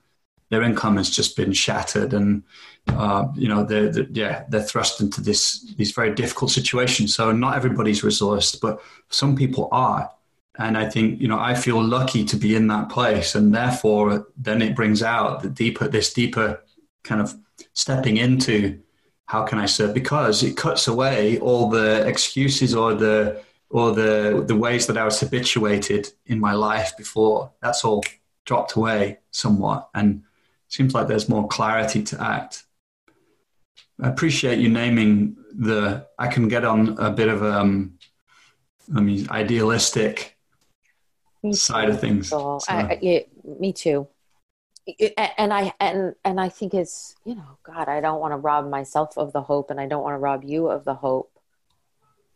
their 0.49 0.64
income 0.64 0.97
has 0.97 1.10
just 1.10 1.36
been 1.38 1.53
shattered, 1.53 2.14
and 2.14 2.43
uh, 2.88 3.28
you 3.36 3.47
know 3.47 3.64
they're, 3.64 3.89
they're, 3.89 4.07
yeah 4.12 4.43
they're 4.49 4.62
thrust 4.62 5.01
into 5.01 5.22
this 5.22 5.74
these 5.78 5.91
very 5.91 6.14
difficult 6.14 6.51
situations. 6.51 7.16
So 7.16 7.32
not 7.32 7.55
everybody's 7.55 8.01
resourced, 8.01 8.60
but 8.62 8.82
some 9.10 9.36
people 9.36 9.70
are. 9.72 10.12
And 10.57 10.78
I 10.78 10.89
think 10.89 11.22
you 11.22 11.28
know 11.28 11.39
I 11.39 11.55
feel 11.55 11.82
lucky 11.82 12.26
to 12.26 12.36
be 12.36 12.55
in 12.55 12.68
that 12.68 12.89
place, 12.89 13.34
and 13.34 13.53
therefore 13.53 14.28
then 14.38 14.62
it 14.62 14.76
brings 14.76 15.01
out 15.01 15.41
the 15.41 15.49
deeper 15.49 15.88
this 15.88 16.14
deeper 16.14 16.62
kind 17.03 17.22
of 17.22 17.34
stepping 17.74 18.18
into 18.18 18.80
how 19.30 19.43
can 19.43 19.59
I 19.59 19.67
serve 19.67 19.93
because 19.93 20.41
it 20.41 20.57
cuts 20.57 20.88
away 20.88 21.38
all 21.38 21.69
the 21.69 22.03
excuses 22.07 22.73
or 22.73 22.95
the 22.95 23.43
or 23.69 23.91
the 23.91 24.43
the 24.47 24.55
ways 24.55 24.88
that 24.88 24.97
I 24.97 25.05
was 25.05 25.19
habituated 25.19 26.11
in 26.25 26.39
my 26.39 26.53
life 26.53 26.97
before. 26.97 27.51
That's 27.61 27.86
all 27.86 28.03
dropped 28.45 28.73
away 28.73 29.19
somewhat, 29.30 29.88
and 29.93 30.23
seems 30.67 30.95
like 30.95 31.07
there's 31.07 31.30
more 31.30 31.47
clarity 31.47 32.01
to 32.05 32.19
act. 32.19 32.63
I 34.01 34.09
appreciate 34.09 34.57
you 34.57 34.69
naming 34.69 35.38
the. 35.53 36.07
I 36.17 36.27
can 36.27 36.47
get 36.47 36.65
on 36.65 36.97
a 36.97 37.11
bit 37.11 37.27
of 37.27 37.43
um, 37.43 37.99
I 38.95 38.99
mean, 38.99 39.30
idealistic 39.30 40.38
side 41.51 41.89
of 41.89 42.01
things. 42.01 42.30
So. 42.30 42.59
I, 42.67 42.97
yeah, 42.99 43.19
me 43.43 43.73
too. 43.73 44.07
And 45.38 45.54
I 45.54 45.74
and 45.80 46.16
and 46.24 46.40
I 46.40 46.50
think 46.50 46.74
it's 46.74 47.16
you 47.26 47.36
know 47.36 47.58
God 47.64 47.90
I 47.90 48.02
don't 48.02 48.20
want 48.20 48.34
to 48.34 48.38
rob 48.38 48.70
myself 48.70 49.18
of 49.18 49.34
the 49.34 49.42
hope 49.42 49.72
and 49.72 49.80
I 49.80 49.88
don't 49.88 50.04
want 50.04 50.14
to 50.14 50.20
rob 50.20 50.44
you 50.44 50.68
of 50.68 50.86
the 50.86 50.96
hope 50.96 51.32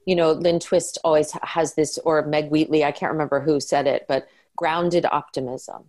you 0.05 0.15
know, 0.15 0.31
Lynn 0.31 0.59
Twist 0.59 0.97
always 1.03 1.31
has 1.41 1.75
this, 1.75 1.97
or 1.99 2.25
Meg 2.25 2.49
Wheatley, 2.49 2.83
I 2.83 2.91
can't 2.91 3.11
remember 3.11 3.39
who 3.39 3.59
said 3.59 3.87
it, 3.87 4.05
but 4.07 4.27
grounded 4.55 5.05
optimism. 5.05 5.85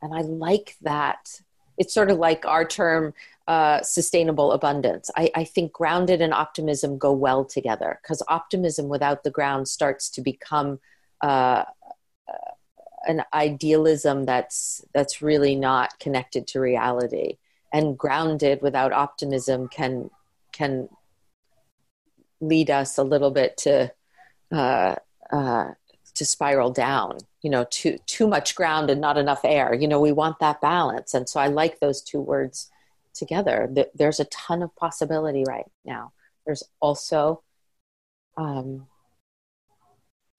And 0.00 0.14
I 0.14 0.22
like 0.22 0.76
that. 0.82 1.40
It's 1.78 1.94
sort 1.94 2.10
of 2.10 2.18
like 2.18 2.44
our 2.44 2.64
term, 2.64 3.14
uh, 3.46 3.82
sustainable 3.82 4.52
abundance. 4.52 5.10
I, 5.16 5.30
I 5.34 5.44
think 5.44 5.72
grounded 5.72 6.20
and 6.20 6.34
optimism 6.34 6.98
go 6.98 7.12
well 7.12 7.44
together 7.44 7.98
because 8.02 8.22
optimism 8.28 8.88
without 8.88 9.22
the 9.22 9.30
ground 9.30 9.68
starts 9.68 10.10
to 10.10 10.20
become 10.20 10.80
uh, 11.20 11.64
an 13.06 13.22
idealism 13.32 14.24
that's 14.24 14.84
that's 14.92 15.22
really 15.22 15.54
not 15.54 15.98
connected 15.98 16.46
to 16.48 16.60
reality. 16.60 17.38
And 17.72 17.96
grounded 17.96 18.60
without 18.62 18.92
optimism 18.92 19.68
can 19.68 20.10
can 20.52 20.88
lead 22.40 22.70
us 22.70 22.98
a 22.98 23.02
little 23.04 23.30
bit 23.30 23.56
to 23.58 23.92
uh, 24.52 24.96
uh, 25.32 25.70
to 26.14 26.26
spiral 26.26 26.70
down 26.70 27.18
you 27.42 27.50
know 27.50 27.64
too 27.70 27.98
too 28.06 28.28
much 28.28 28.54
ground 28.54 28.90
and 28.90 29.00
not 29.00 29.18
enough 29.18 29.44
air. 29.44 29.74
You 29.74 29.88
know 29.88 30.00
we 30.00 30.12
want 30.12 30.38
that 30.40 30.60
balance. 30.60 31.14
And 31.14 31.28
so 31.28 31.40
i 31.40 31.48
like 31.48 31.80
those 31.80 32.02
two 32.02 32.20
words 32.20 32.70
together. 33.14 33.72
There's 33.94 34.20
a 34.20 34.24
ton 34.26 34.62
of 34.62 34.74
possibility 34.76 35.44
right 35.46 35.70
now. 35.84 36.12
There's 36.46 36.62
also 36.80 37.42
um, 38.36 38.86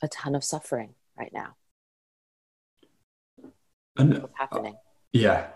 a 0.01 0.07
ton 0.07 0.36
of 0.36 0.43
suffering 0.43 0.95
right 1.18 1.32
now 1.34 1.55
and, 3.98 4.22
What's 4.22 4.34
happening 4.38 4.74
uh, 4.74 4.78
yeah 5.12 5.48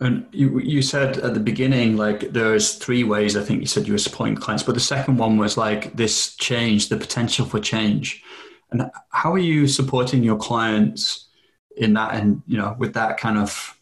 and 0.00 0.26
you, 0.32 0.58
you 0.60 0.82
said 0.82 1.18
at 1.18 1.34
the 1.34 1.40
beginning, 1.40 1.96
like 1.96 2.32
there's 2.32 2.74
three 2.74 3.04
ways 3.04 3.36
I 3.36 3.42
think 3.42 3.60
you 3.60 3.66
said 3.66 3.86
you 3.86 3.92
were 3.92 3.98
supporting 3.98 4.34
clients, 4.34 4.64
but 4.64 4.74
the 4.74 4.80
second 4.80 5.18
one 5.18 5.38
was 5.38 5.56
like 5.56 5.96
this 5.96 6.34
change, 6.36 6.88
the 6.88 6.96
potential 6.96 7.46
for 7.46 7.60
change. 7.60 8.22
And 8.70 8.90
how 9.10 9.32
are 9.32 9.38
you 9.38 9.68
supporting 9.68 10.24
your 10.24 10.36
clients 10.36 11.28
in 11.76 11.94
that 11.94 12.14
and, 12.14 12.42
you 12.46 12.58
know, 12.58 12.74
with 12.78 12.92
that 12.94 13.18
kind 13.18 13.38
of 13.38 13.78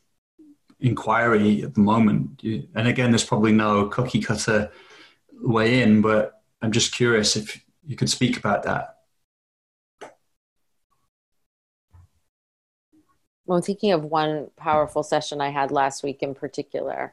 inquiry 0.81 1.63
at 1.63 1.75
the 1.75 1.81
moment? 1.81 2.43
And 2.43 2.87
again, 2.89 3.11
there's 3.11 3.25
probably 3.25 3.53
no 3.53 3.87
cookie 3.87 4.21
cutter 4.21 4.71
way 5.41 5.83
in, 5.83 6.03
but 6.03 6.43
I'm 6.61 6.73
just 6.73 6.95
curious 6.95 7.37
if 7.37 7.65
you 7.87 7.97
could 7.97 8.11
speak 8.11 8.37
about 8.37 8.65
that. 8.65 8.92
Well, 13.53 13.59
I'm 13.59 13.63
thinking 13.63 13.93
of 13.93 14.07
one 14.07 14.49
powerful 14.57 15.03
session 15.03 15.43
I 15.43 15.51
had 15.51 15.71
last 15.71 16.03
week 16.03 16.23
in 16.23 16.35
particular. 16.35 17.13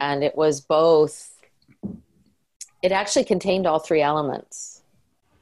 and 0.00 0.24
it 0.24 0.34
was 0.34 0.62
both 0.62 1.38
it 2.82 2.90
actually 2.90 3.24
contained 3.24 3.66
all 3.66 3.78
three 3.78 4.00
elements 4.00 4.82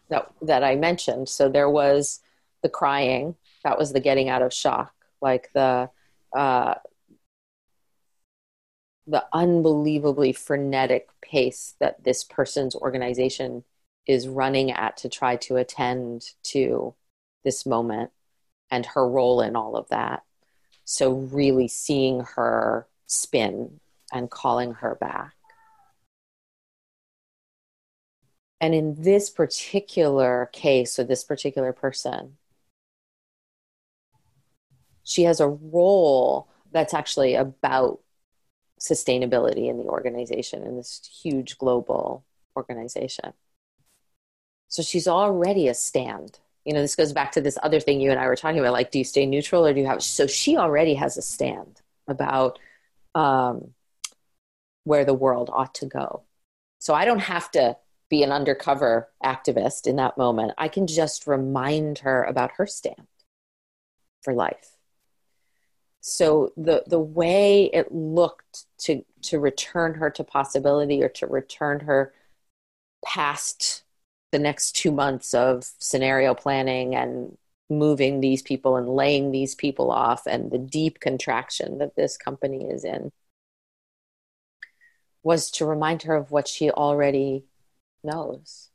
that 0.08 0.32
that 0.42 0.64
I 0.64 0.74
mentioned. 0.74 1.28
So 1.28 1.48
there 1.48 1.70
was 1.70 2.18
the 2.62 2.68
crying, 2.68 3.36
that 3.62 3.78
was 3.78 3.92
the 3.92 4.00
getting 4.00 4.28
out 4.28 4.42
of 4.42 4.52
shock, 4.52 4.92
like 5.22 5.52
the 5.52 5.90
uh, 6.36 6.74
the 9.06 9.24
unbelievably 9.32 10.32
frenetic 10.32 11.08
pace 11.22 11.76
that 11.78 12.02
this 12.02 12.24
person's 12.24 12.74
organization 12.74 13.62
is 14.08 14.26
running 14.26 14.72
at 14.72 14.96
to 14.96 15.08
try 15.08 15.36
to 15.36 15.54
attend 15.56 16.32
to 16.54 16.94
this 17.44 17.64
moment 17.64 18.10
and 18.70 18.86
her 18.86 19.08
role 19.08 19.40
in 19.40 19.56
all 19.56 19.76
of 19.76 19.88
that. 19.88 20.24
So, 20.84 21.12
really 21.12 21.68
seeing 21.68 22.20
her 22.36 22.86
spin 23.06 23.80
and 24.12 24.30
calling 24.30 24.74
her 24.74 24.96
back. 24.96 25.34
And 28.60 28.74
in 28.74 29.02
this 29.02 29.30
particular 29.30 30.50
case, 30.52 30.98
or 30.98 31.04
this 31.04 31.24
particular 31.24 31.72
person, 31.72 32.36
she 35.02 35.22
has 35.22 35.40
a 35.40 35.48
role 35.48 36.48
that's 36.72 36.94
actually 36.94 37.34
about 37.34 38.00
sustainability 38.78 39.68
in 39.68 39.78
the 39.78 39.84
organization 39.84 40.62
in 40.62 40.76
this 40.76 41.00
huge 41.22 41.58
global 41.58 42.24
organization. 42.56 43.32
So 44.68 44.82
she's 44.82 45.08
already 45.08 45.68
a 45.68 45.74
stand. 45.74 46.38
You 46.64 46.74
know, 46.74 46.82
this 46.82 46.96
goes 46.96 47.12
back 47.12 47.32
to 47.32 47.40
this 47.40 47.58
other 47.62 47.80
thing 47.80 48.00
you 48.00 48.10
and 48.10 48.20
I 48.20 48.26
were 48.26 48.36
talking 48.36 48.60
about 48.60 48.72
like, 48.72 48.90
do 48.90 48.98
you 48.98 49.04
stay 49.04 49.26
neutral 49.26 49.66
or 49.66 49.72
do 49.72 49.80
you 49.80 49.86
have? 49.86 50.02
So 50.02 50.26
she 50.26 50.56
already 50.56 50.94
has 50.94 51.16
a 51.16 51.22
stand 51.22 51.80
about 52.06 52.58
um, 53.14 53.72
where 54.84 55.04
the 55.04 55.14
world 55.14 55.50
ought 55.52 55.74
to 55.76 55.86
go. 55.86 56.22
So 56.78 56.94
I 56.94 57.04
don't 57.04 57.20
have 57.20 57.50
to 57.52 57.76
be 58.08 58.22
an 58.22 58.32
undercover 58.32 59.08
activist 59.24 59.86
in 59.86 59.96
that 59.96 60.18
moment. 60.18 60.52
I 60.58 60.68
can 60.68 60.86
just 60.86 61.26
remind 61.26 62.00
her 62.00 62.24
about 62.24 62.52
her 62.56 62.66
stand 62.66 63.06
for 64.22 64.34
life. 64.34 64.76
So 66.00 66.52
the 66.56 66.82
the 66.86 66.98
way 66.98 67.64
it 67.72 67.92
looked 67.92 68.64
to 68.78 69.04
to 69.22 69.38
return 69.38 69.94
her 69.94 70.10
to 70.10 70.24
possibility 70.24 71.02
or 71.02 71.08
to 71.10 71.26
return 71.26 71.80
her 71.80 72.12
past 73.04 73.84
the 74.32 74.38
next 74.38 74.72
two 74.72 74.92
months 74.92 75.34
of 75.34 75.64
scenario 75.78 76.34
planning 76.34 76.94
and 76.94 77.36
moving 77.68 78.20
these 78.20 78.42
people 78.42 78.76
and 78.76 78.88
laying 78.88 79.30
these 79.30 79.54
people 79.54 79.90
off 79.90 80.26
and 80.26 80.50
the 80.50 80.58
deep 80.58 81.00
contraction 81.00 81.78
that 81.78 81.94
this 81.96 82.16
company 82.16 82.64
is 82.64 82.84
in 82.84 83.12
was 85.22 85.50
to 85.50 85.66
remind 85.66 86.02
her 86.02 86.14
of 86.14 86.30
what 86.30 86.48
she 86.48 86.70
already 86.70 87.44
knows, 88.02 88.70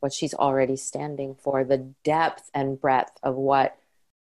what 0.00 0.12
she's 0.12 0.34
already 0.34 0.76
standing 0.76 1.34
for, 1.34 1.62
the 1.62 1.92
depth 2.04 2.50
and 2.54 2.80
breadth 2.80 3.18
of 3.22 3.36
what 3.36 3.76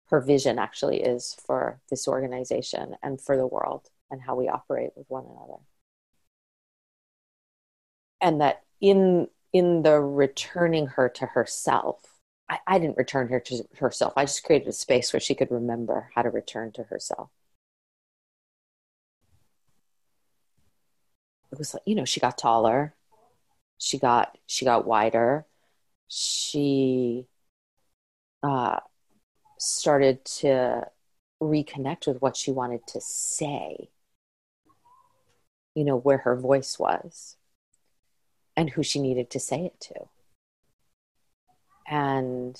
her 0.08 0.22
vision 0.22 0.58
actually 0.58 1.02
is 1.02 1.36
for 1.46 1.80
this 1.90 2.08
organization 2.08 2.96
and 3.04 3.20
for 3.20 3.36
the 3.36 3.48
world 3.48 3.90
and 4.10 4.22
how 4.22 4.36
we 4.36 4.48
operate 4.48 4.92
with 4.96 5.10
one 5.10 5.26
another. 5.26 5.60
And 8.22 8.42
that 8.42 8.64
in 8.80 9.28
in 9.56 9.84
the 9.84 10.02
returning 10.02 10.86
her 10.86 11.08
to 11.08 11.26
herself, 11.28 12.20
I, 12.50 12.60
I 12.68 12.78
didn't 12.78 12.98
return 12.98 13.30
her 13.30 13.40
to 13.40 13.64
herself. 13.80 14.12
I 14.18 14.26
just 14.26 14.44
created 14.44 14.68
a 14.68 14.74
space 14.74 15.14
where 15.14 15.22
she 15.22 15.34
could 15.34 15.50
remember 15.50 16.12
how 16.14 16.24
to 16.24 16.30
return 16.30 16.74
to 16.74 16.84
herself. 16.84 17.30
It 21.54 21.58
was 21.58 21.74
like, 21.74 21.84
you 21.86 21.96
know, 21.96 22.04
she 22.04 22.20
got 22.20 22.38
taller, 22.38 22.96
she 23.78 23.98
got 23.98 24.38
she 24.46 24.66
got 24.66 24.86
wider, 24.86 25.46
she 26.10 27.28
uh, 28.44 28.82
started 29.58 30.26
to 30.26 30.88
reconnect 31.42 32.08
with 32.08 32.22
what 32.22 32.36
she 32.36 32.52
wanted 32.52 32.86
to 32.88 33.00
say, 33.00 33.88
you 35.76 35.86
know, 35.86 35.96
where 35.96 36.18
her 36.18 36.36
voice 36.36 36.78
was 36.78 37.35
and 38.58 38.70
who 38.70 38.84
she 38.84 39.00
needed 39.00 39.30
to 39.32 39.40
say 39.40 39.66
it 39.66 39.80
to. 39.80 39.94
And 41.88 42.60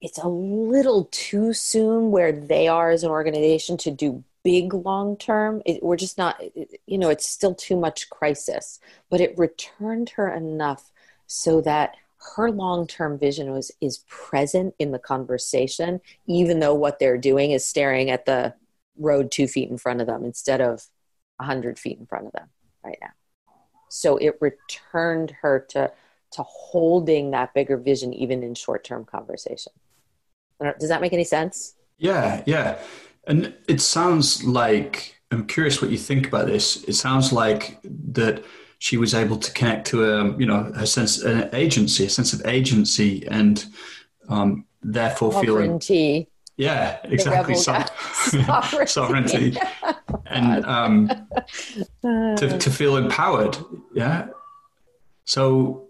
it's 0.00 0.18
a 0.18 0.28
little 0.28 1.08
too 1.10 1.52
soon 1.52 2.10
where 2.10 2.32
they 2.32 2.68
are 2.68 2.90
as 2.90 3.02
an 3.02 3.10
organization 3.10 3.76
to 3.78 3.90
do 3.90 4.24
big 4.44 4.74
long 4.74 5.16
term. 5.16 5.62
We're 5.82 5.96
just 5.96 6.18
not, 6.18 6.40
you 6.86 6.98
know, 6.98 7.10
it's 7.10 7.28
still 7.28 7.54
too 7.54 7.76
much 7.76 8.10
crisis, 8.10 8.78
but 9.10 9.20
it 9.20 9.38
returned 9.38 10.10
her 10.10 10.32
enough 10.32 10.92
so 11.26 11.60
that 11.62 11.96
her 12.34 12.50
long-term 12.50 13.18
vision 13.18 13.50
was 13.52 13.70
is 13.80 13.98
present 14.08 14.74
in 14.78 14.90
the 14.90 14.98
conversation 14.98 16.00
even 16.26 16.60
though 16.60 16.74
what 16.74 16.98
they're 16.98 17.18
doing 17.18 17.50
is 17.50 17.64
staring 17.64 18.10
at 18.10 18.26
the 18.26 18.54
road 18.98 19.30
two 19.30 19.46
feet 19.46 19.70
in 19.70 19.78
front 19.78 20.00
of 20.00 20.06
them 20.06 20.24
instead 20.24 20.60
of 20.60 20.86
a 21.38 21.44
hundred 21.44 21.78
feet 21.78 21.98
in 21.98 22.06
front 22.06 22.26
of 22.26 22.32
them 22.32 22.48
right 22.82 22.98
now 23.00 23.10
so 23.88 24.16
it 24.16 24.36
returned 24.40 25.32
her 25.42 25.66
to 25.70 25.92
to 26.32 26.42
holding 26.42 27.30
that 27.30 27.54
bigger 27.54 27.76
vision 27.76 28.12
even 28.12 28.42
in 28.42 28.54
short-term 28.54 29.04
conversation. 29.04 29.72
Does 30.78 30.88
that 30.88 31.00
make 31.00 31.12
any 31.12 31.24
sense? 31.24 31.74
Yeah 31.98 32.42
yeah. 32.46 32.78
And 33.26 33.54
it 33.68 33.80
sounds 33.80 34.44
like 34.44 35.14
i'm 35.32 35.46
curious 35.46 35.82
what 35.82 35.90
you 35.90 35.98
think 35.98 36.26
about 36.26 36.46
this. 36.46 36.84
It 36.84 36.94
sounds 36.94 37.32
like 37.32 37.78
that 37.84 38.44
she 38.78 38.96
was 38.96 39.14
able 39.14 39.36
to 39.38 39.52
connect 39.52 39.86
to 39.88 40.04
a 40.04 40.20
um, 40.20 40.40
you 40.40 40.46
know 40.46 40.70
a 40.74 40.86
sense 40.86 41.22
an 41.22 41.48
agency, 41.52 42.04
a 42.04 42.10
sense 42.10 42.32
of 42.32 42.44
agency, 42.46 43.26
and 43.28 43.64
um, 44.28 44.66
therefore 44.82 45.32
sovereignty. 45.32 45.86
feeling 45.86 46.26
yeah 46.56 46.98
exactly. 47.04 47.54
so- 47.54 47.84
sovereignty, 48.86 48.86
sovereignty. 48.86 49.56
and 50.26 50.64
um, 50.64 51.08
to 52.02 52.58
to 52.58 52.70
feel 52.70 52.96
empowered 52.96 53.56
yeah? 53.94 54.28
So 55.24 55.82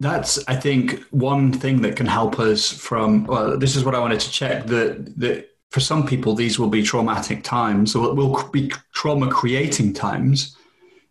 that's 0.00 0.42
i 0.48 0.56
think 0.56 1.00
one 1.10 1.52
thing 1.52 1.80
that 1.82 1.94
can 1.94 2.06
help 2.06 2.40
us 2.40 2.68
from 2.70 3.24
well 3.26 3.56
this 3.56 3.76
is 3.76 3.84
what 3.84 3.94
i 3.94 3.98
wanted 4.00 4.18
to 4.18 4.28
check 4.28 4.66
that 4.66 5.16
that 5.16 5.48
for 5.74 5.80
some 5.80 6.06
people 6.06 6.36
these 6.36 6.56
will 6.56 6.68
be 6.68 6.84
traumatic 6.84 7.42
times 7.42 7.96
or 7.96 8.14
will 8.14 8.48
be 8.52 8.70
trauma 8.92 9.28
creating 9.28 9.92
times. 9.92 10.56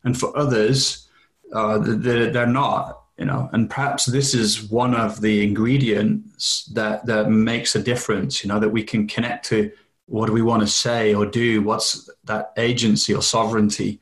And 0.05 0.17
for 0.17 0.35
others, 0.37 1.09
uh, 1.51 1.79
they're, 1.79 2.31
they're 2.31 2.47
not. 2.47 3.02
You 3.17 3.25
know, 3.25 3.49
and 3.53 3.69
perhaps 3.69 4.05
this 4.05 4.33
is 4.33 4.71
one 4.71 4.95
of 4.95 5.21
the 5.21 5.43
ingredients 5.43 6.65
that 6.73 7.05
that 7.05 7.29
makes 7.29 7.75
a 7.75 7.83
difference. 7.83 8.43
You 8.43 8.47
know, 8.47 8.59
that 8.59 8.69
we 8.69 8.83
can 8.83 9.07
connect 9.07 9.45
to 9.49 9.71
what 10.07 10.25
do 10.27 10.33
we 10.33 10.41
want 10.41 10.61
to 10.61 10.67
say 10.67 11.13
or 11.13 11.25
do? 11.25 11.61
What's 11.61 12.09
that 12.25 12.53
agency 12.57 13.13
or 13.13 13.21
sovereignty? 13.21 14.01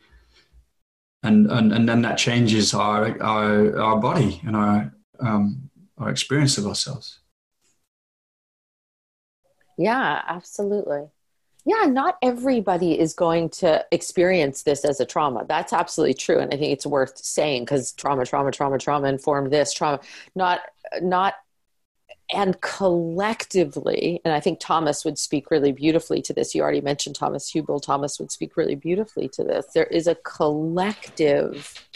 And 1.23 1.51
and, 1.51 1.73
and 1.73 1.87
then 1.89 2.01
that 2.03 2.17
changes 2.17 2.73
our 2.73 3.21
our 3.21 3.79
our 3.79 3.99
body 3.99 4.41
and 4.45 4.55
our 4.55 4.93
um, 5.19 5.69
our 5.97 6.09
experience 6.09 6.57
of 6.57 6.65
ourselves. 6.65 7.19
Yeah, 9.77 10.21
absolutely 10.27 11.09
yeah, 11.65 11.85
not 11.85 12.17
everybody 12.21 12.99
is 12.99 13.13
going 13.13 13.49
to 13.49 13.85
experience 13.91 14.63
this 14.63 14.83
as 14.83 14.99
a 14.99 15.05
trauma. 15.05 15.45
That's 15.47 15.73
absolutely 15.73 16.15
true, 16.15 16.39
and 16.39 16.51
I 16.53 16.57
think 16.57 16.73
it's 16.73 16.85
worth 16.85 17.17
saying 17.17 17.63
because 17.63 17.91
trauma, 17.93 18.25
trauma, 18.25 18.51
trauma, 18.51 18.79
trauma 18.79 19.07
informed 19.07 19.51
this 19.51 19.71
trauma. 19.71 19.99
Not, 20.35 20.61
not, 21.01 21.35
and 22.33 22.59
collectively, 22.61 24.21
and 24.25 24.33
I 24.33 24.39
think 24.39 24.59
Thomas 24.59 25.05
would 25.05 25.19
speak 25.19 25.51
really 25.51 25.71
beautifully 25.71 26.21
to 26.23 26.33
this. 26.33 26.55
You 26.55 26.63
already 26.63 26.81
mentioned 26.81 27.15
Thomas 27.15 27.51
Hübl. 27.51 27.81
Thomas 27.81 28.19
would 28.19 28.31
speak 28.31 28.57
really 28.57 28.75
beautifully 28.75 29.29
to 29.29 29.43
this. 29.43 29.67
There 29.73 29.85
is 29.85 30.07
a 30.07 30.15
collective 30.15 31.87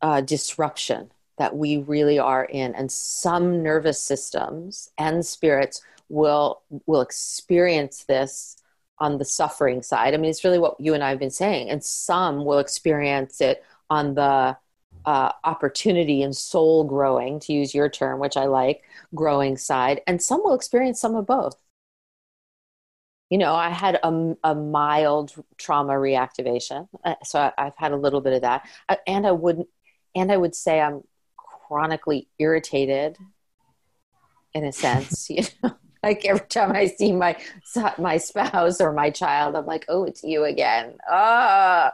uh, 0.00 0.20
disruption 0.20 1.10
that 1.38 1.56
we 1.56 1.78
really 1.78 2.18
are 2.18 2.44
in. 2.44 2.74
And 2.74 2.90
some 2.90 3.62
nervous 3.62 4.00
systems 4.00 4.90
and 4.98 5.24
spirits 5.24 5.82
will 6.08 6.62
will 6.86 7.00
experience 7.00 8.04
this 8.04 8.56
on 8.98 9.18
the 9.18 9.24
suffering 9.24 9.82
side. 9.82 10.14
I 10.14 10.16
mean 10.16 10.30
it's 10.30 10.44
really 10.44 10.58
what 10.58 10.80
you 10.80 10.94
and 10.94 11.04
i 11.04 11.10
have 11.10 11.18
been 11.18 11.30
saying. 11.30 11.70
And 11.70 11.82
some 11.82 12.44
will 12.44 12.58
experience 12.58 13.40
it 13.40 13.64
on 13.90 14.14
the 14.14 14.56
uh, 15.04 15.32
opportunity 15.44 16.22
and 16.22 16.36
soul 16.36 16.84
growing 16.84 17.40
to 17.40 17.52
use 17.52 17.74
your 17.74 17.88
term 17.88 18.18
which 18.20 18.36
i 18.36 18.46
like 18.46 18.82
growing 19.14 19.56
side. 19.56 20.00
And 20.06 20.20
some 20.22 20.42
will 20.42 20.54
experience 20.54 21.00
some 21.00 21.14
of 21.14 21.26
both. 21.26 21.56
You 23.30 23.38
know 23.38 23.54
i 23.54 23.68
had 23.70 23.96
a, 24.02 24.36
a 24.44 24.54
mild 24.54 25.34
trauma 25.58 25.92
reactivation. 25.94 26.88
Uh, 27.04 27.14
so 27.24 27.38
I, 27.40 27.52
i've 27.58 27.76
had 27.76 27.92
a 27.92 27.96
little 27.96 28.20
bit 28.20 28.32
of 28.32 28.42
that. 28.42 28.68
Uh, 28.88 28.96
and 29.06 29.26
i 29.26 29.32
wouldn't 29.32 29.68
and 30.14 30.32
i 30.32 30.36
would 30.36 30.54
say 30.54 30.80
i'm 30.80 31.02
chronically 31.68 32.26
irritated 32.38 33.16
in 34.54 34.64
a 34.64 34.72
sense 34.72 35.28
you 35.30 35.44
know 35.62 35.76
like 36.02 36.24
every 36.24 36.46
time 36.46 36.72
I 36.72 36.86
see 36.86 37.12
my 37.12 37.36
my 37.98 38.18
spouse 38.18 38.80
or 38.80 38.92
my 38.92 39.10
child, 39.10 39.56
I'm 39.56 39.66
like, 39.66 39.84
oh, 39.88 40.04
it's 40.04 40.22
you 40.22 40.44
again. 40.44 40.94
Ah, 41.10 41.92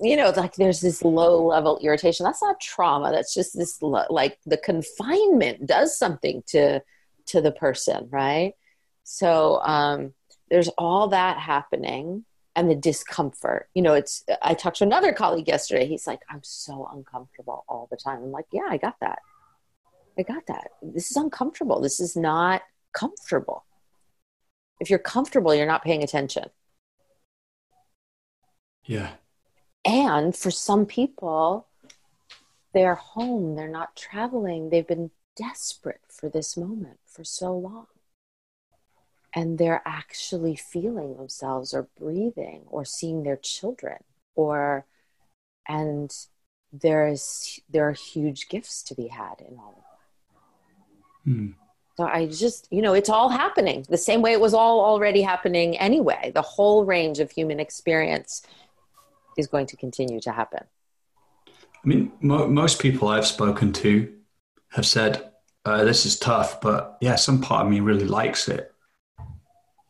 you 0.00 0.16
know, 0.16 0.30
like 0.30 0.54
there's 0.56 0.80
this 0.80 1.02
low 1.02 1.46
level 1.46 1.78
irritation. 1.82 2.24
That's 2.24 2.42
not 2.42 2.60
trauma. 2.60 3.10
That's 3.10 3.34
just 3.34 3.56
this 3.56 3.80
like 3.80 4.38
the 4.44 4.58
confinement 4.58 5.66
does 5.66 5.98
something 5.98 6.42
to 6.48 6.82
to 7.26 7.40
the 7.40 7.52
person, 7.52 8.08
right? 8.10 8.54
So 9.04 9.60
um, 9.62 10.12
there's 10.50 10.68
all 10.76 11.08
that 11.08 11.38
happening 11.38 12.24
and 12.60 12.70
the 12.70 12.74
discomfort. 12.74 13.68
You 13.74 13.82
know, 13.82 13.94
it's 13.94 14.24
I 14.42 14.54
talked 14.54 14.76
to 14.78 14.84
another 14.84 15.12
colleague 15.12 15.48
yesterday. 15.48 15.86
He's 15.86 16.06
like, 16.06 16.20
I'm 16.28 16.42
so 16.42 16.88
uncomfortable 16.92 17.64
all 17.68 17.88
the 17.90 17.96
time. 17.96 18.22
I'm 18.22 18.30
like, 18.30 18.46
yeah, 18.52 18.68
I 18.68 18.76
got 18.76 18.96
that. 19.00 19.20
I 20.18 20.22
got 20.22 20.46
that. 20.46 20.68
This 20.82 21.10
is 21.10 21.16
uncomfortable. 21.16 21.80
This 21.80 22.00
is 22.00 22.16
not 22.16 22.62
comfortable. 22.92 23.64
If 24.78 24.90
you're 24.90 24.98
comfortable, 24.98 25.54
you're 25.54 25.66
not 25.66 25.84
paying 25.84 26.02
attention. 26.02 26.50
Yeah. 28.84 29.12
And 29.84 30.36
for 30.36 30.50
some 30.50 30.84
people, 30.84 31.66
they're 32.74 32.94
home, 32.94 33.56
they're 33.56 33.68
not 33.68 33.96
traveling, 33.96 34.68
they've 34.68 34.86
been 34.86 35.10
desperate 35.36 36.02
for 36.08 36.28
this 36.28 36.56
moment 36.56 36.98
for 37.06 37.24
so 37.24 37.56
long. 37.56 37.86
And 39.34 39.58
they're 39.58 39.82
actually 39.86 40.56
feeling 40.56 41.16
themselves 41.16 41.72
or 41.72 41.88
breathing 41.98 42.62
or 42.66 42.84
seeing 42.84 43.22
their 43.22 43.36
children 43.36 43.98
or 44.34 44.86
and 45.68 46.12
there 46.72 47.06
is 47.08 47.60
there 47.68 47.88
are 47.88 47.92
huge 47.92 48.48
gifts 48.48 48.82
to 48.84 48.94
be 48.94 49.08
had 49.08 49.40
in 49.40 49.56
all 49.58 49.74
of 49.76 49.84
that. 49.84 51.32
Hmm. 51.32 51.48
So 51.96 52.06
I 52.06 52.26
just, 52.26 52.66
you 52.70 52.80
know, 52.80 52.94
it's 52.94 53.10
all 53.10 53.28
happening 53.28 53.84
the 53.88 53.98
same 53.98 54.22
way 54.22 54.32
it 54.32 54.40
was 54.40 54.54
all 54.54 54.80
already 54.80 55.22
happening 55.22 55.76
anyway. 55.76 56.32
The 56.34 56.42
whole 56.42 56.84
range 56.84 57.18
of 57.18 57.30
human 57.30 57.60
experience 57.60 58.42
is 59.36 59.46
going 59.46 59.66
to 59.66 59.76
continue 59.76 60.20
to 60.20 60.32
happen. 60.32 60.64
I 61.48 61.88
mean, 61.88 62.12
mo- 62.20 62.48
most 62.48 62.80
people 62.80 63.08
I've 63.08 63.26
spoken 63.26 63.72
to 63.74 64.12
have 64.70 64.86
said, 64.86 65.30
uh, 65.64 65.84
this 65.84 66.06
is 66.06 66.18
tough, 66.18 66.60
but 66.60 66.96
yeah, 67.00 67.16
some 67.16 67.40
part 67.40 67.66
of 67.66 67.70
me 67.70 67.80
really 67.80 68.06
likes 68.06 68.48
it. 68.48 68.72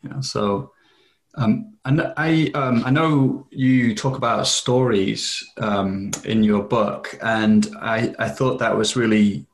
Know, 0.03 0.21
so 0.21 0.73
um, 1.37 1.75
and 1.85 2.13
I, 2.17 2.51
um, 2.55 2.83
I 2.85 2.91
know 2.91 3.47
you 3.51 3.95
talk 3.95 4.17
about 4.17 4.47
stories 4.47 5.49
um, 5.59 6.11
in 6.25 6.43
your 6.43 6.63
book, 6.63 7.17
and 7.23 7.69
I, 7.81 8.15
I 8.19 8.29
thought 8.29 8.59
that 8.59 8.77
was 8.77 8.97
really 8.97 9.47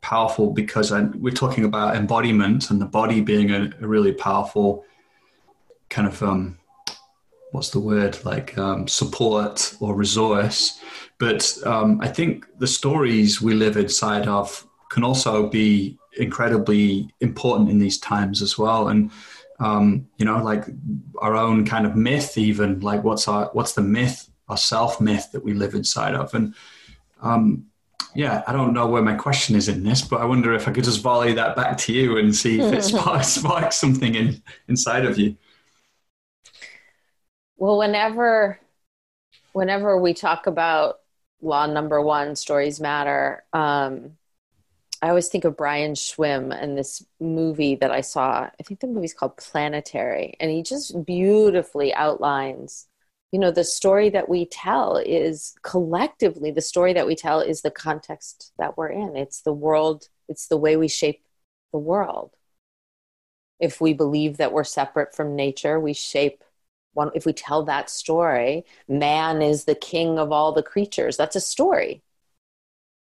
powerful 0.00 0.50
because 0.50 0.92
I, 0.92 1.02
we're 1.02 1.32
talking 1.32 1.64
about 1.64 1.96
embodiment 1.96 2.70
and 2.70 2.80
the 2.80 2.86
body 2.86 3.20
being 3.20 3.50
a, 3.52 3.70
a 3.80 3.86
really 3.86 4.12
powerful 4.12 4.84
kind 5.88 6.08
of 6.08 6.22
um, 6.22 6.58
what's 7.52 7.70
the 7.70 7.78
word 7.78 8.18
like 8.24 8.58
um, 8.58 8.88
support 8.88 9.74
or 9.80 9.94
resource. 9.94 10.80
But 11.18 11.56
um, 11.64 12.00
I 12.00 12.08
think 12.08 12.46
the 12.58 12.66
stories 12.66 13.40
we 13.40 13.54
live 13.54 13.76
inside 13.76 14.26
of 14.26 14.66
can 14.90 15.04
also 15.04 15.48
be 15.48 15.98
incredibly 16.18 17.08
important 17.20 17.70
in 17.70 17.78
these 17.78 17.98
times 17.98 18.42
as 18.42 18.58
well. 18.58 18.88
And 18.88 19.10
um, 19.62 20.08
you 20.16 20.24
know, 20.24 20.42
like 20.42 20.64
our 21.18 21.36
own 21.36 21.64
kind 21.64 21.86
of 21.86 21.94
myth, 21.94 22.36
even 22.36 22.80
like 22.80 23.04
what's 23.04 23.28
our 23.28 23.50
what's 23.52 23.74
the 23.74 23.82
myth, 23.82 24.28
our 24.48 24.56
self 24.56 25.00
myth 25.00 25.30
that 25.32 25.44
we 25.44 25.54
live 25.54 25.74
inside 25.74 26.14
of, 26.14 26.34
and 26.34 26.54
um, 27.22 27.66
yeah, 28.14 28.42
I 28.46 28.52
don't 28.52 28.74
know 28.74 28.86
where 28.86 29.02
my 29.02 29.14
question 29.14 29.56
is 29.56 29.68
in 29.68 29.84
this, 29.84 30.02
but 30.02 30.20
I 30.20 30.24
wonder 30.24 30.52
if 30.52 30.68
I 30.68 30.72
could 30.72 30.84
just 30.84 31.00
volley 31.00 31.32
that 31.34 31.56
back 31.56 31.78
to 31.78 31.92
you 31.92 32.18
and 32.18 32.34
see 32.34 32.60
if 32.60 32.72
it 32.72 32.82
sparks, 32.84 33.28
sparks 33.28 33.76
something 33.76 34.14
in, 34.14 34.42
inside 34.68 35.06
of 35.06 35.18
you. 35.18 35.36
Well, 37.56 37.78
whenever, 37.78 38.58
whenever 39.52 39.98
we 39.98 40.14
talk 40.14 40.46
about 40.46 40.98
law 41.40 41.66
number 41.66 42.02
one, 42.02 42.36
stories 42.36 42.80
matter. 42.80 43.44
Um, 43.52 44.16
I 45.02 45.08
always 45.08 45.28
think 45.28 45.44
of 45.44 45.56
Brian 45.56 45.96
Swimme 45.96 46.52
and 46.52 46.78
this 46.78 47.04
movie 47.20 47.74
that 47.76 47.90
I 47.90 48.00
saw. 48.02 48.48
I 48.58 48.62
think 48.64 48.80
the 48.80 48.86
movie's 48.86 49.14
called 49.14 49.36
Planetary, 49.36 50.34
and 50.40 50.50
he 50.50 50.62
just 50.62 51.04
beautifully 51.04 51.92
outlines 51.92 52.86
you 53.32 53.38
know 53.38 53.50
the 53.50 53.64
story 53.64 54.10
that 54.10 54.28
we 54.28 54.44
tell 54.46 54.98
is 54.98 55.54
collectively 55.62 56.50
the 56.50 56.60
story 56.60 56.92
that 56.92 57.06
we 57.06 57.16
tell 57.16 57.40
is 57.40 57.62
the 57.62 57.70
context 57.70 58.52
that 58.58 58.76
we're 58.76 58.90
in. 58.90 59.16
It's 59.16 59.40
the 59.40 59.54
world 59.54 60.08
it's 60.28 60.46
the 60.48 60.56
way 60.58 60.76
we 60.76 60.88
shape 60.88 61.22
the 61.72 61.78
world. 61.78 62.32
If 63.58 63.80
we 63.80 63.94
believe 63.94 64.36
that 64.36 64.52
we're 64.52 64.64
separate 64.64 65.14
from 65.14 65.34
nature 65.34 65.80
we 65.80 65.94
shape 65.94 66.44
one 66.92 67.10
if 67.14 67.24
we 67.24 67.32
tell 67.32 67.64
that 67.64 67.88
story 67.90 68.64
man 68.86 69.40
is 69.40 69.64
the 69.64 69.74
king 69.74 70.18
of 70.18 70.30
all 70.30 70.52
the 70.52 70.62
creatures. 70.62 71.16
That's 71.16 71.36
a 71.36 71.40
story 71.40 72.02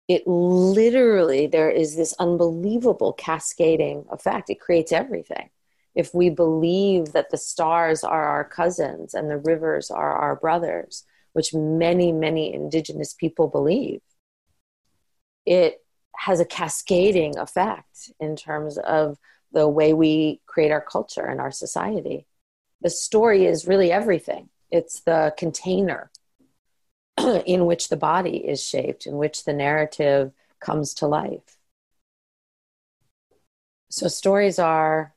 it 0.07 0.25
literally 0.25 1.47
there 1.47 1.69
is 1.69 1.95
this 1.95 2.13
unbelievable 2.19 3.13
cascading 3.13 4.05
effect. 4.09 4.49
It 4.49 4.59
creates 4.59 4.91
everything. 4.91 5.49
If 5.95 6.13
we 6.13 6.29
believe 6.29 7.13
that 7.13 7.29
the 7.31 7.37
stars 7.37 8.03
are 8.03 8.25
our 8.25 8.45
cousins 8.45 9.13
and 9.13 9.29
the 9.29 9.37
rivers 9.37 9.91
are 9.91 10.13
our 10.13 10.35
brothers, 10.35 11.03
which 11.33 11.53
many, 11.53 12.11
many 12.11 12.53
indigenous 12.53 13.13
people 13.13 13.47
believe, 13.47 14.01
it 15.45 15.83
has 16.15 16.39
a 16.39 16.45
cascading 16.45 17.37
effect 17.37 18.11
in 18.19 18.35
terms 18.35 18.77
of 18.77 19.17
the 19.51 19.67
way 19.67 19.93
we 19.93 20.41
create 20.45 20.71
our 20.71 20.81
culture 20.81 21.25
and 21.25 21.39
our 21.39 21.51
society. 21.51 22.25
The 22.81 22.89
story 22.89 23.45
is 23.45 23.67
really 23.67 23.91
everything, 23.91 24.49
it's 24.71 25.01
the 25.01 25.33
container 25.37 26.11
in 27.45 27.65
which 27.65 27.89
the 27.89 27.97
body 27.97 28.37
is 28.47 28.63
shaped, 28.63 29.05
in 29.05 29.17
which 29.17 29.45
the 29.45 29.53
narrative 29.53 30.31
comes 30.59 30.93
to 30.95 31.07
life. 31.07 31.57
So, 33.89 34.07
stories 34.07 34.59
are 34.59 35.13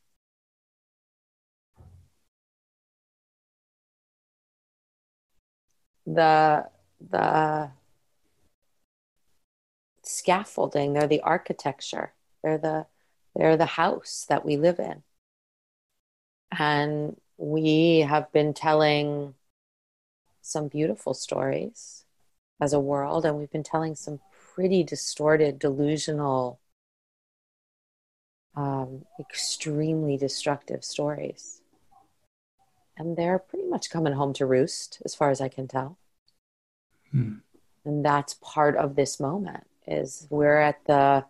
the 6.06 6.68
the 7.00 7.70
scaffolding. 10.02 10.92
They're 10.92 11.06
the 11.06 11.20
architecture. 11.22 12.12
They're 12.42 12.58
the 12.58 12.86
they're 13.34 13.56
the 13.56 13.66
house 13.66 14.26
that 14.28 14.44
we 14.44 14.56
live 14.56 14.78
in. 14.78 15.02
And 16.58 17.20
we 17.36 18.00
have 18.00 18.32
been 18.32 18.54
telling 18.54 19.34
some 20.40 20.68
beautiful 20.68 21.14
stories 21.14 22.04
as 22.60 22.72
a 22.72 22.80
world 22.80 23.24
and 23.24 23.36
we've 23.36 23.50
been 23.50 23.62
telling 23.62 23.94
some 23.94 24.20
pretty 24.54 24.82
distorted 24.82 25.58
delusional 25.58 26.60
um, 28.56 29.04
extremely 29.18 30.16
destructive 30.16 30.84
stories 30.84 31.62
and 32.96 33.16
they're 33.16 33.38
pretty 33.38 33.66
much 33.66 33.90
coming 33.90 34.12
home 34.12 34.32
to 34.32 34.44
roost 34.44 35.00
as 35.04 35.14
far 35.14 35.30
as 35.30 35.40
i 35.40 35.48
can 35.48 35.68
tell 35.68 35.96
Hmm. 37.10 37.34
And 37.84 38.04
that's 38.04 38.34
part 38.34 38.76
of 38.76 38.94
this 38.94 39.18
moment 39.18 39.66
is 39.86 40.26
we're 40.30 40.58
at 40.58 40.84
the 40.86 41.24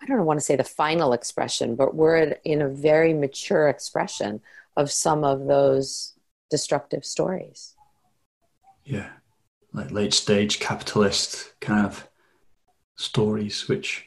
I 0.00 0.06
don't 0.06 0.24
want 0.24 0.38
to 0.38 0.44
say 0.44 0.54
the 0.54 0.64
final 0.64 1.12
expression, 1.12 1.74
but 1.74 1.94
we're 1.94 2.36
in 2.44 2.62
a 2.62 2.68
very 2.68 3.12
mature 3.12 3.68
expression 3.68 4.40
of 4.76 4.92
some 4.92 5.24
of 5.24 5.46
those 5.46 6.12
destructive 6.50 7.04
stories. 7.04 7.74
Yeah, 8.84 9.10
like 9.72 9.90
late 9.90 10.14
stage 10.14 10.60
capitalist 10.60 11.52
kind 11.60 11.84
of 11.84 12.08
stories, 12.96 13.68
which, 13.68 14.06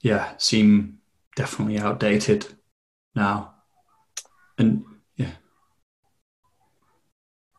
yeah, 0.00 0.32
seem 0.38 0.98
definitely 1.36 1.78
outdated 1.78 2.46
now. 3.14 3.54
And 4.56 4.84
yeah. 5.16 5.32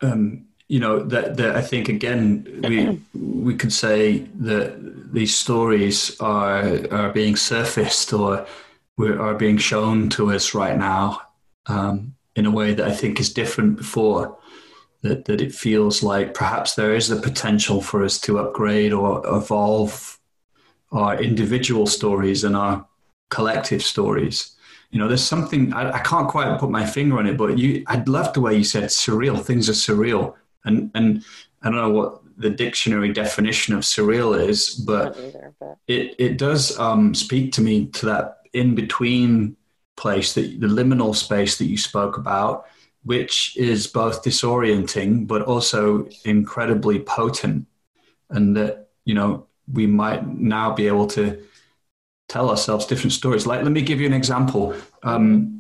Um, 0.02 0.50
you 0.70 0.80
know 0.80 1.00
that, 1.00 1.36
that 1.38 1.56
I 1.56 1.62
think 1.62 1.90
again 1.90 2.62
we 2.64 3.02
we 3.20 3.56
could 3.56 3.74
say 3.74 4.20
that 4.36 5.12
these 5.12 5.36
stories 5.36 6.20
are 6.22 6.88
are 6.92 7.12
being 7.12 7.36
surfaced 7.36 8.14
or 8.14 8.46
are 9.00 9.34
being 9.34 9.58
shown 9.58 10.10
to 10.10 10.32
us 10.32 10.54
right 10.54 10.78
now 10.78 11.22
um, 11.66 12.16
in 12.36 12.46
a 12.46 12.52
way 12.52 12.74
that 12.74 12.88
I 12.88 12.92
think 12.92 13.20
is 13.20 13.34
different 13.34 13.78
before. 13.78 14.38
That 15.02 15.26
that 15.26 15.40
it 15.40 15.56
feels 15.56 16.04
like 16.04 16.34
perhaps 16.34 16.76
there 16.76 16.94
is 16.94 17.08
the 17.08 17.16
potential 17.16 17.82
for 17.82 18.04
us 18.04 18.20
to 18.22 18.40
upgrade 18.40 18.92
or 18.92 19.26
evolve 19.26 20.20
our 20.92 21.22
individual 21.22 21.88
stories 21.88 22.44
and 22.44 22.56
our 22.56 22.86
collective 23.30 23.84
stories 23.84 24.56
you 24.90 24.98
know 24.98 25.08
there's 25.08 25.24
something 25.24 25.72
I, 25.72 25.92
I, 25.92 26.00
can't 26.00 26.28
quite 26.28 26.60
put 26.60 26.72
my 26.72 26.84
finger 26.84 27.20
on 27.20 27.28
it 27.28 27.38
but 27.38 27.60
you 27.60 27.84
i 27.86 28.04
love 28.08 28.34
the 28.34 28.42
way 28.42 28.58
you 28.58 28.64
said 28.64 28.86
surreal 28.86 29.40
things 29.40 29.70
are 29.70 29.74
surreal 29.74 30.34
and 30.66 30.90
and 30.96 31.24
I 31.62 31.70
don't 31.70 31.76
know 31.76 31.90
what 31.90 32.22
the 32.38 32.50
dictionary 32.50 33.12
definition 33.12 33.74
of 33.74 33.82
surreal 33.82 34.40
is, 34.40 34.70
but, 34.70 35.18
either, 35.18 35.54
but. 35.60 35.78
it 35.88 36.16
it 36.18 36.38
does 36.38 36.78
um, 36.80 37.14
speak 37.14 37.52
to 37.54 37.62
me 37.62 37.88
to 37.88 38.06
that 38.06 38.38
in 38.54 38.76
between 38.76 39.58
place 40.04 40.34
that 40.34 40.60
the 40.60 40.68
liminal 40.80 41.14
space 41.14 41.58
that 41.58 41.66
you 41.66 41.78
spoke 41.78 42.18
about 42.18 42.66
which 43.04 43.56
is 43.58 43.88
both 43.88 44.24
disorienting 44.24 45.26
but 45.28 45.42
also 45.44 46.08
incredibly 46.26 47.00
potent. 47.00 47.66
And 48.30 48.56
that 48.58 48.90
you 49.06 49.16
know 49.16 49.48
we 49.72 49.88
might 49.88 50.28
now 50.28 50.74
be 50.74 50.88
able 50.88 51.08
to 51.08 51.42
tell 52.28 52.50
ourselves 52.50 52.86
different 52.86 53.14
stories. 53.14 53.48
Like 53.48 53.64
let 53.64 53.72
me 53.72 53.82
give 53.82 54.00
you 54.00 54.08
an 54.08 54.14
example. 54.14 54.76
Um, 55.04 55.56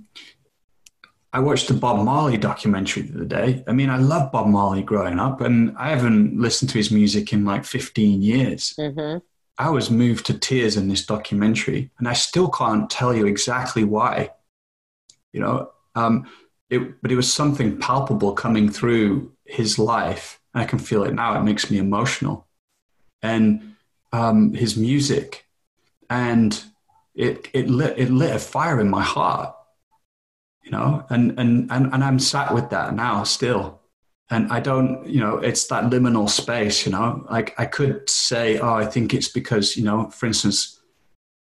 i 1.31 1.39
watched 1.39 1.67
the 1.67 1.75
bob 1.75 2.03
marley 2.03 2.37
documentary 2.37 3.03
the 3.03 3.15
other 3.15 3.25
day. 3.25 3.63
I 3.67 3.71
mean 3.71 3.89
i 3.89 3.97
love 3.97 4.31
bob 4.31 4.47
marley 4.47 4.83
growing 4.83 5.19
up 5.19 5.41
and 5.41 5.75
i 5.77 5.89
haven't 5.89 6.39
listened 6.39 6.69
to 6.71 6.77
his 6.77 6.91
music 6.91 7.33
in 7.33 7.45
like 7.45 7.65
15 7.65 8.21
years. 8.21 8.75
Mm-hmm. 8.77 9.19
I 9.59 9.69
was 9.69 9.91
moved 9.91 10.25
to 10.25 10.37
tears 10.37 10.75
in 10.75 10.87
this 10.87 11.05
documentary 11.05 11.91
and 11.99 12.07
i 12.07 12.13
still 12.13 12.49
can't 12.49 12.89
tell 12.89 13.13
you 13.13 13.27
exactly 13.27 13.83
why 13.83 14.29
you 15.33 15.39
know 15.39 15.69
um, 15.95 16.27
it, 16.69 17.01
but 17.01 17.11
it 17.11 17.15
was 17.15 17.31
something 17.31 17.77
palpable 17.77 18.33
coming 18.33 18.69
through 18.69 19.31
his 19.45 19.79
life. 19.79 20.39
I 20.53 20.65
can 20.65 20.79
feel 20.79 21.03
it 21.03 21.13
now. 21.13 21.37
It 21.39 21.43
makes 21.43 21.69
me 21.69 21.77
emotional. 21.77 22.47
And 23.21 23.75
um, 24.13 24.53
his 24.53 24.77
music, 24.77 25.45
and 26.09 26.63
it 27.15 27.49
it 27.53 27.69
lit 27.69 27.97
it 27.99 28.09
lit 28.09 28.35
a 28.35 28.39
fire 28.39 28.79
in 28.79 28.89
my 28.89 29.03
heart, 29.03 29.53
you 30.63 30.71
know. 30.71 31.05
And 31.09 31.37
and 31.39 31.69
and 31.71 31.93
and 31.93 32.03
I'm 32.03 32.19
sat 32.19 32.53
with 32.53 32.69
that 32.69 32.95
now 32.95 33.23
still. 33.23 33.78
And 34.31 34.51
I 34.51 34.59
don't, 34.59 35.07
you 35.07 35.19
know, 35.19 35.37
it's 35.37 35.67
that 35.67 35.85
liminal 35.85 36.29
space, 36.29 36.85
you 36.85 36.91
know. 36.91 37.25
Like 37.29 37.59
I 37.59 37.65
could 37.65 38.07
say, 38.09 38.59
oh, 38.59 38.73
I 38.73 38.85
think 38.85 39.13
it's 39.13 39.27
because, 39.29 39.75
you 39.75 39.83
know, 39.83 40.09
for 40.11 40.27
instance, 40.27 40.79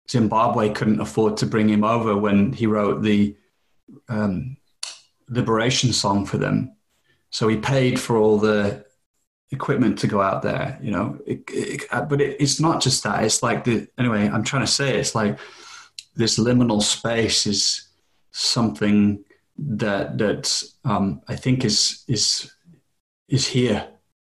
Zimbabwe 0.09 0.71
couldn't 0.71 1.01
afford 1.01 1.37
to 1.39 1.47
bring 1.47 1.69
him 1.69 1.83
over 1.83 2.17
when 2.17 2.53
he 2.53 2.67
wrote 2.67 3.03
the 3.03 3.37
um, 4.09 4.57
liberation 5.29 5.93
song 5.93 6.27
for 6.27 6.39
them. 6.39 6.77
So 7.31 7.49
he 7.49 7.57
paid 7.57 7.99
for 7.99 8.17
all 8.17 8.39
the 8.39 8.87
equipment 9.51 9.99
to 9.99 10.07
go 10.07 10.21
out 10.21 10.43
there, 10.43 10.79
you 10.81 10.91
know. 10.91 11.19
It, 11.27 11.43
it, 11.49 11.83
uh, 11.91 12.03
but 12.03 12.21
it, 12.21 12.37
it's 12.41 12.61
not 12.61 12.81
just 12.81 13.03
that. 13.03 13.25
It's 13.25 13.43
like 13.43 13.65
the 13.65 13.89
anyway. 13.99 14.29
I'm 14.29 14.45
trying 14.45 14.65
to 14.65 14.73
say 14.73 14.97
it's 14.97 15.15
like 15.15 15.39
this 16.15 16.39
liminal 16.39 16.83
space 16.83 17.47
is 17.47 17.89
something 18.31 19.25
that 19.59 20.19
that 20.19 20.63
um, 20.85 21.23
I 21.29 21.37
think 21.37 21.65
is 21.65 22.05
is 22.09 22.53
is 23.29 23.49
here 23.49 23.89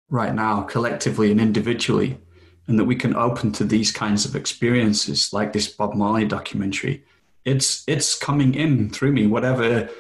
right 0.09 0.35
now, 0.35 0.63
collectively 0.63 1.31
and 1.31 1.41
individually, 1.41 2.19
and 2.67 2.79
that 2.79 2.85
we 2.85 2.97
can 2.97 3.15
open 3.17 3.53
to 3.53 3.65
these 3.65 3.93
kinds 3.93 4.25
of 4.25 4.37
experiences, 4.37 5.33
like 5.33 5.53
this 5.53 5.69
Bob 5.69 5.95
Marley 5.95 6.25
documentary. 6.25 7.05
It's 7.45 7.85
it's 7.87 8.15
coming 8.15 8.55
in 8.55 8.91
through 8.91 9.13
me, 9.13 9.27
whatever 9.27 9.91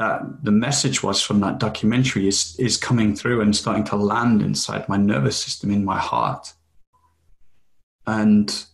that 0.00 0.44
the 0.44 0.50
message 0.50 1.02
was 1.02 1.20
from 1.20 1.40
that 1.40 1.58
documentary 1.58 2.26
is 2.26 2.56
is 2.58 2.78
coming 2.78 3.14
through 3.14 3.42
and 3.42 3.54
starting 3.54 3.84
to 3.84 3.96
land 3.96 4.40
inside 4.40 4.88
my 4.88 4.96
nervous 4.96 5.36
system 5.36 5.70
in 5.70 5.84
my 5.84 5.98
heart 5.98 6.54
and 8.06 8.64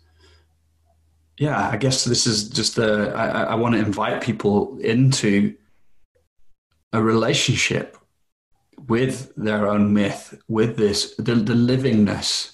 yeah 1.36 1.68
i 1.68 1.76
guess 1.76 2.04
this 2.04 2.28
is 2.28 2.48
just 2.48 2.78
a 2.78 3.12
i, 3.16 3.42
I 3.42 3.54
want 3.56 3.74
to 3.74 3.80
invite 3.80 4.22
people 4.22 4.78
into 4.78 5.54
a 6.92 7.02
relationship 7.02 7.96
with 8.88 9.32
their 9.36 9.66
own 9.66 9.92
myth 9.92 10.40
with 10.48 10.76
this 10.76 11.14
the, 11.16 11.34
the 11.34 11.54
livingness 11.54 12.52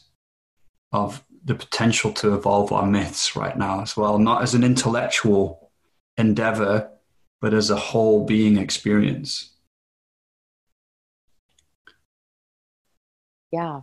of 0.92 1.24
the 1.44 1.54
potential 1.54 2.12
to 2.12 2.34
evolve 2.34 2.72
our 2.72 2.86
myths 2.86 3.34
right 3.34 3.58
now 3.58 3.80
as 3.80 3.96
well 3.96 4.18
not 4.18 4.42
as 4.42 4.54
an 4.54 4.62
intellectual 4.62 5.70
endeavor 6.16 6.92
but 7.42 7.52
as 7.52 7.68
a 7.68 7.76
whole 7.76 8.24
being 8.24 8.56
experience. 8.56 9.50
Yeah. 13.50 13.80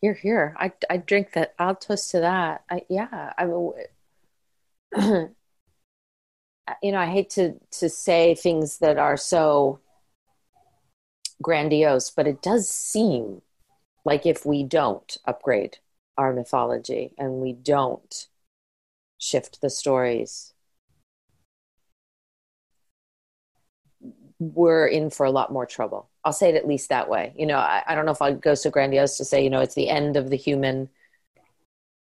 Here, 0.00 0.14
here. 0.14 0.54
I, 0.58 0.72
I 0.90 0.96
drink 0.98 1.32
that. 1.32 1.54
I'll 1.58 1.76
toast 1.76 2.10
to 2.10 2.20
that. 2.20 2.64
I, 2.68 2.82
yeah. 2.90 3.32
I, 3.38 3.46
you 6.82 6.92
know, 6.92 6.98
I 6.98 7.06
hate 7.06 7.30
to, 7.30 7.54
to 7.70 7.88
say 7.88 8.34
things 8.34 8.78
that 8.78 8.98
are 8.98 9.16
so 9.16 9.78
grandiose, 11.42 12.10
but 12.10 12.26
it 12.26 12.42
does 12.42 12.68
seem 12.68 13.42
like 14.04 14.26
if 14.26 14.44
we 14.46 14.62
don't 14.62 15.16
upgrade 15.24 15.78
our 16.16 16.32
mythology 16.32 17.14
and 17.18 17.34
we 17.34 17.52
don't 17.52 18.26
shift 19.18 19.60
the 19.60 19.70
stories 19.70 20.52
we're 24.38 24.86
in 24.86 25.10
for 25.10 25.26
a 25.26 25.30
lot 25.30 25.52
more 25.52 25.66
trouble. 25.66 26.08
I'll 26.24 26.32
say 26.32 26.50
it 26.50 26.54
at 26.54 26.66
least 26.66 26.88
that 26.90 27.08
way. 27.08 27.32
You 27.36 27.46
know, 27.46 27.58
I, 27.58 27.82
I 27.86 27.94
don't 27.94 28.06
know 28.06 28.12
if 28.12 28.22
I'd 28.22 28.40
go 28.40 28.54
so 28.54 28.70
grandiose 28.70 29.16
to 29.18 29.24
say, 29.24 29.42
you 29.42 29.50
know, 29.50 29.60
it's 29.60 29.74
the 29.74 29.88
end 29.88 30.16
of 30.16 30.30
the 30.30 30.36
human 30.36 30.88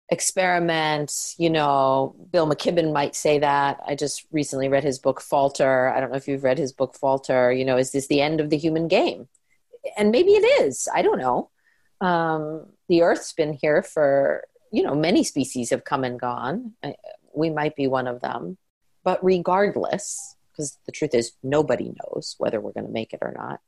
experiment. 0.10 1.36
You 1.38 1.50
know, 1.50 2.16
Bill 2.32 2.48
McKibben 2.48 2.94
might 2.94 3.16
say 3.16 3.40
that. 3.40 3.80
I 3.88 3.96
just 3.96 4.26
recently 4.32 4.70
read 4.70 4.84
his 4.84 5.00
book 5.00 5.22
Falter. 5.22 5.90
I 5.90 6.00
don't 6.00 6.12
know 6.12 6.18
if 6.18 6.28
you've 6.28 6.44
read 6.44 6.58
his 6.58 6.74
book 6.74 6.96
Falter. 6.96 7.52
You 7.52 7.66
know, 7.66 7.78
is 7.78 7.92
this 7.92 8.08
the 8.08 8.22
end 8.22 8.40
of 8.40 8.50
the 8.50 8.58
human 8.58 8.88
game? 8.88 9.28
And 9.98 10.12
maybe 10.12 10.32
it 10.32 10.64
is. 10.64 10.88
I 10.94 11.02
don't 11.02 11.20
know. 11.20 11.50
Um, 12.02 12.68
the 12.90 13.04
Earth's 13.04 13.34
been 13.34 13.54
here 13.54 13.82
for, 13.82 14.44
you 14.72 14.84
know, 14.84 14.96
many 14.96 15.24
species 15.24 15.70
have 15.70 15.84
come 15.84 16.04
and 16.04 16.20
gone. 16.20 16.74
We 17.34 17.50
might 17.50 17.76
be 17.76 17.88
one 17.88 18.08
of 18.08 18.22
them. 18.22 18.58
But 19.04 19.24
regardless, 19.24 20.36
because 20.52 20.78
the 20.86 20.92
truth 20.92 21.14
is, 21.14 21.34
nobody 21.44 21.94
knows 22.04 22.36
whether 22.38 22.60
we're 22.60 22.74
going 22.74 22.88
to 22.88 22.92
make 22.92 23.14
it 23.14 23.20
or 23.22 23.34
not. 23.36 23.60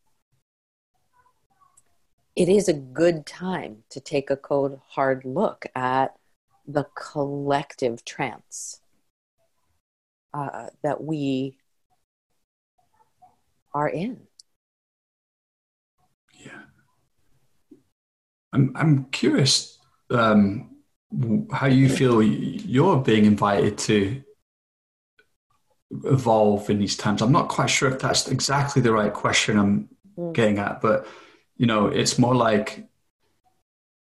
It 2.36 2.50
is 2.50 2.68
a 2.68 2.74
good 2.74 3.26
time 3.26 3.84
to 3.90 4.00
take 4.00 4.30
a 4.30 4.38
cold, 4.38 4.80
hard 4.90 5.26
look 5.26 5.66
at 5.76 6.16
the 6.68 6.86
collective 6.96 8.04
trance 8.04 8.82
uh, 10.34 10.68
that 10.84 11.04
we 11.04 11.58
are 13.74 13.90
in. 13.90 14.20
Yeah. 16.34 16.62
I'm, 18.54 18.74
I'm 18.76 19.06
curious 19.06 19.78
um, 20.10 20.78
how 21.52 21.68
you 21.68 21.90
feel 21.90 22.22
you're 22.22 22.98
being 22.98 23.26
invited 23.26 23.78
to 23.80 24.22
evolve 26.04 26.70
in 26.70 26.80
these 26.80 26.98
times? 26.98 27.22
I'm 27.22 27.32
not 27.32 27.48
quite 27.48 27.70
sure 27.70 27.90
if 27.90 28.00
that's 28.00 28.28
exactly 28.28 28.82
the 28.82 28.92
right 28.92 29.14
question 29.14 29.58
I'm 29.58 29.90
mm. 30.18 30.34
getting 30.34 30.60
at, 30.60 30.82
but 30.82 31.08
you 31.56 31.66
know, 31.66 31.88
it's 31.88 32.20
more 32.20 32.36
like, 32.36 32.88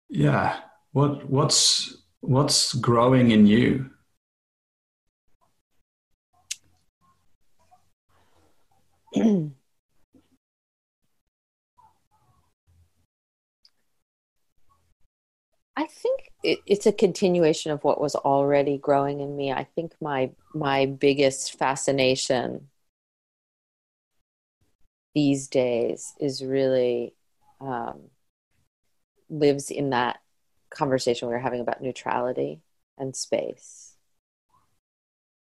yeah, 0.08 0.58
what 0.92 1.28
what's 1.28 1.96
what's 2.26 2.74
growing 2.74 3.30
in 3.30 3.46
you? 3.46 3.90
I 15.76 15.86
think 15.86 16.30
it, 16.42 16.60
it's 16.66 16.86
a 16.86 16.92
continuation 16.92 17.72
of 17.72 17.82
what 17.82 18.00
was 18.00 18.14
already 18.14 18.78
growing 18.78 19.20
in 19.20 19.36
me. 19.36 19.52
I 19.52 19.64
think 19.64 19.92
my 20.00 20.30
my 20.54 20.86
biggest 20.86 21.58
fascination 21.58 22.68
these 25.14 25.48
days 25.48 26.12
is 26.20 26.44
really 26.44 27.14
um, 27.60 28.10
lives 29.28 29.70
in 29.70 29.90
that 29.90 30.20
conversation 30.74 31.28
we 31.28 31.34
were 31.34 31.40
having 31.40 31.60
about 31.60 31.82
neutrality 31.82 32.60
and 32.98 33.14
space. 33.14 33.94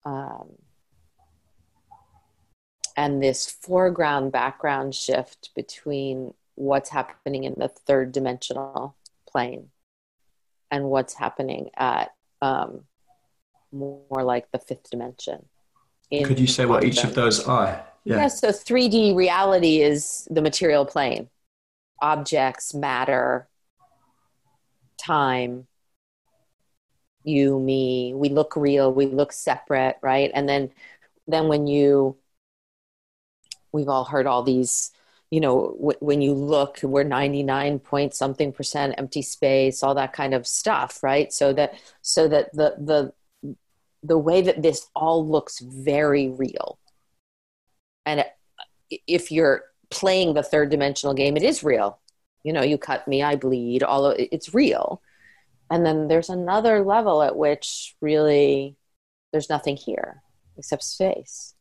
Um, 0.05 0.57
and 2.95 3.23
this 3.23 3.49
foreground 3.49 4.31
background 4.31 4.93
shift 4.93 5.49
between 5.55 6.33
what's 6.55 6.89
happening 6.89 7.45
in 7.45 7.55
the 7.57 7.67
third 7.67 8.11
dimensional 8.11 8.95
plane 9.27 9.69
and 10.69 10.85
what's 10.85 11.15
happening 11.15 11.69
at 11.75 12.13
um, 12.41 12.81
more 13.71 14.23
like 14.23 14.51
the 14.51 14.59
fifth 14.59 14.89
dimension. 14.91 15.45
Could 16.11 16.39
you 16.39 16.47
say 16.47 16.65
what 16.65 16.83
each 16.83 17.03
of 17.03 17.15
those 17.15 17.47
are? 17.47 17.83
Yeah. 18.03 18.17
yeah, 18.17 18.27
so 18.27 18.49
3D 18.49 19.15
reality 19.15 19.81
is 19.81 20.27
the 20.29 20.41
material 20.41 20.85
plane 20.85 21.29
objects, 22.01 22.73
matter, 22.73 23.47
time, 24.97 25.67
you, 27.23 27.59
me. 27.59 28.13
We 28.13 28.29
look 28.29 28.55
real, 28.55 28.93
we 28.93 29.05
look 29.05 29.31
separate, 29.31 29.97
right? 30.01 30.31
And 30.33 30.47
then, 30.47 30.71
then 31.27 31.47
when 31.47 31.67
you, 31.67 32.17
we've 33.71 33.89
all 33.89 34.05
heard 34.05 34.27
all 34.27 34.43
these 34.43 34.91
you 35.31 35.39
know 35.39 35.75
w- 35.79 35.97
when 35.99 36.21
you 36.21 36.31
look 36.31 36.79
we're 36.83 37.01
99 37.03 37.79
point 37.79 38.13
something 38.13 38.51
percent 38.51 38.93
empty 38.99 39.23
space 39.23 39.81
all 39.81 39.95
that 39.95 40.13
kind 40.13 40.35
of 40.35 40.45
stuff 40.45 41.01
right 41.01 41.33
so 41.33 41.51
that 41.51 41.73
so 42.03 42.27
that 42.27 42.53
the 42.53 42.75
the 42.77 43.11
the 44.03 44.17
way 44.17 44.41
that 44.41 44.61
this 44.61 44.87
all 44.95 45.27
looks 45.27 45.59
very 45.59 46.29
real. 46.29 46.77
And 48.05 48.19
uh, 48.19 48.23
if 49.07 49.31
you're 49.31 49.63
playing 49.89 50.33
the 50.33 50.43
third 50.43 50.69
dimensional 50.69 51.13
game, 51.13 51.37
it 51.37 51.43
is 51.43 51.63
real. 51.63 51.99
You 52.43 52.53
know, 52.53 52.61
you 52.63 52.77
cut 52.77 53.07
me, 53.07 53.23
I 53.23 53.35
bleed, 53.35 53.83
all 53.83 54.05
of 54.05 54.15
it's 54.17 54.53
real. 54.53 55.01
And 55.69 55.85
then 55.85 56.07
there's 56.07 56.29
another 56.29 56.83
level 56.83 57.23
at 57.23 57.35
which 57.35 57.95
really 58.01 58.75
there's 59.31 59.49
nothing 59.49 59.77
here 59.77 60.21
except 60.57 60.83
space. 60.83 61.55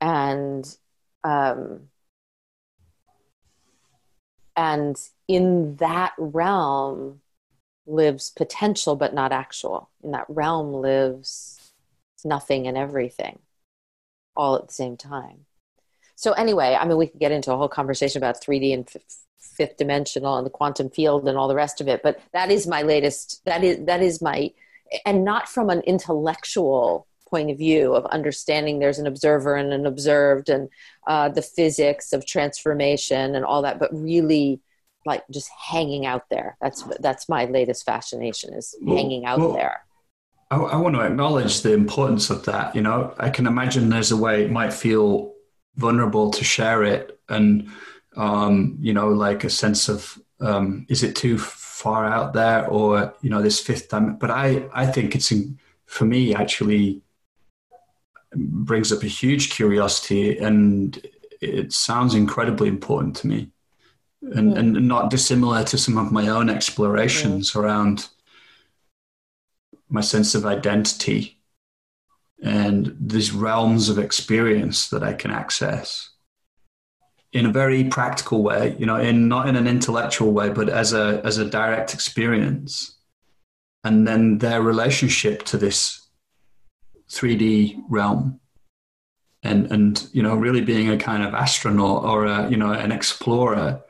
And 0.00 0.64
um, 1.24 1.88
and 4.56 4.96
in 5.28 5.76
that 5.76 6.14
realm 6.18 7.20
lives 7.86 8.30
potential 8.30 8.96
but 8.96 9.14
not 9.14 9.32
actual 9.32 9.90
in 10.02 10.10
that 10.10 10.26
realm 10.28 10.72
lives 10.72 11.72
nothing 12.24 12.66
and 12.66 12.76
everything 12.76 13.38
all 14.34 14.56
at 14.56 14.66
the 14.66 14.74
same 14.74 14.96
time 14.96 15.46
so 16.16 16.32
anyway 16.32 16.76
i 16.78 16.84
mean 16.84 16.96
we 16.96 17.06
could 17.06 17.20
get 17.20 17.32
into 17.32 17.52
a 17.52 17.56
whole 17.56 17.68
conversation 17.68 18.18
about 18.18 18.42
3d 18.42 18.74
and 18.74 18.88
f- 18.94 19.02
fifth 19.38 19.76
dimensional 19.76 20.36
and 20.36 20.44
the 20.44 20.50
quantum 20.50 20.90
field 20.90 21.26
and 21.28 21.38
all 21.38 21.48
the 21.48 21.54
rest 21.54 21.80
of 21.80 21.88
it 21.88 22.02
but 22.02 22.20
that 22.32 22.50
is 22.50 22.66
my 22.66 22.82
latest 22.82 23.40
that 23.44 23.62
is 23.62 23.84
that 23.86 24.02
is 24.02 24.20
my 24.20 24.50
and 25.04 25.24
not 25.24 25.48
from 25.48 25.70
an 25.70 25.80
intellectual 25.82 27.06
point 27.28 27.50
of 27.50 27.58
view 27.58 27.94
of 27.94 28.04
understanding 28.06 28.78
there's 28.78 28.98
an 28.98 29.06
observer 29.06 29.56
and 29.56 29.72
an 29.72 29.86
observed 29.86 30.48
and 30.48 30.68
uh, 31.06 31.28
the 31.28 31.42
physics 31.42 32.12
of 32.12 32.24
transformation 32.26 33.34
and 33.34 33.44
all 33.44 33.62
that 33.62 33.78
but 33.78 33.90
really 33.92 34.60
like 35.06 35.24
just 35.30 35.48
hanging 35.50 36.04
out 36.04 36.24
there. 36.28 36.58
That's 36.60 36.82
that's 37.00 37.28
my 37.28 37.46
latest 37.46 37.86
fascination 37.86 38.52
is 38.52 38.74
well, 38.82 38.96
hanging 38.96 39.24
out 39.24 39.38
well, 39.38 39.52
there. 39.52 39.84
I, 40.50 40.56
I, 40.56 40.76
want 40.76 40.94
to 40.96 41.00
acknowledge 41.00 41.62
the 41.62 41.72
importance 41.72 42.28
of 42.28 42.44
that 42.44 42.74
you 42.74 42.82
know? 42.82 43.14
I 43.18 43.30
can 43.30 43.46
imagine 43.46 43.88
there's 43.88 44.12
a 44.12 44.16
way 44.16 44.44
it 44.44 44.50
might 44.50 44.72
feel 44.72 45.32
vulnerable 45.76 46.30
to 46.30 46.44
share 46.44 46.82
it 46.84 47.18
and 47.28 47.68
um, 48.16 48.76
you 48.80 48.92
know 48.92 49.08
like 49.08 49.44
a 49.44 49.50
sense 49.50 49.88
of 49.88 50.18
um, 50.40 50.86
is 50.88 51.02
it 51.02 51.16
too 51.16 51.38
far 51.38 52.06
out 52.06 52.32
there 52.32 52.66
or 52.68 53.14
you 53.22 53.30
know 53.30 53.42
this 53.42 53.60
fifth 53.60 53.88
time 53.88 54.16
but 54.16 54.30
i 54.30 54.66
i 54.72 54.86
think 54.86 55.14
it's 55.14 55.30
in, 55.30 55.58
for 55.84 56.04
me 56.04 56.34
actually 56.34 57.00
brings 58.34 58.92
up 58.92 59.02
a 59.02 59.06
huge 59.06 59.50
curiosity 59.50 60.38
and 60.38 61.06
it 61.40 61.72
sounds 61.72 62.14
incredibly 62.14 62.68
important 62.68 63.14
to 63.16 63.26
me 63.26 63.50
and, 64.22 64.54
mm. 64.54 64.58
and 64.58 64.88
not 64.88 65.10
dissimilar 65.10 65.64
to 65.64 65.78
some 65.78 65.98
of 65.98 66.10
my 66.10 66.28
own 66.28 66.50
explorations 66.50 67.52
mm. 67.52 67.60
around 67.60 68.08
my 69.88 70.00
sense 70.00 70.34
of 70.34 70.44
identity 70.44 71.35
and 72.46 72.96
these 73.00 73.32
realms 73.32 73.88
of 73.88 73.98
experience 73.98 74.88
that 74.90 75.02
I 75.02 75.14
can 75.14 75.30
access 75.30 76.10
in 77.32 77.44
a 77.44 77.52
very 77.52 77.84
practical 77.84 78.42
way, 78.42 78.76
you 78.78 78.86
know, 78.86 78.96
in 78.96 79.28
not 79.28 79.48
in 79.48 79.56
an 79.56 79.66
intellectual 79.66 80.32
way, 80.32 80.48
but 80.48 80.68
as 80.68 80.92
a 80.92 81.20
as 81.24 81.38
a 81.38 81.44
direct 81.44 81.92
experience. 81.92 82.96
And 83.84 84.06
then 84.06 84.38
their 84.38 84.62
relationship 84.62 85.44
to 85.44 85.58
this 85.58 86.08
3D 87.10 87.82
realm 87.88 88.40
and 89.42 89.70
and 89.70 90.08
you 90.12 90.22
know 90.22 90.34
really 90.34 90.60
being 90.60 90.88
a 90.88 90.96
kind 90.96 91.22
of 91.22 91.34
astronaut 91.34 92.04
or 92.04 92.26
a 92.26 92.48
you 92.50 92.56
know 92.56 92.72
an 92.72 92.92
explorer 92.92 93.80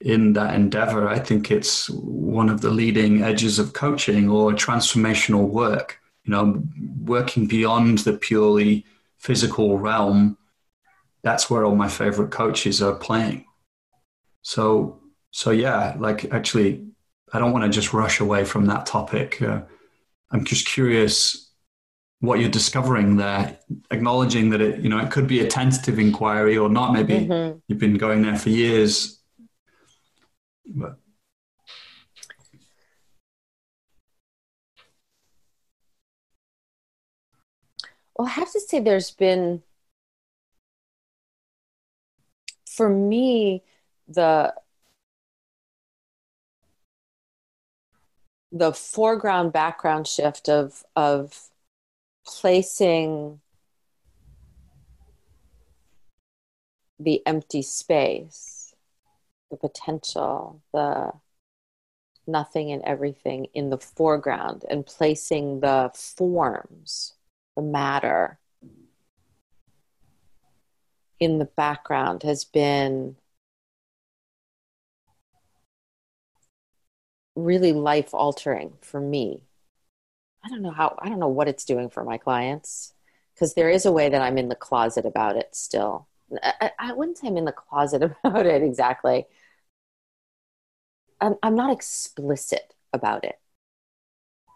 in 0.00 0.32
that 0.32 0.54
endeavor 0.54 1.08
i 1.08 1.18
think 1.18 1.50
it's 1.50 1.88
one 1.90 2.48
of 2.48 2.60
the 2.60 2.70
leading 2.70 3.22
edges 3.22 3.58
of 3.58 3.72
coaching 3.72 4.28
or 4.28 4.52
transformational 4.52 5.48
work 5.48 6.00
you 6.24 6.32
know 6.32 6.62
working 7.04 7.46
beyond 7.46 7.98
the 7.98 8.12
purely 8.12 8.84
physical 9.18 9.78
realm 9.78 10.36
that's 11.22 11.48
where 11.48 11.64
all 11.64 11.74
my 11.74 11.88
favorite 11.88 12.30
coaches 12.30 12.82
are 12.82 12.94
playing 12.94 13.44
so 14.42 15.00
so 15.30 15.50
yeah 15.50 15.94
like 15.98 16.32
actually 16.32 16.84
i 17.32 17.38
don't 17.38 17.52
want 17.52 17.64
to 17.64 17.70
just 17.70 17.92
rush 17.92 18.20
away 18.20 18.44
from 18.44 18.66
that 18.66 18.86
topic 18.86 19.40
uh, 19.42 19.62
i'm 20.30 20.44
just 20.44 20.66
curious 20.66 21.44
what 22.24 22.40
you're 22.40 22.50
discovering 22.50 23.16
there, 23.16 23.58
acknowledging 23.90 24.50
that 24.50 24.60
it, 24.60 24.80
you 24.80 24.88
know, 24.88 24.98
it 24.98 25.10
could 25.10 25.26
be 25.26 25.40
a 25.40 25.46
tentative 25.46 25.98
inquiry 25.98 26.56
or 26.56 26.68
not. 26.68 26.92
Maybe 26.92 27.14
mm-hmm. 27.14 27.58
you've 27.68 27.78
been 27.78 27.98
going 27.98 28.22
there 28.22 28.36
for 28.36 28.50
years. 28.50 29.20
But. 30.66 30.98
Well, 38.16 38.28
I 38.28 38.32
have 38.32 38.52
to 38.52 38.60
say, 38.60 38.80
there's 38.80 39.10
been, 39.10 39.62
for 42.66 42.88
me, 42.88 43.62
the 44.08 44.54
the 48.52 48.72
foreground 48.72 49.52
background 49.52 50.06
shift 50.06 50.48
of 50.48 50.84
of 50.94 51.50
placing 52.26 53.40
the 56.98 57.22
empty 57.26 57.62
space, 57.62 58.74
the 59.50 59.56
potential, 59.56 60.62
the 60.72 61.12
nothing 62.26 62.70
and 62.72 62.82
everything 62.82 63.46
in 63.54 63.70
the 63.70 63.78
foreground, 63.78 64.64
and 64.70 64.86
placing 64.86 65.60
the 65.60 65.90
forms, 65.94 67.14
the 67.56 67.62
matter 67.62 68.38
in 71.20 71.38
the 71.38 71.44
background 71.44 72.22
has 72.22 72.44
been 72.44 73.16
really 77.36 77.72
life 77.72 78.14
altering 78.14 78.74
for 78.80 79.00
me 79.00 79.42
I 80.44 80.48
don't 80.48 80.62
know 80.62 80.70
how, 80.70 80.96
I 80.98 81.08
don't 81.08 81.18
know 81.18 81.28
what 81.28 81.48
it's 81.48 81.64
doing 81.64 81.88
for 81.88 82.04
my 82.04 82.18
clients 82.18 82.92
because 83.34 83.54
there 83.54 83.70
is 83.70 83.86
a 83.86 83.92
way 83.92 84.08
that 84.10 84.20
I'm 84.20 84.36
in 84.38 84.48
the 84.48 84.54
closet 84.54 85.06
about 85.06 85.36
it 85.36 85.54
still. 85.54 86.06
I, 86.42 86.70
I 86.78 86.92
wouldn't 86.92 87.18
say 87.18 87.28
I'm 87.28 87.38
in 87.38 87.46
the 87.46 87.52
closet 87.52 88.02
about 88.24 88.46
it 88.46 88.62
exactly. 88.62 89.26
I'm, 91.20 91.36
I'm 91.42 91.54
not 91.54 91.72
explicit 91.72 92.74
about 92.92 93.24
it. 93.24 93.38
I 94.48 94.52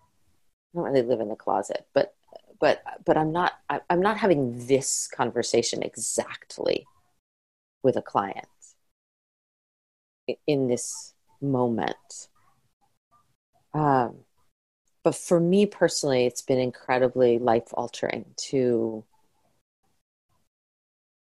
don't 0.75 0.85
really 0.85 1.03
live 1.03 1.21
in 1.21 1.29
the 1.29 1.37
closet, 1.37 1.87
but 1.95 2.15
but 2.61 2.83
but 3.05 3.17
I'm 3.17 3.33
not 3.33 3.53
I, 3.69 3.81
I'm 3.91 4.01
not 4.01 4.19
having 4.19 4.67
this 4.67 5.09
conversation 5.09 5.83
exactly 5.83 6.87
with 7.83 7.97
a 7.97 8.03
client 8.03 8.47
in 10.47 10.69
this 10.69 11.15
moment. 11.41 12.29
Um, 13.75 14.25
but 15.05 15.15
for 15.15 15.41
me 15.41 15.67
personally, 15.67 16.27
it's 16.27 16.43
been 16.43 16.59
incredibly 16.59 17.39
life 17.39 17.69
altering 17.73 18.35
to 18.49 19.05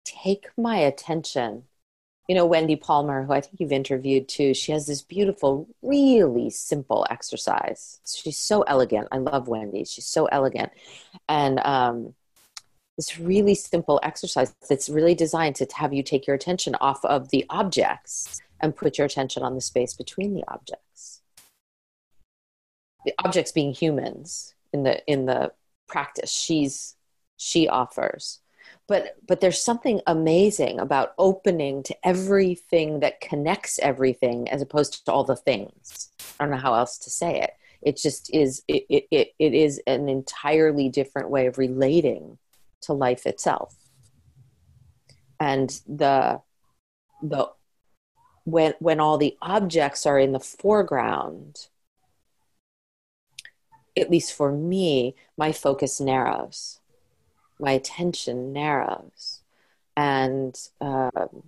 take 0.04 0.46
my 0.56 0.76
attention. 0.78 1.64
You 2.28 2.34
know, 2.34 2.46
Wendy 2.46 2.76
Palmer, 2.76 3.24
who 3.24 3.32
I 3.32 3.40
think 3.40 3.60
you've 3.60 3.72
interviewed 3.72 4.28
too, 4.28 4.52
she 4.52 4.72
has 4.72 4.86
this 4.86 5.00
beautiful, 5.02 5.68
really 5.80 6.50
simple 6.50 7.06
exercise. 7.08 8.00
She's 8.04 8.38
so 8.38 8.62
elegant. 8.62 9.08
I 9.12 9.18
love 9.18 9.46
Wendy. 9.46 9.84
She's 9.84 10.06
so 10.06 10.26
elegant. 10.26 10.72
And 11.28 11.60
um, 11.60 12.14
this 12.96 13.18
really 13.18 13.54
simple 13.54 14.00
exercise 14.02 14.54
that's 14.68 14.88
really 14.88 15.14
designed 15.14 15.54
to 15.56 15.68
have 15.76 15.92
you 15.92 16.02
take 16.02 16.26
your 16.26 16.34
attention 16.34 16.74
off 16.80 17.04
of 17.04 17.28
the 17.28 17.44
objects 17.48 18.40
and 18.60 18.74
put 18.74 18.98
your 18.98 19.06
attention 19.06 19.42
on 19.42 19.54
the 19.54 19.60
space 19.60 19.94
between 19.94 20.34
the 20.34 20.44
objects 20.48 21.20
the 23.06 23.14
objects 23.24 23.52
being 23.52 23.72
humans 23.72 24.54
in 24.72 24.82
the 24.82 25.02
in 25.10 25.24
the 25.24 25.52
practice 25.86 26.30
she's 26.30 26.96
she 27.38 27.68
offers 27.68 28.40
but 28.88 29.16
but 29.26 29.40
there's 29.40 29.60
something 29.60 30.00
amazing 30.06 30.78
about 30.78 31.14
opening 31.18 31.82
to 31.84 31.96
everything 32.04 33.00
that 33.00 33.20
connects 33.20 33.78
everything 33.80 34.48
as 34.48 34.62
opposed 34.62 35.04
to 35.04 35.12
all 35.12 35.24
the 35.24 35.36
things. 35.36 36.10
I 36.38 36.44
don't 36.44 36.52
know 36.52 36.58
how 36.58 36.74
else 36.74 36.98
to 36.98 37.10
say 37.10 37.40
it. 37.40 37.50
It 37.82 37.96
just 37.96 38.32
is 38.32 38.62
it, 38.68 38.84
it, 39.10 39.34
it 39.38 39.54
is 39.54 39.80
an 39.86 40.08
entirely 40.08 40.88
different 40.88 41.30
way 41.30 41.46
of 41.46 41.58
relating 41.58 42.38
to 42.82 42.92
life 42.92 43.26
itself. 43.26 43.74
And 45.40 45.68
the 45.86 46.40
the 47.22 47.50
when 48.44 48.74
when 48.78 49.00
all 49.00 49.18
the 49.18 49.36
objects 49.42 50.06
are 50.06 50.18
in 50.18 50.32
the 50.32 50.40
foreground 50.40 51.68
at 53.96 54.10
least 54.10 54.34
for 54.34 54.52
me, 54.52 55.14
my 55.36 55.52
focus 55.52 56.00
narrows, 56.00 56.80
my 57.58 57.72
attention 57.72 58.52
narrows, 58.52 59.40
and 59.96 60.56
um, 60.80 61.42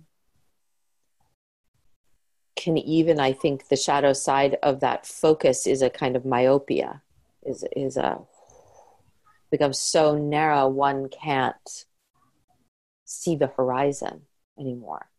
can 2.55 2.77
even, 2.77 3.19
I 3.19 3.33
think, 3.33 3.67
the 3.67 3.75
shadow 3.75 4.13
side 4.13 4.57
of 4.63 4.79
that 4.81 5.05
focus 5.05 5.67
is 5.67 5.81
a 5.81 5.89
kind 5.89 6.15
of 6.15 6.25
myopia, 6.25 7.01
is 7.43 7.63
is 7.75 7.97
a 7.97 8.19
becomes 9.51 9.79
so 9.79 10.15
narrow 10.15 10.67
one 10.67 11.09
can't 11.09 11.85
see 13.05 13.35
the 13.35 13.47
horizon 13.47 14.21
anymore. 14.59 15.09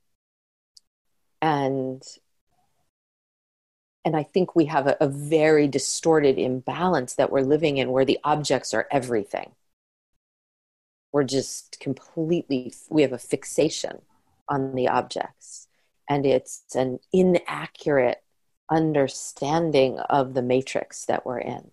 And 1.43 2.03
and 4.05 4.17
i 4.17 4.23
think 4.23 4.57
we 4.57 4.67
have 4.67 4.87
a, 4.87 4.97
a, 5.01 5.09
very 5.09 5.67
distorted 5.69 6.39
imbalance 6.39 7.15
that 7.15 7.31
we're 7.31 7.41
living 7.43 7.79
in 7.79 7.91
where 7.91 8.05
the 8.05 8.19
objects 8.25 8.73
are 8.73 8.87
everything 8.91 9.53
we're 11.13 11.25
just 11.25 11.79
completely 11.81 12.73
we 12.89 13.03
have 13.03 13.13
a 13.13 13.19
fixation 13.19 14.03
on 14.49 14.75
the 14.75 14.89
objects. 14.89 15.69
And 16.09 16.27
it's 16.27 16.75
an 16.75 16.99
inaccurate 17.13 18.23
understanding 18.71 19.99
of 19.99 20.35
the 20.35 20.43
matrix 20.43 21.05
that 21.07 21.27
we're 21.27 21.39
in. 21.39 21.71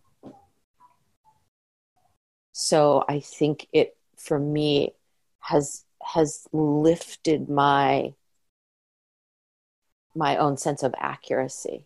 So 2.53 3.03
i 3.07 3.19
think 3.19 3.67
it 3.71 3.95
for 4.15 4.39
me 4.39 4.93
has 5.41 5.85
has 6.01 6.47
lifted 6.53 7.49
my 7.49 8.13
my 10.15 10.37
own 10.37 10.57
sense 10.57 10.81
of 10.81 10.95
accuracy. 10.97 11.85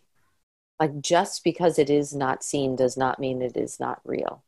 Like 0.80 1.00
just 1.02 1.44
because 1.44 1.78
it 1.78 1.90
is 1.90 2.14
not 2.14 2.42
seen 2.42 2.74
does 2.76 2.96
not 2.96 3.18
mean 3.18 3.42
it 3.42 3.56
is 3.56 3.78
not 3.78 4.00
real. 4.04 4.42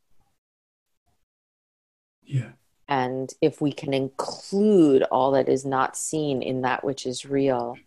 Yeah 2.23 2.53
and 2.87 3.33
if 3.41 3.61
we 3.61 3.71
can 3.71 3.93
include 3.93 5.03
all 5.03 5.31
that 5.31 5.49
is 5.49 5.65
not 5.65 5.97
seen 5.97 6.41
in 6.41 6.61
that 6.61 6.83
which 6.83 7.05
is 7.05 7.25
real 7.25 7.77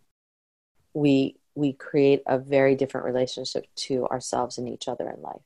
we 0.94 1.36
we 1.55 1.72
create 1.72 2.22
a 2.26 2.38
very 2.38 2.74
different 2.74 3.05
relationship 3.07 3.66
to 3.74 4.07
ourselves 4.07 4.59
and 4.59 4.68
each 4.68 4.86
other 4.86 5.11
in 5.11 5.20
life. 5.20 5.42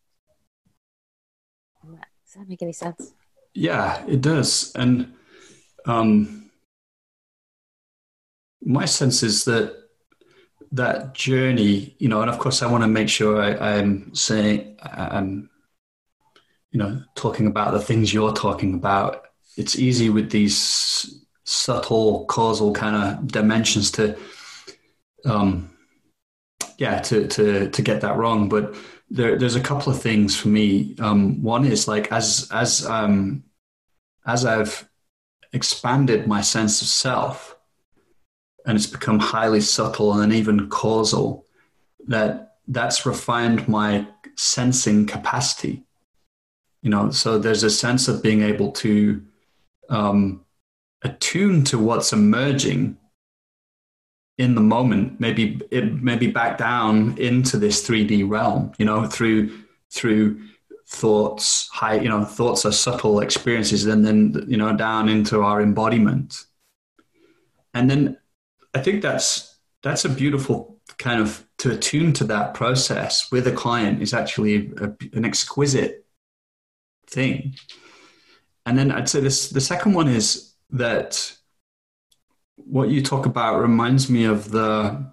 Does 1.84 2.34
that 2.36 2.48
make 2.48 2.62
any 2.62 2.72
sense? 2.72 3.14
Yeah 3.54 4.04
it 4.06 4.20
does. 4.20 4.72
And 4.74 5.12
um 5.86 6.50
my 8.64 8.84
sense 8.84 9.22
is 9.22 9.44
that 9.44 9.76
that 10.70 11.12
journey 11.14 11.94
you 11.98 12.08
know 12.08 12.22
and 12.22 12.30
of 12.30 12.38
course 12.38 12.62
i 12.62 12.66
want 12.66 12.82
to 12.82 12.88
make 12.88 13.08
sure 13.08 13.42
I, 13.42 13.78
i'm 13.78 14.14
saying 14.14 14.76
i'm 14.80 15.50
you 16.70 16.78
know 16.78 17.02
talking 17.14 17.46
about 17.46 17.72
the 17.72 17.80
things 17.80 18.14
you're 18.14 18.32
talking 18.32 18.74
about 18.74 19.31
it's 19.56 19.78
easy 19.78 20.10
with 20.10 20.30
these 20.30 21.22
subtle 21.44 22.24
causal 22.26 22.72
kind 22.72 22.96
of 22.96 23.28
dimensions 23.28 23.90
to 23.90 24.16
um 25.24 25.70
yeah 26.78 27.00
to 27.00 27.26
to 27.28 27.68
to 27.70 27.82
get 27.82 28.00
that 28.00 28.16
wrong. 28.16 28.48
But 28.48 28.74
there, 29.10 29.36
there's 29.36 29.56
a 29.56 29.60
couple 29.60 29.92
of 29.92 30.00
things 30.00 30.36
for 30.36 30.48
me. 30.48 30.96
Um 30.98 31.42
one 31.42 31.64
is 31.64 31.86
like 31.86 32.10
as 32.12 32.48
as 32.52 32.86
um 32.86 33.44
as 34.24 34.44
i've 34.46 34.88
expanded 35.52 36.26
my 36.26 36.40
sense 36.40 36.80
of 36.80 36.88
self 36.88 37.56
and 38.64 38.76
it's 38.76 38.86
become 38.86 39.18
highly 39.18 39.60
subtle 39.60 40.12
and 40.20 40.32
even 40.32 40.68
causal 40.70 41.44
that 42.06 42.54
that's 42.68 43.04
refined 43.04 43.68
my 43.68 44.06
sensing 44.36 45.06
capacity. 45.06 45.84
You 46.80 46.90
know 46.90 47.10
so 47.10 47.38
there's 47.38 47.64
a 47.64 47.70
sense 47.70 48.08
of 48.08 48.22
being 48.22 48.42
able 48.42 48.72
to 48.72 49.22
um, 49.92 50.44
attuned 51.02 51.66
to 51.68 51.78
what's 51.78 52.12
emerging 52.12 52.96
in 54.38 54.54
the 54.54 54.60
moment, 54.60 55.20
maybe 55.20 55.60
it 55.70 56.02
maybe 56.02 56.26
back 56.26 56.58
down 56.58 57.16
into 57.18 57.58
this 57.58 57.86
3D 57.86 58.28
realm, 58.28 58.72
you 58.78 58.86
know, 58.86 59.06
through 59.06 59.56
through 59.90 60.40
thoughts, 60.88 61.68
high, 61.68 61.94
you 62.00 62.08
know, 62.08 62.24
thoughts 62.24 62.64
are 62.64 62.72
subtle 62.72 63.20
experiences, 63.20 63.86
and 63.86 64.04
then 64.04 64.44
you 64.48 64.56
know, 64.56 64.74
down 64.74 65.08
into 65.08 65.42
our 65.42 65.60
embodiment. 65.60 66.46
And 67.74 67.90
then 67.90 68.18
I 68.74 68.80
think 68.80 69.02
that's 69.02 69.54
that's 69.82 70.06
a 70.06 70.08
beautiful 70.08 70.80
kind 70.98 71.20
of 71.20 71.46
to 71.58 71.72
attune 71.72 72.12
to 72.14 72.24
that 72.24 72.54
process 72.54 73.30
with 73.30 73.46
a 73.46 73.52
client 73.52 74.00
is 74.02 74.14
actually 74.14 74.72
a, 74.78 74.94
an 75.12 75.24
exquisite 75.24 76.06
thing 77.06 77.54
and 78.66 78.78
then 78.78 78.90
I'd 78.90 79.08
say 79.08 79.20
this 79.20 79.50
the 79.50 79.60
second 79.60 79.92
one 79.94 80.08
is 80.08 80.54
that 80.70 81.36
what 82.56 82.88
you 82.88 83.02
talk 83.02 83.26
about 83.26 83.60
reminds 83.60 84.08
me 84.08 84.24
of 84.24 84.50
the 84.50 85.12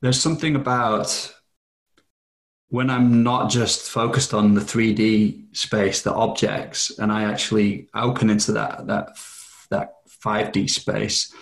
there's 0.00 0.20
something 0.20 0.54
about 0.54 1.34
when 2.70 2.90
I'm 2.90 3.22
not 3.22 3.50
just 3.50 3.90
focused 3.90 4.34
on 4.34 4.54
the 4.54 4.60
3D 4.60 5.56
space, 5.56 6.02
the 6.02 6.12
objects, 6.12 6.98
and 6.98 7.10
I 7.10 7.24
actually 7.24 7.88
open 7.94 8.30
into 8.30 8.52
that 8.52 8.86
that 8.86 9.18
that 9.70 9.94
5D 10.24 10.68
space, 10.68 11.32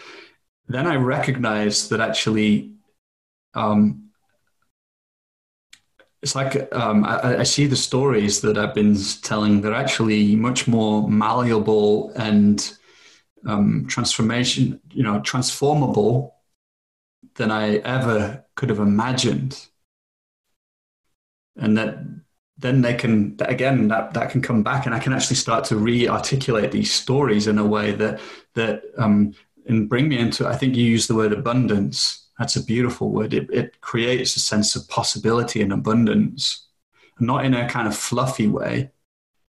then 0.69 0.87
I 0.87 0.97
recognize 0.97 1.89
that 1.89 2.01
actually 2.01 2.75
um, 3.55 4.06
it's 6.27 6.35
like 6.35 6.75
um, 6.75 7.05
I, 7.05 7.39
I, 7.39 7.43
see 7.45 7.67
the 7.67 7.77
stories 7.77 8.41
that 8.41 8.59
I've 8.59 8.75
been 8.75 8.97
telling. 9.23 9.61
They're 9.61 9.73
actually 9.73 10.35
much 10.35 10.67
more 10.67 11.09
malleable 11.09 12.11
and 12.17 12.77
um, 13.47 13.87
transformation, 13.87 14.81
you 14.91 15.05
know, 15.05 15.21
transformable 15.21 16.35
than 17.37 17.53
I 17.53 17.77
ever 17.77 18.45
could 18.57 18.71
have 18.71 18.81
imagined. 18.81 19.69
And 21.55 21.79
that 21.79 21.99
then 22.59 22.83
they 22.83 22.95
can 22.95 23.37
again 23.39 23.87
that 23.87 24.15
that 24.15 24.31
can 24.31 24.43
come 24.43 24.65
back, 24.65 24.85
and 24.85 24.97
I 24.97 24.99
can 24.99 25.13
actually 25.13 25.37
start 25.37 25.65
to 25.67 25.77
re-articulate 25.77 26.73
these 26.73 26.93
stories 26.93 27.47
in 27.47 27.57
a 27.57 27.65
way 27.65 27.93
that 27.93 28.19
that 28.55 28.83
um, 28.99 29.33
and 29.69 29.89
bring 29.89 30.09
me 30.09 30.19
into. 30.19 30.45
I 30.45 30.57
think 30.57 30.75
you 30.75 30.83
use 30.83 31.07
the 31.07 31.15
word 31.15 31.33
abundance 31.33 32.26
that's 32.39 32.57
a 32.57 32.65
beautiful 32.65 33.11
word. 33.11 33.33
It, 33.33 33.49
it 33.51 33.81
creates 33.81 34.37
a 34.37 34.41
sense 34.41 34.77
of 34.77 34.89
possibility 34.89 35.63
and 35.63 35.73
abundance, 35.73 36.67
not 37.19 37.45
in 37.45 37.55
a 37.55 37.69
kind 37.69 37.89
of 37.89 37.97
fluffy 37.97 38.47
way, 38.47 38.91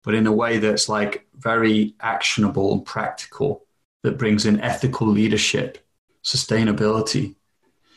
but 0.02 0.14
in 0.14 0.26
a 0.26 0.32
way 0.32 0.58
that's 0.58 0.88
like 0.88 1.26
very 1.36 1.94
actionable 2.00 2.72
and 2.72 2.84
practical, 2.84 3.66
that 4.02 4.16
brings 4.16 4.46
in 4.46 4.60
ethical 4.60 5.06
leadership, 5.06 5.78
sustainability. 6.24 7.34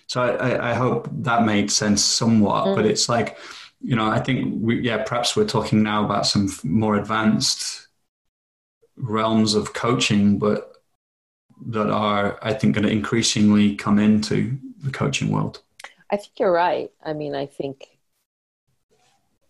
So 0.08 0.22
I, 0.22 0.72
I 0.72 0.74
hope 0.74 1.08
that 1.12 1.46
made 1.46 1.72
sense 1.72 2.04
somewhat, 2.04 2.66
mm. 2.66 2.76
but 2.76 2.86
it's 2.86 3.08
like, 3.08 3.38
you 3.80 3.96
know, 3.96 4.10
I 4.10 4.20
think 4.20 4.62
we, 4.62 4.82
yeah, 4.82 5.04
perhaps 5.04 5.36
we're 5.36 5.46
talking 5.46 5.82
now 5.82 6.04
about 6.04 6.26
some 6.26 6.50
more 6.64 6.98
advanced 6.98 7.88
realms 8.98 9.56
of 9.56 9.74
coaching, 9.74 10.40
but 10.40 10.74
that 11.68 11.90
are, 11.90 12.38
I 12.42 12.54
think, 12.54 12.76
going 12.76 12.86
to 12.86 12.92
increasingly 12.92 13.76
come 13.76 13.98
into 13.98 14.58
the 14.84 14.92
coaching 14.92 15.32
world. 15.32 15.62
I 16.12 16.18
think 16.18 16.34
you're 16.40 16.52
right. 16.52 16.92
I 17.04 17.14
mean, 17.14 17.34
I 17.34 17.46
think 17.46 17.88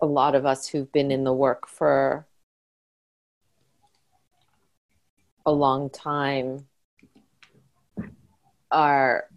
a 0.01 0.05
lot 0.05 0.36
of 0.36 0.45
us 0.45 0.67
who've 0.67 0.91
been 0.91 1.11
in 1.11 1.23
the 1.23 1.34
work 1.34 1.67
for 1.67 2.27
a 5.45 5.51
long 5.51 5.89
time 5.89 6.67
are 8.71 9.27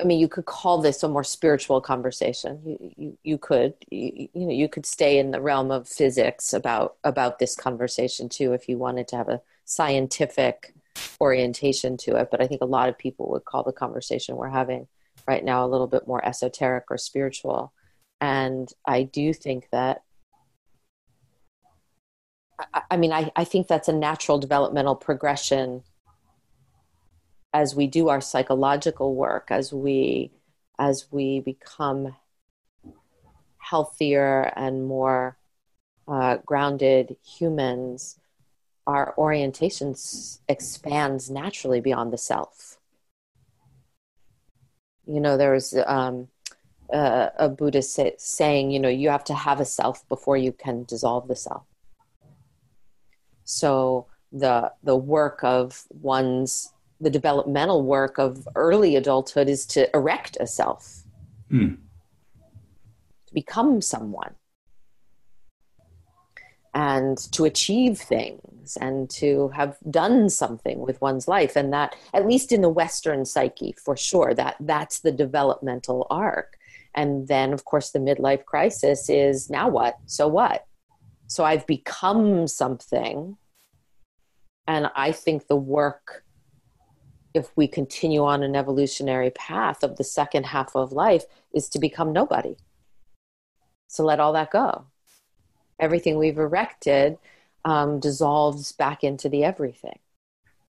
I 0.00 0.04
mean, 0.04 0.18
you 0.18 0.28
could 0.28 0.46
call 0.46 0.80
this 0.80 1.02
a 1.02 1.08
more 1.08 1.24
spiritual 1.24 1.80
conversation. 1.82 2.58
You, 2.64 2.94
you, 2.96 3.18
you 3.22 3.38
could, 3.38 3.74
you, 3.90 4.28
you, 4.32 4.46
know, 4.46 4.52
you 4.52 4.66
could 4.66 4.86
stay 4.86 5.18
in 5.18 5.30
the 5.30 5.42
realm 5.42 5.70
of 5.70 5.86
physics 5.86 6.54
about 6.54 6.96
about 7.04 7.38
this 7.38 7.54
conversation 7.54 8.30
too, 8.30 8.54
if 8.54 8.66
you 8.66 8.78
wanted 8.78 9.08
to 9.08 9.16
have 9.16 9.28
a 9.28 9.42
scientific 9.66 10.74
orientation 11.20 11.98
to 11.98 12.16
it. 12.16 12.28
But 12.30 12.40
I 12.40 12.46
think 12.46 12.62
a 12.62 12.66
lot 12.66 12.88
of 12.88 12.96
people 12.96 13.28
would 13.30 13.44
call 13.44 13.62
the 13.62 13.72
conversation 13.72 14.36
we're 14.36 14.48
having 14.48 14.88
right 15.26 15.44
now 15.44 15.64
a 15.64 15.68
little 15.68 15.86
bit 15.86 16.06
more 16.06 16.24
esoteric 16.24 16.84
or 16.90 16.98
spiritual. 16.98 17.72
And 18.20 18.68
I 18.86 19.02
do 19.02 19.32
think 19.32 19.68
that, 19.70 20.02
I, 22.58 22.82
I 22.92 22.96
mean, 22.96 23.12
I, 23.12 23.30
I 23.36 23.44
think 23.44 23.66
that's 23.68 23.88
a 23.88 23.92
natural 23.92 24.38
developmental 24.38 24.96
progression 24.96 25.82
as 27.52 27.74
we 27.74 27.86
do 27.86 28.08
our 28.08 28.20
psychological 28.20 29.14
work, 29.14 29.48
as 29.50 29.72
we 29.72 30.32
as 30.78 31.06
we 31.12 31.38
become 31.38 32.16
healthier 33.58 34.52
and 34.56 34.84
more 34.84 35.38
uh, 36.08 36.38
grounded 36.44 37.16
humans, 37.24 38.18
our 38.86 39.14
orientation 39.16 39.94
expands 40.48 41.30
naturally 41.30 41.80
beyond 41.80 42.12
the 42.12 42.18
self. 42.18 42.73
You 45.06 45.20
know, 45.20 45.36
there's 45.36 45.74
um, 45.86 46.28
uh, 46.92 47.30
a 47.38 47.48
Buddhist 47.48 47.94
say, 47.94 48.14
saying, 48.18 48.70
you 48.70 48.80
know, 48.80 48.88
you 48.88 49.10
have 49.10 49.24
to 49.24 49.34
have 49.34 49.60
a 49.60 49.64
self 49.64 50.06
before 50.08 50.36
you 50.36 50.52
can 50.52 50.84
dissolve 50.84 51.28
the 51.28 51.36
self. 51.36 51.64
So 53.44 54.06
the 54.32 54.72
the 54.82 54.96
work 54.96 55.40
of 55.42 55.84
one's 55.90 56.72
the 57.00 57.10
developmental 57.10 57.82
work 57.82 58.18
of 58.18 58.48
early 58.54 58.96
adulthood 58.96 59.48
is 59.48 59.66
to 59.66 59.94
erect 59.94 60.36
a 60.40 60.46
self, 60.46 61.02
mm. 61.50 61.76
to 63.26 63.34
become 63.34 63.80
someone. 63.80 64.34
And 66.74 67.16
to 67.32 67.44
achieve 67.44 67.98
things 67.98 68.76
and 68.80 69.08
to 69.08 69.48
have 69.50 69.78
done 69.90 70.28
something 70.28 70.80
with 70.80 71.00
one's 71.00 71.28
life. 71.28 71.54
And 71.56 71.72
that 71.72 71.94
at 72.12 72.26
least 72.26 72.50
in 72.50 72.62
the 72.62 72.68
western 72.68 73.24
psyche 73.24 73.74
for 73.82 73.96
sure 73.96 74.34
that 74.34 74.56
that's 74.60 75.00
the 75.00 75.12
developmental 75.12 76.06
arc. 76.10 76.58
And 76.94 77.28
then 77.28 77.52
of 77.52 77.64
course 77.64 77.90
the 77.90 78.00
midlife 78.00 78.44
crisis 78.44 79.08
is 79.08 79.48
now 79.48 79.68
what? 79.68 79.96
So 80.06 80.26
what? 80.26 80.66
So 81.28 81.44
i've 81.44 81.66
become 81.66 82.48
something. 82.48 83.36
And 84.66 84.90
i 84.96 85.12
think 85.12 85.46
the 85.46 85.56
work 85.56 86.24
if 87.34 87.50
we 87.56 87.66
continue 87.66 88.24
on 88.24 88.44
an 88.44 88.54
evolutionary 88.54 89.30
path 89.30 89.82
of 89.82 89.96
the 89.96 90.04
second 90.04 90.46
half 90.46 90.76
of 90.76 90.92
life 90.92 91.24
is 91.52 91.68
to 91.68 91.80
become 91.80 92.12
nobody. 92.12 92.56
So 93.88 94.04
let 94.04 94.20
all 94.20 94.32
that 94.34 94.52
go 94.52 94.86
everything 95.78 96.18
we've 96.18 96.38
erected 96.38 97.18
um, 97.64 98.00
dissolves 98.00 98.72
back 98.72 99.04
into 99.04 99.28
the 99.28 99.44
everything. 99.44 99.98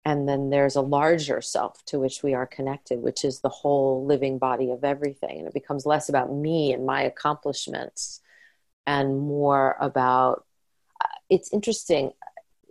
And 0.04 0.28
then 0.28 0.50
there's 0.50 0.74
a 0.74 0.80
larger 0.80 1.40
self 1.40 1.84
to 1.86 1.98
which 1.98 2.22
we 2.22 2.34
are 2.34 2.46
connected, 2.46 3.00
which 3.00 3.24
is 3.24 3.40
the 3.40 3.48
whole 3.48 4.04
living 4.04 4.38
body 4.38 4.70
of 4.70 4.82
everything. 4.82 5.38
And 5.38 5.46
it 5.46 5.54
becomes 5.54 5.86
less 5.86 6.08
about 6.08 6.32
me 6.32 6.72
and 6.72 6.84
my 6.84 7.02
accomplishments 7.02 8.20
and 8.84 9.20
more 9.20 9.76
about 9.80 10.44
uh, 11.00 11.06
it's 11.30 11.52
interesting. 11.52 12.12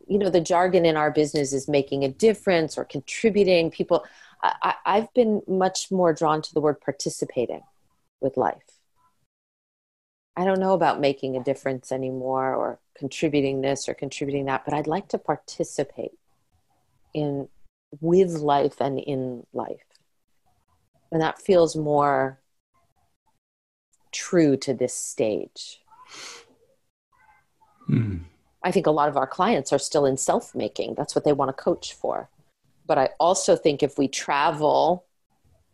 You 0.08 0.18
know, 0.18 0.30
the 0.30 0.42
jargon 0.42 0.86
in 0.86 0.98
our 0.98 1.10
business 1.10 1.54
is 1.54 1.70
making 1.70 2.04
a 2.04 2.10
difference 2.10 2.78
or 2.78 2.84
contributing. 2.84 3.72
People, 3.72 4.04
I, 4.44 4.76
I've 4.86 5.14
been 5.14 5.42
much 5.48 5.90
more 5.90 6.14
drawn 6.14 6.42
to 6.42 6.54
the 6.54 6.60
word 6.60 6.82
participating 6.82 7.62
with 8.20 8.36
life 8.36 8.71
I 10.36 10.46
don't 10.46 10.60
know 10.60 10.74
about 10.74 11.00
making 11.00 11.36
a 11.36 11.44
difference 11.44 11.92
anymore 11.92 12.56
or 12.56 12.80
contributing 12.98 13.62
this 13.62 13.90
or 13.90 13.94
contributing 13.94 14.46
that, 14.46 14.64
but 14.64 14.74
I'd 14.74 14.88
like 14.88 15.10
to 15.10 15.18
participate 15.18 16.14
in 17.14 17.50
with 18.00 18.32
life 18.32 18.80
and 18.80 19.00
in 19.00 19.46
life. 19.54 19.84
And 21.12 21.22
that 21.22 21.42
feels 21.42 21.76
more 21.76 22.40
true 24.14 24.56
to 24.58 24.74
this 24.74 24.94
stage. 24.94 25.82
Hmm. 27.88 28.20
I 28.64 28.72
think 28.72 28.86
a 28.86 28.92
lot 28.92 29.10
of 29.10 29.18
our 29.18 29.28
clients 29.28 29.74
are 29.74 29.80
still 29.80 30.06
in 30.06 30.16
self 30.16 30.56
making. 30.56 30.96
That's 30.96 31.16
what 31.16 31.26
they 31.26 31.34
want 31.34 31.50
to 31.50 31.64
coach 31.64 31.94
for. 31.94 32.30
But 32.86 32.98
I 32.98 33.10
also 33.20 33.56
think 33.56 33.84
if 33.84 33.98
we 33.98 34.08
travel 34.08 35.06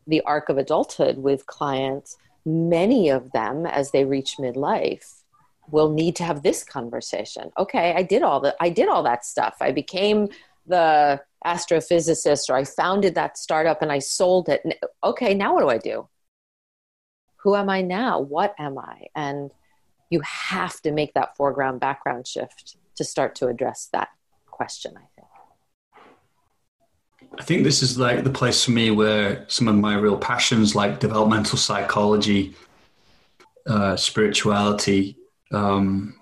the 0.08 0.22
arc 0.22 0.50
of 0.50 0.58
adulthood 0.58 1.18
with 1.18 1.46
clients, 1.46 2.18
many 2.48 3.10
of 3.10 3.32
them 3.34 3.66
as 3.66 3.92
they 3.92 4.06
reach 4.06 4.38
midlife 4.38 5.22
will 5.70 5.92
need 5.92 6.16
to 6.16 6.24
have 6.24 6.44
this 6.44 6.64
conversation. 6.64 7.52
Okay 7.58 7.94
i 7.94 8.02
did 8.02 8.24
all 8.24 8.40
the 8.40 8.56
i 8.62 8.70
did 8.70 8.88
all 8.88 9.04
that 9.04 9.26
stuff. 9.26 9.58
I 9.60 9.72
became 9.72 10.30
the 10.66 11.22
astrophysicist 11.46 12.50
or 12.50 12.56
i 12.56 12.64
founded 12.64 13.16
that 13.16 13.38
startup 13.38 13.82
and 13.82 13.92
i 13.92 14.00
sold 14.00 14.48
it. 14.48 14.62
Okay 15.04 15.34
now 15.34 15.54
what 15.54 15.62
do 15.62 15.70
i 15.70 15.78
do? 15.78 16.08
Who 17.44 17.56
am 17.56 17.70
i 17.70 17.82
now? 17.82 18.22
What 18.22 18.56
am 18.58 18.78
i? 18.80 19.08
And 19.14 19.52
you 20.10 20.22
have 20.22 20.80
to 20.82 20.92
make 20.92 21.14
that 21.16 21.36
foreground 21.36 21.82
background 21.82 22.28
shift 22.28 22.78
to 22.96 23.04
start 23.04 23.36
to 23.36 23.48
address 23.48 23.90
that 23.92 24.10
question 24.48 24.94
i 24.96 25.06
think 25.16 25.28
I 27.40 27.44
think 27.44 27.64
this 27.64 27.84
is 27.84 27.98
like 28.00 28.24
the 28.24 28.30
place 28.30 28.66
for 28.66 28.72
me 28.72 28.92
where 28.92 29.46
some 29.48 29.68
of 29.68 29.76
my 29.76 29.96
real 29.96 30.18
passions, 30.18 30.76
like 30.76 31.00
developmental 31.00 31.58
psychology, 31.58 32.56
uh, 33.68 33.96
spirituality. 33.96 35.18
Um, 35.52 36.16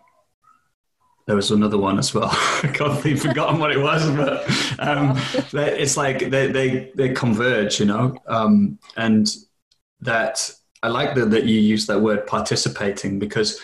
there 1.25 1.35
was 1.35 1.51
another 1.51 1.77
one 1.77 1.97
as 1.97 2.13
well. 2.13 2.29
I 2.63 2.71
can't 2.73 3.19
forgotten 3.19 3.59
what 3.59 3.71
it 3.71 3.79
was, 3.79 4.09
but 4.11 4.43
um, 4.79 5.17
it's 5.53 5.97
like 5.97 6.29
they, 6.29 6.51
they 6.51 6.91
they 6.95 7.09
converge, 7.13 7.79
you 7.79 7.85
know, 7.85 8.17
um, 8.27 8.77
and 8.97 9.27
that 10.01 10.51
I 10.83 10.89
like 10.89 11.15
that 11.15 11.31
that 11.31 11.45
you 11.45 11.59
use 11.59 11.87
that 11.87 12.01
word 12.01 12.27
participating 12.27 13.17
because 13.19 13.59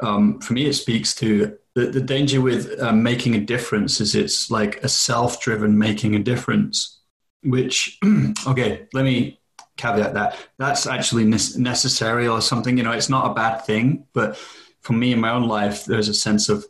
um, 0.00 0.40
for 0.40 0.54
me 0.54 0.66
it 0.66 0.74
speaks 0.74 1.14
to 1.16 1.58
the, 1.74 1.86
the 1.86 2.00
danger 2.00 2.40
with 2.40 2.80
um, 2.80 3.02
making 3.02 3.34
a 3.34 3.40
difference 3.40 4.00
is 4.00 4.14
it's 4.14 4.50
like 4.50 4.82
a 4.84 4.88
self-driven 4.88 5.78
making 5.78 6.14
a 6.14 6.18
difference 6.18 7.00
which 7.42 7.98
okay 8.46 8.86
let 8.92 9.04
me 9.04 9.38
caveat 9.76 10.14
that. 10.14 10.36
That's 10.58 10.86
actually 10.86 11.24
necessary 11.24 12.28
or 12.28 12.40
something 12.40 12.76
you 12.76 12.84
know 12.84 12.92
it's 12.92 13.08
not 13.08 13.30
a 13.30 13.34
bad 13.34 13.64
thing 13.64 14.06
but 14.12 14.36
for 14.80 14.92
me 14.92 15.12
in 15.12 15.20
my 15.20 15.30
own 15.30 15.48
life 15.48 15.84
there's 15.84 16.08
a 16.08 16.14
sense 16.14 16.48
of 16.48 16.66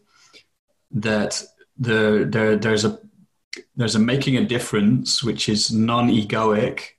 that 0.93 1.43
the 1.79 2.27
there 2.29 2.57
there's 2.57 2.85
a 2.85 2.99
there's 3.77 3.95
a 3.95 3.99
making 3.99 4.37
a 4.37 4.45
difference 4.45 5.23
which 5.23 5.49
is 5.49 5.73
non-egoic 5.73 6.95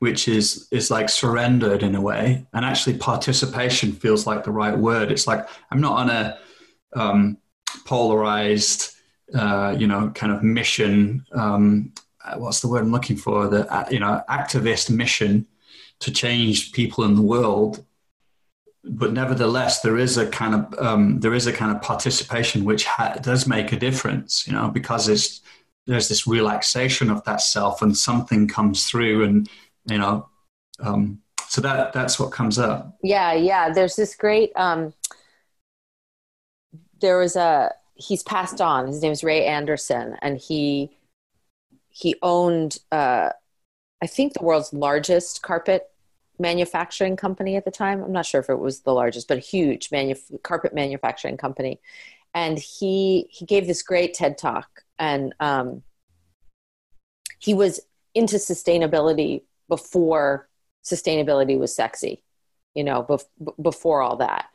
which 0.00 0.28
is 0.28 0.66
is 0.70 0.90
like 0.90 1.08
surrendered 1.08 1.82
in 1.82 1.94
a 1.94 2.00
way. 2.00 2.44
And 2.52 2.64
actually 2.64 2.96
participation 2.98 3.92
feels 3.92 4.26
like 4.26 4.44
the 4.44 4.50
right 4.50 4.76
word. 4.76 5.12
It's 5.12 5.26
like 5.26 5.48
i'm 5.70 5.80
not 5.80 5.96
on 5.98 6.10
a 6.10 6.38
um, 6.94 7.38
polarized, 7.84 8.94
uh, 9.34 9.76
you 9.78 9.86
know, 9.86 10.10
kind 10.14 10.32
of 10.32 10.42
mission. 10.42 11.24
Um, 11.32 11.92
uh, 12.24 12.36
what's 12.36 12.60
the 12.60 12.68
word 12.68 12.82
I'm 12.82 12.92
looking 12.92 13.16
for? 13.16 13.48
The 13.48 13.72
uh, 13.72 13.88
you 13.90 13.98
know 13.98 14.22
activist 14.28 14.90
mission 14.90 15.46
to 16.00 16.10
change 16.10 16.72
people 16.72 17.04
in 17.04 17.14
the 17.14 17.22
world. 17.22 17.84
But 18.82 19.12
nevertheless, 19.12 19.82
there 19.82 19.98
is 19.98 20.16
a 20.16 20.26
kind 20.26 20.54
of 20.54 20.78
um, 20.78 21.20
there 21.20 21.34
is 21.34 21.46
a 21.46 21.52
kind 21.52 21.74
of 21.74 21.82
participation 21.82 22.64
which 22.64 22.84
ha- 22.84 23.18
does 23.20 23.46
make 23.46 23.72
a 23.72 23.78
difference, 23.78 24.46
you 24.46 24.54
know, 24.54 24.68
because 24.68 25.08
it's 25.08 25.42
there's 25.86 26.08
this 26.08 26.26
relaxation 26.26 27.10
of 27.10 27.22
that 27.24 27.40
self, 27.40 27.82
and 27.82 27.96
something 27.96 28.48
comes 28.48 28.88
through, 28.88 29.24
and 29.24 29.48
you 29.86 29.98
know, 29.98 30.28
um, 30.80 31.20
so 31.48 31.60
that 31.60 31.92
that's 31.92 32.18
what 32.18 32.32
comes 32.32 32.58
up. 32.58 32.96
Yeah, 33.02 33.32
yeah. 33.34 33.70
There's 33.70 33.96
this 33.96 34.14
great. 34.16 34.52
Um, 34.56 34.94
there 37.00 37.18
was 37.18 37.36
a 37.36 37.72
he's 37.94 38.22
passed 38.22 38.60
on. 38.60 38.86
His 38.86 39.02
name 39.02 39.12
is 39.12 39.24
Ray 39.24 39.46
Anderson, 39.46 40.16
and 40.22 40.38
he 40.38 40.90
he 41.88 42.14
owned 42.22 42.78
uh, 42.92 43.30
I 44.02 44.06
think 44.06 44.32
the 44.32 44.44
world's 44.44 44.72
largest 44.72 45.42
carpet 45.42 45.90
manufacturing 46.38 47.16
company 47.16 47.56
at 47.56 47.64
the 47.64 47.70
time. 47.70 48.02
I'm 48.02 48.12
not 48.12 48.26
sure 48.26 48.40
if 48.40 48.48
it 48.48 48.58
was 48.58 48.80
the 48.80 48.94
largest, 48.94 49.28
but 49.28 49.36
a 49.36 49.40
huge 49.40 49.90
manuf- 49.90 50.42
carpet 50.42 50.74
manufacturing 50.74 51.36
company. 51.36 51.80
And 52.32 52.58
he 52.58 53.26
he 53.30 53.44
gave 53.44 53.66
this 53.66 53.82
great 53.82 54.14
TED 54.14 54.38
talk, 54.38 54.82
and 54.98 55.34
um, 55.40 55.82
he 57.38 57.54
was 57.54 57.80
into 58.14 58.36
sustainability 58.36 59.42
before 59.68 60.48
sustainability 60.84 61.58
was 61.58 61.74
sexy, 61.74 62.22
you 62.74 62.84
know, 62.84 63.02
bef- 63.02 63.62
before 63.62 64.00
all 64.02 64.16
that. 64.16 64.46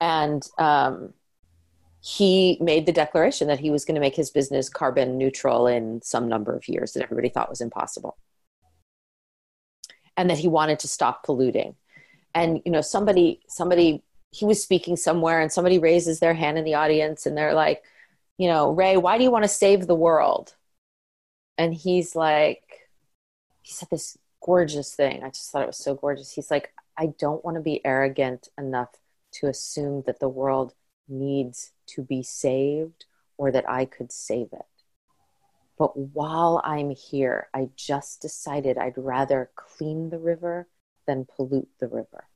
And 0.00 0.46
um, 0.58 1.14
he 2.04 2.58
made 2.60 2.84
the 2.84 2.92
declaration 2.92 3.46
that 3.46 3.60
he 3.60 3.70
was 3.70 3.84
going 3.84 3.94
to 3.94 4.00
make 4.00 4.16
his 4.16 4.30
business 4.30 4.68
carbon 4.68 5.16
neutral 5.16 5.68
in 5.68 6.02
some 6.02 6.28
number 6.28 6.54
of 6.54 6.66
years 6.66 6.92
that 6.92 7.02
everybody 7.02 7.28
thought 7.28 7.48
was 7.48 7.60
impossible. 7.60 8.16
And 10.16 10.28
that 10.28 10.38
he 10.38 10.48
wanted 10.48 10.80
to 10.80 10.88
stop 10.88 11.22
polluting. 11.24 11.76
And 12.34 12.60
you 12.64 12.72
know 12.72 12.80
somebody 12.80 13.40
somebody 13.46 14.02
he 14.32 14.44
was 14.44 14.62
speaking 14.62 14.96
somewhere 14.96 15.40
and 15.40 15.52
somebody 15.52 15.78
raises 15.78 16.18
their 16.18 16.34
hand 16.34 16.58
in 16.58 16.64
the 16.64 16.74
audience 16.74 17.26
and 17.26 17.36
they're 17.36 17.52
like 17.54 17.82
you 18.38 18.48
know 18.48 18.70
ray 18.70 18.96
why 18.96 19.18
do 19.18 19.24
you 19.24 19.30
want 19.30 19.44
to 19.44 19.48
save 19.48 19.86
the 19.86 19.94
world? 19.94 20.54
And 21.58 21.72
he's 21.72 22.16
like 22.16 22.62
he 23.62 23.72
said 23.72 23.88
this 23.90 24.18
gorgeous 24.42 24.94
thing. 24.94 25.22
I 25.22 25.28
just 25.28 25.50
thought 25.52 25.62
it 25.62 25.66
was 25.66 25.76
so 25.76 25.94
gorgeous. 25.94 26.32
He's 26.32 26.50
like 26.50 26.72
i 26.98 27.06
don't 27.18 27.44
want 27.44 27.56
to 27.56 27.62
be 27.62 27.84
arrogant 27.86 28.48
enough 28.58 28.90
to 29.32 29.46
assume 29.46 30.02
that 30.06 30.20
the 30.20 30.28
world 30.28 30.74
needs 31.08 31.72
to 31.86 32.02
be 32.02 32.22
saved 32.22 33.06
or 33.36 33.50
that 33.50 33.68
I 33.68 33.84
could 33.84 34.12
save 34.12 34.52
it. 34.52 34.66
But 35.78 35.96
while 35.96 36.60
I'm 36.64 36.90
here, 36.90 37.48
I 37.52 37.70
just 37.76 38.20
decided 38.20 38.78
I'd 38.78 38.96
rather 38.96 39.50
clean 39.56 40.10
the 40.10 40.18
river 40.18 40.68
than 41.06 41.26
pollute 41.26 41.70
the 41.80 41.88
river. 41.88 42.28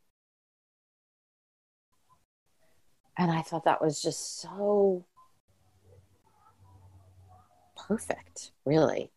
And 3.16 3.30
I 3.30 3.42
thought 3.42 3.64
that 3.64 3.80
was 3.80 4.02
just 4.02 4.40
so 4.40 5.04
perfect, 7.76 8.50
really. 8.64 9.10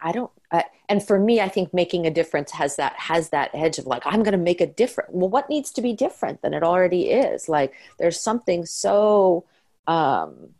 I 0.00 0.12
don't, 0.12 0.30
uh, 0.50 0.62
and 0.88 1.02
for 1.02 1.18
me, 1.18 1.40
I 1.40 1.48
think 1.48 1.72
making 1.72 2.06
a 2.06 2.10
difference 2.10 2.50
has 2.52 2.76
that 2.76 2.94
has 2.94 3.30
that 3.30 3.50
edge 3.54 3.78
of 3.78 3.86
like 3.86 4.02
I'm 4.06 4.22
going 4.22 4.32
to 4.32 4.38
make 4.38 4.60
a 4.60 4.66
difference. 4.66 5.10
Well, 5.12 5.28
what 5.28 5.48
needs 5.48 5.70
to 5.72 5.82
be 5.82 5.92
different 5.92 6.42
than 6.42 6.54
it 6.54 6.62
already 6.62 7.10
is? 7.10 7.48
Like 7.48 7.72
there's 7.98 8.20
something 8.20 8.66
so 8.66 9.44
um, 9.86 10.50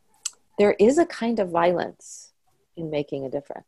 there 0.58 0.74
is 0.78 0.98
a 0.98 1.06
kind 1.06 1.38
of 1.38 1.50
violence 1.50 2.32
in 2.76 2.90
making 2.90 3.24
a 3.24 3.30
difference, 3.30 3.66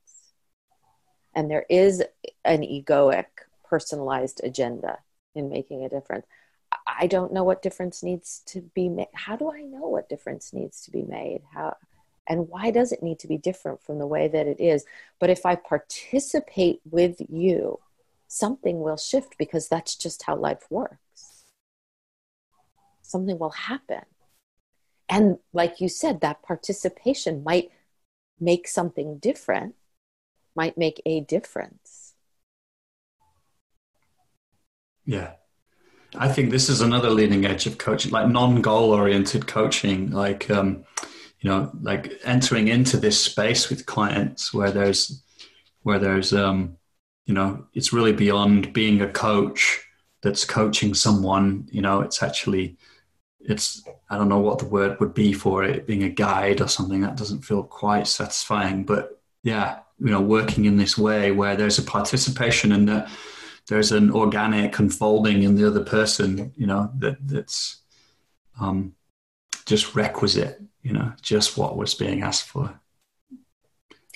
and 1.34 1.50
there 1.50 1.66
is 1.68 2.02
an 2.44 2.62
egoic, 2.62 3.26
personalized 3.64 4.40
agenda 4.44 4.98
in 5.34 5.48
making 5.48 5.84
a 5.84 5.88
difference. 5.88 6.26
I 6.86 7.06
don't 7.06 7.32
know 7.32 7.44
what 7.44 7.62
difference 7.62 8.02
needs 8.02 8.42
to 8.46 8.60
be 8.60 8.88
made. 8.88 9.08
How 9.14 9.36
do 9.36 9.50
I 9.50 9.62
know 9.62 9.88
what 9.88 10.08
difference 10.08 10.52
needs 10.52 10.82
to 10.84 10.90
be 10.90 11.02
made? 11.02 11.42
How 11.52 11.76
and 12.30 12.48
why 12.48 12.70
does 12.70 12.92
it 12.92 13.02
need 13.02 13.18
to 13.18 13.26
be 13.26 13.36
different 13.36 13.82
from 13.82 13.98
the 13.98 14.06
way 14.06 14.28
that 14.28 14.46
it 14.46 14.60
is? 14.60 14.84
But 15.18 15.30
if 15.30 15.44
I 15.44 15.56
participate 15.56 16.80
with 16.88 17.20
you, 17.28 17.80
something 18.28 18.78
will 18.78 18.96
shift 18.96 19.36
because 19.36 19.68
that's 19.68 19.96
just 19.96 20.22
how 20.22 20.36
life 20.36 20.64
works. 20.70 21.44
Something 23.02 23.36
will 23.36 23.50
happen. 23.50 24.02
And 25.08 25.38
like 25.52 25.80
you 25.80 25.88
said, 25.88 26.20
that 26.20 26.40
participation 26.44 27.42
might 27.42 27.72
make 28.38 28.68
something 28.68 29.18
different, 29.18 29.74
might 30.54 30.78
make 30.78 31.02
a 31.04 31.22
difference. 31.22 32.14
Yeah. 35.04 35.32
I 36.14 36.28
think 36.28 36.50
this 36.50 36.68
is 36.68 36.80
another 36.80 37.10
leading 37.10 37.44
edge 37.44 37.66
of 37.66 37.78
coaching, 37.78 38.12
like 38.12 38.28
non-goal 38.28 38.92
oriented 38.92 39.48
coaching, 39.48 40.12
like 40.12 40.48
um, 40.48 40.84
you 41.40 41.48
know, 41.50 41.70
like 41.80 42.20
entering 42.24 42.68
into 42.68 42.96
this 42.96 43.22
space 43.22 43.70
with 43.70 43.86
clients 43.86 44.52
where 44.52 44.70
there's 44.70 45.22
where 45.82 45.98
there's 45.98 46.32
um, 46.32 46.76
you 47.26 47.34
know, 47.34 47.66
it's 47.74 47.92
really 47.92 48.12
beyond 48.12 48.72
being 48.72 49.00
a 49.00 49.08
coach 49.08 49.82
that's 50.22 50.44
coaching 50.44 50.94
someone. 50.94 51.68
You 51.70 51.82
know, 51.82 52.00
it's 52.00 52.22
actually 52.22 52.76
it's 53.40 53.82
I 54.10 54.18
don't 54.18 54.28
know 54.28 54.40
what 54.40 54.58
the 54.58 54.66
word 54.66 55.00
would 55.00 55.14
be 55.14 55.32
for 55.32 55.64
it, 55.64 55.86
being 55.86 56.02
a 56.02 56.08
guide 56.10 56.60
or 56.60 56.68
something 56.68 57.00
that 57.00 57.16
doesn't 57.16 57.42
feel 57.42 57.62
quite 57.62 58.06
satisfying. 58.06 58.84
But 58.84 59.20
yeah, 59.42 59.78
you 59.98 60.10
know, 60.10 60.20
working 60.20 60.66
in 60.66 60.76
this 60.76 60.98
way 60.98 61.32
where 61.32 61.56
there's 61.56 61.78
a 61.78 61.82
participation 61.82 62.72
and 62.72 62.88
that 62.88 63.08
there's 63.68 63.92
an 63.92 64.10
organic 64.10 64.78
unfolding 64.78 65.42
in 65.42 65.54
the 65.54 65.66
other 65.66 65.84
person, 65.84 66.52
you 66.56 66.66
know, 66.66 66.90
that 66.98 67.16
that's 67.26 67.78
um, 68.60 68.94
just 69.70 69.94
requisite, 69.94 70.60
you 70.82 70.92
know, 70.92 71.12
just 71.22 71.56
what 71.56 71.76
was 71.76 71.94
being 71.94 72.22
asked 72.22 72.48
for. 72.48 72.78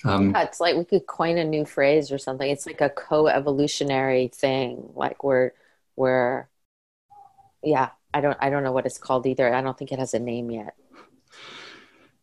Um, 0.04 0.32
yeah, 0.32 0.42
it's 0.42 0.60
like 0.60 0.76
we 0.76 0.84
could 0.84 1.06
coin 1.06 1.38
a 1.38 1.44
new 1.44 1.64
phrase 1.64 2.12
or 2.12 2.18
something. 2.18 2.50
It's 2.50 2.66
like 2.66 2.82
a 2.82 2.90
co-evolutionary 2.90 4.28
thing. 4.28 4.90
Like 4.94 5.24
we're 5.24 5.52
we're 5.96 6.48
yeah, 7.62 7.90
I 8.12 8.20
don't 8.20 8.36
I 8.40 8.50
don't 8.50 8.64
know 8.64 8.72
what 8.72 8.84
it's 8.84 8.98
called 8.98 9.26
either. 9.26 9.54
I 9.54 9.62
don't 9.62 9.78
think 9.78 9.92
it 9.92 9.98
has 9.98 10.12
a 10.12 10.18
name 10.18 10.50
yet. 10.50 10.74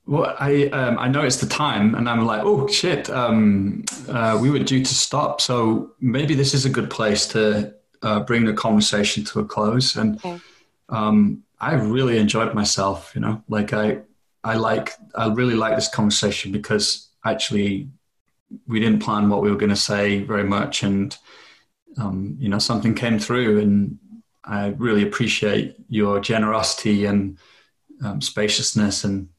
Well, 0.06 0.36
I 0.38 0.66
um, 0.66 1.00
I 1.00 1.08
noticed 1.08 1.40
the 1.40 1.48
time, 1.48 1.96
and 1.96 2.10
I'm 2.10 2.26
like, 2.26 2.42
oh 2.44 2.68
shit, 2.68 3.10
um, 3.10 3.86
uh, 4.10 4.38
we 4.40 4.50
were 4.52 4.60
due 4.60 4.84
to 4.84 4.94
stop. 4.94 5.42
So 5.42 5.94
maybe 6.02 6.36
this 6.36 6.54
is 6.54 6.66
a 6.66 6.70
good 6.70 6.90
place 6.90 7.26
to 7.28 7.74
uh, 8.02 8.20
bring 8.20 8.46
the 8.46 8.54
conversation 8.54 9.24
to 9.26 9.40
a 9.40 9.46
close. 9.46 9.96
And 9.96 10.18
okay. 10.18 10.40
um, 10.90 11.44
I 11.62 11.76
really 11.76 12.18
enjoyed 12.18 12.54
myself. 12.56 13.12
You 13.16 13.22
know, 13.22 13.44
like 13.48 13.72
I 13.72 14.00
I 14.44 14.56
like 14.56 14.94
I 15.16 15.28
really 15.28 15.54
like 15.54 15.76
this 15.76 15.88
conversation 15.88 16.52
because 16.52 17.10
actually 17.24 17.90
we 18.68 18.80
didn't 18.80 19.04
plan 19.04 19.30
what 19.30 19.42
we 19.42 19.50
were 19.50 19.58
going 19.58 19.70
to 19.70 19.76
say 19.76 20.24
very 20.24 20.44
much, 20.44 20.84
and 20.84 21.16
um, 21.98 22.36
you 22.40 22.50
know 22.50 22.60
something 22.60 22.96
came 22.96 23.20
through, 23.20 23.60
and 23.60 24.00
I 24.44 24.70
really 24.70 25.04
appreciate 25.04 25.76
your 25.88 26.20
generosity 26.20 27.06
and 27.06 27.38
um, 28.04 28.22
spaciousness 28.22 29.04
and 29.04 29.30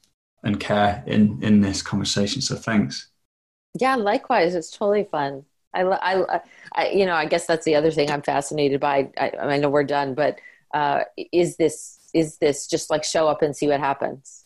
and 0.44 0.60
care 0.60 1.02
in 1.06 1.42
in 1.42 1.60
this 1.60 1.82
conversation. 1.82 2.40
So 2.40 2.54
thanks. 2.54 3.08
Yeah, 3.80 3.96
likewise. 3.96 4.54
It's 4.54 4.70
totally 4.70 5.04
fun. 5.04 5.44
I, 5.74 5.82
I, 5.82 6.40
I 6.74 6.88
you 6.90 7.06
know, 7.06 7.14
I 7.14 7.24
guess 7.24 7.46
that's 7.46 7.64
the 7.64 7.74
other 7.74 7.90
thing 7.90 8.10
I'm 8.10 8.22
fascinated 8.22 8.78
by. 8.80 9.10
I, 9.18 9.32
I 9.40 9.56
know 9.56 9.70
we're 9.70 9.84
done, 9.84 10.14
but 10.14 10.38
uh, 10.74 11.04
is 11.32 11.56
this 11.56 11.98
is 12.14 12.38
this 12.38 12.66
just 12.66 12.90
like 12.90 13.04
show 13.04 13.28
up 13.28 13.42
and 13.42 13.56
see 13.56 13.68
what 13.68 13.80
happens? 13.80 14.44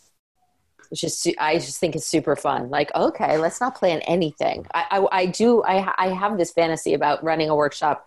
It's 0.91 1.01
just 1.01 1.29
I 1.39 1.55
just 1.55 1.81
think 1.81 1.97
it's 1.97 2.07
super 2.07 2.37
fun. 2.37 2.71
Like, 2.71 2.95
okay, 2.95 3.39
let's 3.39 3.61
not 3.61 3.75
plan 3.75 4.01
anything. 4.03 4.67
I, 4.73 4.85
I, 4.91 5.23
I 5.23 5.27
do. 5.27 5.63
I, 5.65 5.93
I 5.99 6.09
have 6.09 6.39
this 6.39 6.53
fantasy 6.53 6.95
about 6.95 7.25
running 7.25 7.51
a 7.51 7.57
workshop. 7.57 8.07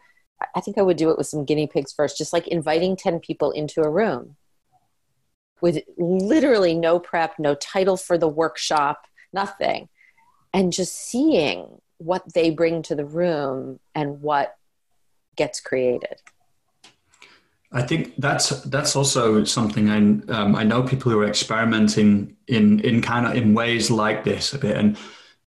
I 0.55 0.61
think 0.61 0.77
I 0.77 0.81
would 0.81 0.95
do 0.95 1.09
it 1.09 1.17
with 1.17 1.27
some 1.27 1.43
guinea 1.43 1.67
pigs 1.67 1.91
first, 1.91 2.17
just 2.17 2.31
like 2.31 2.47
inviting 2.47 2.95
ten 2.95 3.19
people 3.19 3.51
into 3.51 3.81
a 3.81 3.89
room 3.89 4.37
with 5.61 5.79
literally 5.97 6.73
no 6.73 6.99
prep, 6.99 7.37
no 7.37 7.55
title 7.55 7.97
for 7.97 8.17
the 8.17 8.27
workshop, 8.27 9.07
nothing, 9.33 9.89
and 10.53 10.71
just 10.71 10.95
seeing 10.95 11.81
what 11.97 12.33
they 12.33 12.49
bring 12.49 12.81
to 12.83 12.95
the 12.95 13.05
room 13.05 13.79
and 13.93 14.21
what 14.21 14.55
gets 15.35 15.59
created. 15.59 16.21
I 17.71 17.83
think 17.83 18.15
that's 18.17 18.49
that's 18.63 18.95
also 18.95 19.43
something 19.43 19.89
I 19.89 19.97
um, 20.33 20.55
I 20.55 20.63
know 20.63 20.81
people 20.81 21.11
who 21.11 21.19
are 21.19 21.27
experimenting 21.27 22.35
in 22.47 22.79
in 22.79 23.01
kind 23.01 23.27
of 23.27 23.35
in 23.35 23.53
ways 23.53 23.91
like 23.91 24.23
this 24.23 24.53
a 24.53 24.57
bit, 24.57 24.75
and 24.75 24.97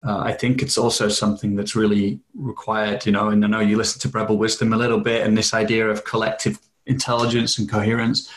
uh, 0.04 0.18
I 0.18 0.32
think 0.32 0.62
it's 0.62 0.78
also 0.78 1.08
something 1.08 1.54
that's 1.54 1.76
really 1.76 2.20
required. 2.34 3.06
You 3.06 3.12
know, 3.12 3.28
and 3.28 3.44
I 3.44 3.48
know 3.48 3.60
you 3.60 3.76
listen 3.76 4.00
to 4.00 4.18
Rebel 4.18 4.36
Wisdom 4.36 4.72
a 4.72 4.76
little 4.76 5.00
bit, 5.00 5.24
and 5.24 5.38
this 5.38 5.54
idea 5.54 5.88
of 5.88 6.04
collective 6.04 6.58
intelligence 6.86 7.58
and 7.58 7.70
coherence. 7.70 8.28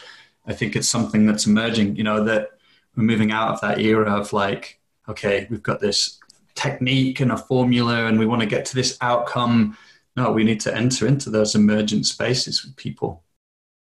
I 0.46 0.54
think 0.54 0.76
it's 0.76 0.90
something 0.90 1.26
that's 1.26 1.48
emerging, 1.48 1.96
you 1.96 2.04
know, 2.04 2.24
that 2.26 2.50
we're 2.96 3.04
moving 3.04 3.32
out 3.32 3.54
of 3.54 3.62
that 3.62 3.80
era 3.80 4.12
of 4.12 4.34
like, 4.34 4.80
okay, 5.08 5.48
we've 5.50 5.64
got 5.64 5.80
this 5.80 6.20
technique 6.56 7.20
and 7.20 7.32
a 7.32 7.38
formula 7.38 8.06
and 8.06 8.20
we 8.20 8.26
want 8.26 8.42
to 8.42 8.48
get 8.48 8.66
to 8.66 8.76
this 8.76 8.98
outcome. 9.02 9.78
No, 10.16 10.32
we 10.32 10.44
need 10.44 10.60
to 10.62 10.76
enter 10.76 11.08
into 11.08 11.30
those 11.30 11.56
emergent 11.56 12.06
spaces 12.06 12.64
with 12.64 12.76
people. 12.76 13.24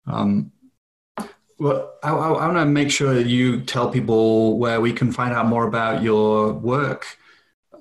Um, 0.08 0.52
well, 1.58 1.94
I, 2.02 2.10
I, 2.10 2.28
I 2.28 2.46
want 2.46 2.58
to 2.58 2.64
make 2.66 2.90
sure 2.90 3.18
you 3.18 3.60
tell 3.62 3.90
people 3.90 4.58
where 4.58 4.80
we 4.80 4.92
can 4.92 5.12
find 5.12 5.34
out 5.34 5.46
more 5.46 5.66
about 5.66 6.02
your 6.02 6.52
work. 6.52 7.06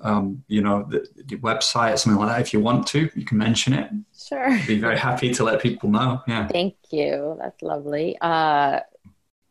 Um, 0.00 0.44
you 0.46 0.60
know, 0.60 0.84
the, 0.88 1.06
the 1.16 1.36
website, 1.38 1.98
something 1.98 2.20
like 2.20 2.28
that. 2.28 2.40
If 2.40 2.52
you 2.52 2.60
want 2.60 2.86
to, 2.88 3.10
you 3.14 3.24
can 3.24 3.36
mention 3.38 3.72
it. 3.72 3.90
Sure. 4.16 4.48
I'd 4.48 4.66
be 4.66 4.78
very 4.78 4.96
happy 4.98 5.34
to 5.34 5.42
let 5.42 5.60
people 5.60 5.90
know. 5.90 6.22
Yeah. 6.28 6.46
Thank 6.46 6.76
you. 6.90 7.36
That's 7.40 7.60
lovely. 7.62 8.16
Uh, 8.20 8.80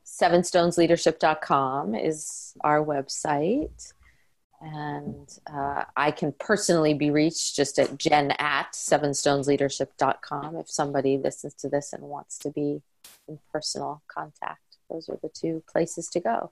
sevenstonesleadership.com 0.05 1.95
is 1.95 2.53
our 2.61 2.83
website. 2.83 3.93
And 4.59 5.29
uh, 5.51 5.83
I 5.95 6.11
can 6.11 6.33
personally 6.39 6.93
be 6.95 7.11
reached 7.11 7.55
just 7.55 7.77
at 7.77 7.97
jen 7.97 8.31
at 8.39 8.73
sevenstonesleadership.com 8.73 10.55
if 10.55 10.69
somebody 10.69 11.17
listens 11.17 11.53
to 11.55 11.69
this 11.69 11.93
and 11.93 12.03
wants 12.03 12.39
to 12.39 12.49
be 12.49 12.81
in 13.27 13.39
personal 13.51 14.01
contact. 14.07 14.61
Those 14.89 15.09
are 15.09 15.19
the 15.21 15.29
two 15.29 15.63
places 15.71 16.07
to 16.09 16.19
go. 16.19 16.51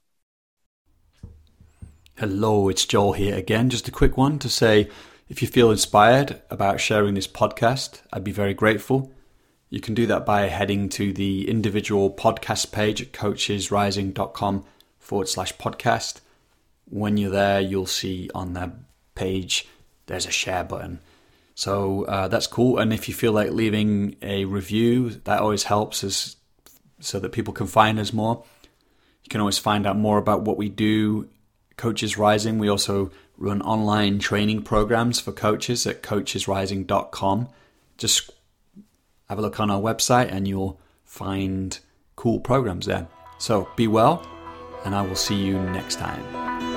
Hello, 2.17 2.69
it's 2.69 2.85
Joel 2.85 3.13
here 3.13 3.35
again. 3.35 3.69
Just 3.69 3.87
a 3.87 3.91
quick 3.91 4.17
one 4.17 4.39
to 4.39 4.49
say 4.49 4.89
if 5.27 5.41
you 5.41 5.47
feel 5.47 5.71
inspired 5.71 6.41
about 6.49 6.79
sharing 6.79 7.15
this 7.15 7.27
podcast, 7.27 8.01
I'd 8.13 8.23
be 8.23 8.31
very 8.31 8.53
grateful. 8.53 9.11
You 9.69 9.81
can 9.81 9.95
do 9.95 10.05
that 10.05 10.25
by 10.25 10.41
heading 10.47 10.87
to 10.89 11.11
the 11.11 11.49
individual 11.49 12.13
podcast 12.13 12.71
page 12.71 13.01
at 13.01 13.11
coachesrising.com 13.11 14.63
forward 14.99 15.27
slash 15.27 15.57
podcast. 15.57 16.21
When 16.89 17.17
you're 17.17 17.31
there, 17.31 17.61
you'll 17.61 17.85
see 17.85 18.29
on 18.35 18.53
that 18.53 18.71
page 19.15 19.67
there's 20.05 20.25
a 20.25 20.31
share 20.31 20.63
button. 20.63 20.99
So 21.55 22.03
uh, 22.03 22.27
that's 22.27 22.47
cool. 22.47 22.77
And 22.77 22.93
if 22.93 23.07
you 23.07 23.13
feel 23.13 23.31
like 23.31 23.51
leaving 23.51 24.17
a 24.21 24.45
review, 24.45 25.09
that 25.09 25.39
always 25.39 25.63
helps 25.63 26.03
us 26.03 26.35
so 26.99 27.19
that 27.19 27.31
people 27.31 27.53
can 27.53 27.67
find 27.67 27.97
us 27.97 28.13
more. 28.13 28.43
You 29.23 29.29
can 29.29 29.39
always 29.39 29.57
find 29.57 29.87
out 29.87 29.97
more 29.97 30.17
about 30.17 30.41
what 30.41 30.57
we 30.57 30.69
do, 30.69 31.29
Coaches 31.77 32.17
Rising. 32.17 32.59
We 32.59 32.69
also 32.69 33.11
run 33.37 33.61
online 33.61 34.19
training 34.19 34.61
programs 34.61 35.19
for 35.19 35.31
coaches 35.31 35.87
at 35.87 36.03
coachesrising.com. 36.03 37.49
Just 37.97 38.31
have 39.29 39.39
a 39.39 39.41
look 39.41 39.59
on 39.59 39.71
our 39.71 39.81
website 39.81 40.31
and 40.31 40.47
you'll 40.47 40.79
find 41.03 41.79
cool 42.15 42.39
programs 42.39 42.85
there. 42.85 43.07
So 43.37 43.67
be 43.75 43.87
well, 43.87 44.25
and 44.85 44.93
I 44.93 45.01
will 45.01 45.15
see 45.15 45.35
you 45.35 45.59
next 45.59 45.95
time. 45.95 46.74